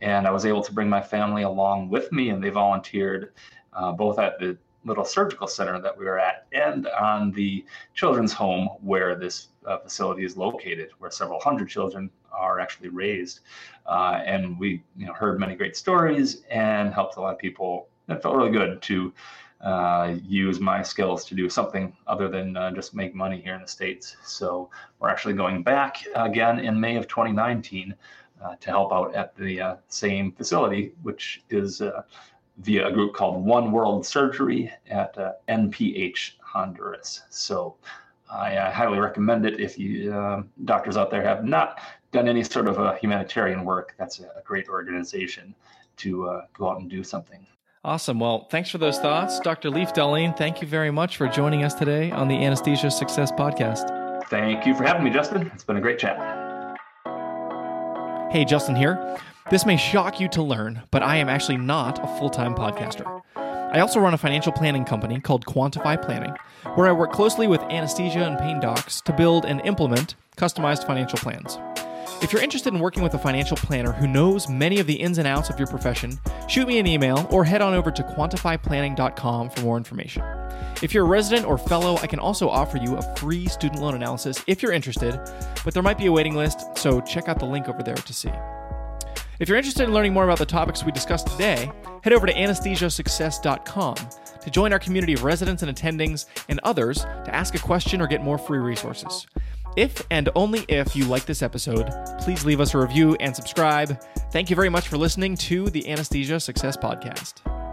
and 0.00 0.26
I 0.26 0.30
was 0.30 0.46
able 0.46 0.62
to 0.62 0.72
bring 0.72 0.88
my 0.88 1.00
family 1.00 1.42
along 1.42 1.88
with 1.88 2.12
me, 2.12 2.30
and 2.30 2.42
they 2.42 2.50
volunteered 2.50 3.32
uh, 3.72 3.92
both 3.92 4.18
at 4.18 4.38
the 4.38 4.56
little 4.84 5.04
surgical 5.04 5.48
center 5.48 5.80
that 5.80 5.96
we 5.96 6.04
were 6.04 6.18
at 6.18 6.46
and 6.52 6.86
on 6.88 7.32
the 7.32 7.64
children's 7.94 8.32
home 8.32 8.68
where 8.82 9.16
this 9.16 9.48
uh, 9.66 9.78
facility 9.78 10.24
is 10.24 10.36
located, 10.36 10.90
where 10.98 11.10
several 11.10 11.40
hundred 11.40 11.68
children 11.68 12.08
are 12.30 12.60
actually 12.60 12.88
raised. 12.88 13.40
Uh, 13.86 14.20
and 14.24 14.58
we 14.58 14.82
you 14.96 15.06
know, 15.06 15.12
heard 15.12 15.40
many 15.40 15.56
great 15.56 15.76
stories 15.76 16.44
and 16.50 16.94
helped 16.94 17.16
a 17.16 17.20
lot 17.20 17.32
of 17.32 17.38
people 17.38 17.88
it 18.08 18.22
felt 18.22 18.36
really 18.36 18.50
good 18.50 18.80
to 18.82 19.12
uh, 19.60 20.14
use 20.22 20.60
my 20.60 20.82
skills 20.82 21.24
to 21.24 21.34
do 21.34 21.48
something 21.48 21.96
other 22.06 22.28
than 22.28 22.56
uh, 22.56 22.70
just 22.70 22.94
make 22.94 23.14
money 23.14 23.40
here 23.40 23.54
in 23.54 23.62
the 23.62 23.66
States. 23.66 24.16
So 24.24 24.70
we're 25.00 25.08
actually 25.08 25.34
going 25.34 25.62
back 25.62 26.04
again 26.14 26.60
in 26.60 26.78
May 26.78 26.96
of 26.96 27.08
2019 27.08 27.92
uh, 27.92 27.94
to 28.60 28.70
help 28.70 28.92
out 28.92 29.14
at 29.14 29.36
the 29.36 29.60
uh, 29.60 29.76
same 29.88 30.32
facility, 30.32 30.92
which 31.02 31.42
is 31.50 31.80
uh, 31.80 32.02
via 32.58 32.88
a 32.88 32.92
group 32.92 33.14
called 33.14 33.44
One 33.44 33.72
World 33.72 34.06
Surgery 34.06 34.72
at 34.90 35.16
uh, 35.18 35.32
NPH 35.48 36.32
Honduras. 36.40 37.22
So 37.30 37.76
I, 38.30 38.58
I, 38.58 38.70
highly 38.70 38.98
recommend 38.98 39.46
it 39.46 39.60
if 39.60 39.78
you 39.78 40.44
doctors 40.64 40.96
out 40.96 41.10
there 41.10 41.22
have 41.22 41.44
not 41.44 41.80
done 42.12 42.28
any 42.28 42.42
sort 42.42 42.66
of 42.66 42.78
a 42.78 42.96
humanitarian 42.96 43.64
work. 43.64 43.94
That's 43.98 44.20
a, 44.20 44.42
great 44.44 44.68
organization 44.68 45.54
to 45.98 46.42
go 46.56 46.70
out 46.70 46.80
and 46.80 46.88
do 46.88 47.02
something. 47.02 47.46
Awesome. 47.84 48.18
Well, 48.18 48.48
thanks 48.50 48.68
for 48.68 48.78
those 48.78 48.98
thoughts. 48.98 49.38
Dr. 49.40 49.70
Leif 49.70 49.92
Dahleen, 49.92 50.36
thank 50.36 50.60
you 50.60 50.66
very 50.66 50.90
much 50.90 51.16
for 51.16 51.28
joining 51.28 51.62
us 51.62 51.72
today 51.72 52.10
on 52.10 52.26
the 52.26 52.34
Anesthesia 52.34 52.90
Success 52.90 53.30
Podcast. 53.30 54.26
Thank 54.28 54.66
you 54.66 54.74
for 54.74 54.82
having 54.82 55.04
me, 55.04 55.10
Justin. 55.10 55.50
It's 55.54 55.62
been 55.62 55.76
a 55.76 55.80
great 55.80 55.98
chat. 55.98 56.35
Hey, 58.28 58.44
Justin 58.44 58.74
here. 58.74 59.18
This 59.50 59.64
may 59.64 59.76
shock 59.76 60.18
you 60.18 60.28
to 60.30 60.42
learn, 60.42 60.82
but 60.90 61.00
I 61.00 61.16
am 61.16 61.28
actually 61.28 61.58
not 61.58 62.02
a 62.02 62.18
full 62.18 62.28
time 62.28 62.56
podcaster. 62.56 63.22
I 63.36 63.78
also 63.78 64.00
run 64.00 64.14
a 64.14 64.18
financial 64.18 64.50
planning 64.50 64.84
company 64.84 65.20
called 65.20 65.46
Quantify 65.46 66.02
Planning, 66.02 66.34
where 66.74 66.88
I 66.88 66.92
work 66.92 67.12
closely 67.12 67.46
with 67.46 67.60
anesthesia 67.62 68.24
and 68.24 68.36
pain 68.36 68.58
docs 68.58 69.00
to 69.02 69.12
build 69.12 69.44
and 69.44 69.60
implement 69.60 70.16
customized 70.36 70.86
financial 70.88 71.20
plans. 71.20 71.56
If 72.22 72.32
you're 72.32 72.42
interested 72.42 72.72
in 72.72 72.80
working 72.80 73.02
with 73.02 73.12
a 73.14 73.18
financial 73.18 73.58
planner 73.58 73.92
who 73.92 74.06
knows 74.06 74.48
many 74.48 74.80
of 74.80 74.86
the 74.86 74.94
ins 74.94 75.18
and 75.18 75.28
outs 75.28 75.50
of 75.50 75.58
your 75.58 75.68
profession, 75.68 76.18
shoot 76.48 76.66
me 76.66 76.78
an 76.78 76.86
email 76.86 77.26
or 77.30 77.44
head 77.44 77.60
on 77.60 77.74
over 77.74 77.90
to 77.90 78.02
quantifyplanning.com 78.02 79.50
for 79.50 79.60
more 79.60 79.76
information. 79.76 80.24
If 80.82 80.94
you're 80.94 81.04
a 81.04 81.08
resident 81.08 81.46
or 81.46 81.58
fellow, 81.58 81.98
I 81.98 82.06
can 82.06 82.18
also 82.18 82.48
offer 82.48 82.78
you 82.78 82.96
a 82.96 83.16
free 83.16 83.46
student 83.46 83.82
loan 83.82 83.94
analysis 83.94 84.42
if 84.46 84.62
you're 84.62 84.72
interested, 84.72 85.20
but 85.62 85.74
there 85.74 85.82
might 85.82 85.98
be 85.98 86.06
a 86.06 86.12
waiting 86.12 86.34
list, 86.34 86.78
so 86.78 87.02
check 87.02 87.28
out 87.28 87.38
the 87.38 87.44
link 87.44 87.68
over 87.68 87.82
there 87.82 87.94
to 87.94 88.12
see. 88.14 88.32
If 89.38 89.48
you're 89.48 89.58
interested 89.58 89.84
in 89.84 89.92
learning 89.92 90.14
more 90.14 90.24
about 90.24 90.38
the 90.38 90.46
topics 90.46 90.82
we 90.82 90.92
discussed 90.92 91.26
today, 91.26 91.70
head 92.02 92.14
over 92.14 92.26
to 92.26 92.32
anesthesiasuccess.com 92.32 93.96
to 94.40 94.50
join 94.50 94.72
our 94.72 94.78
community 94.78 95.12
of 95.12 95.22
residents 95.22 95.62
and 95.62 95.76
attendings 95.76 96.24
and 96.48 96.60
others 96.62 97.00
to 97.00 97.34
ask 97.34 97.54
a 97.54 97.58
question 97.58 98.00
or 98.00 98.06
get 98.06 98.22
more 98.22 98.38
free 98.38 98.58
resources. 98.58 99.26
If 99.76 100.06
and 100.10 100.30
only 100.34 100.64
if 100.68 100.96
you 100.96 101.04
like 101.04 101.26
this 101.26 101.42
episode, 101.42 101.90
please 102.20 102.44
leave 102.44 102.60
us 102.60 102.74
a 102.74 102.78
review 102.78 103.14
and 103.20 103.36
subscribe. 103.36 104.00
Thank 104.30 104.48
you 104.48 104.56
very 104.56 104.70
much 104.70 104.88
for 104.88 104.96
listening 104.96 105.36
to 105.36 105.68
the 105.68 105.88
Anesthesia 105.88 106.40
Success 106.40 106.76
Podcast. 106.76 107.65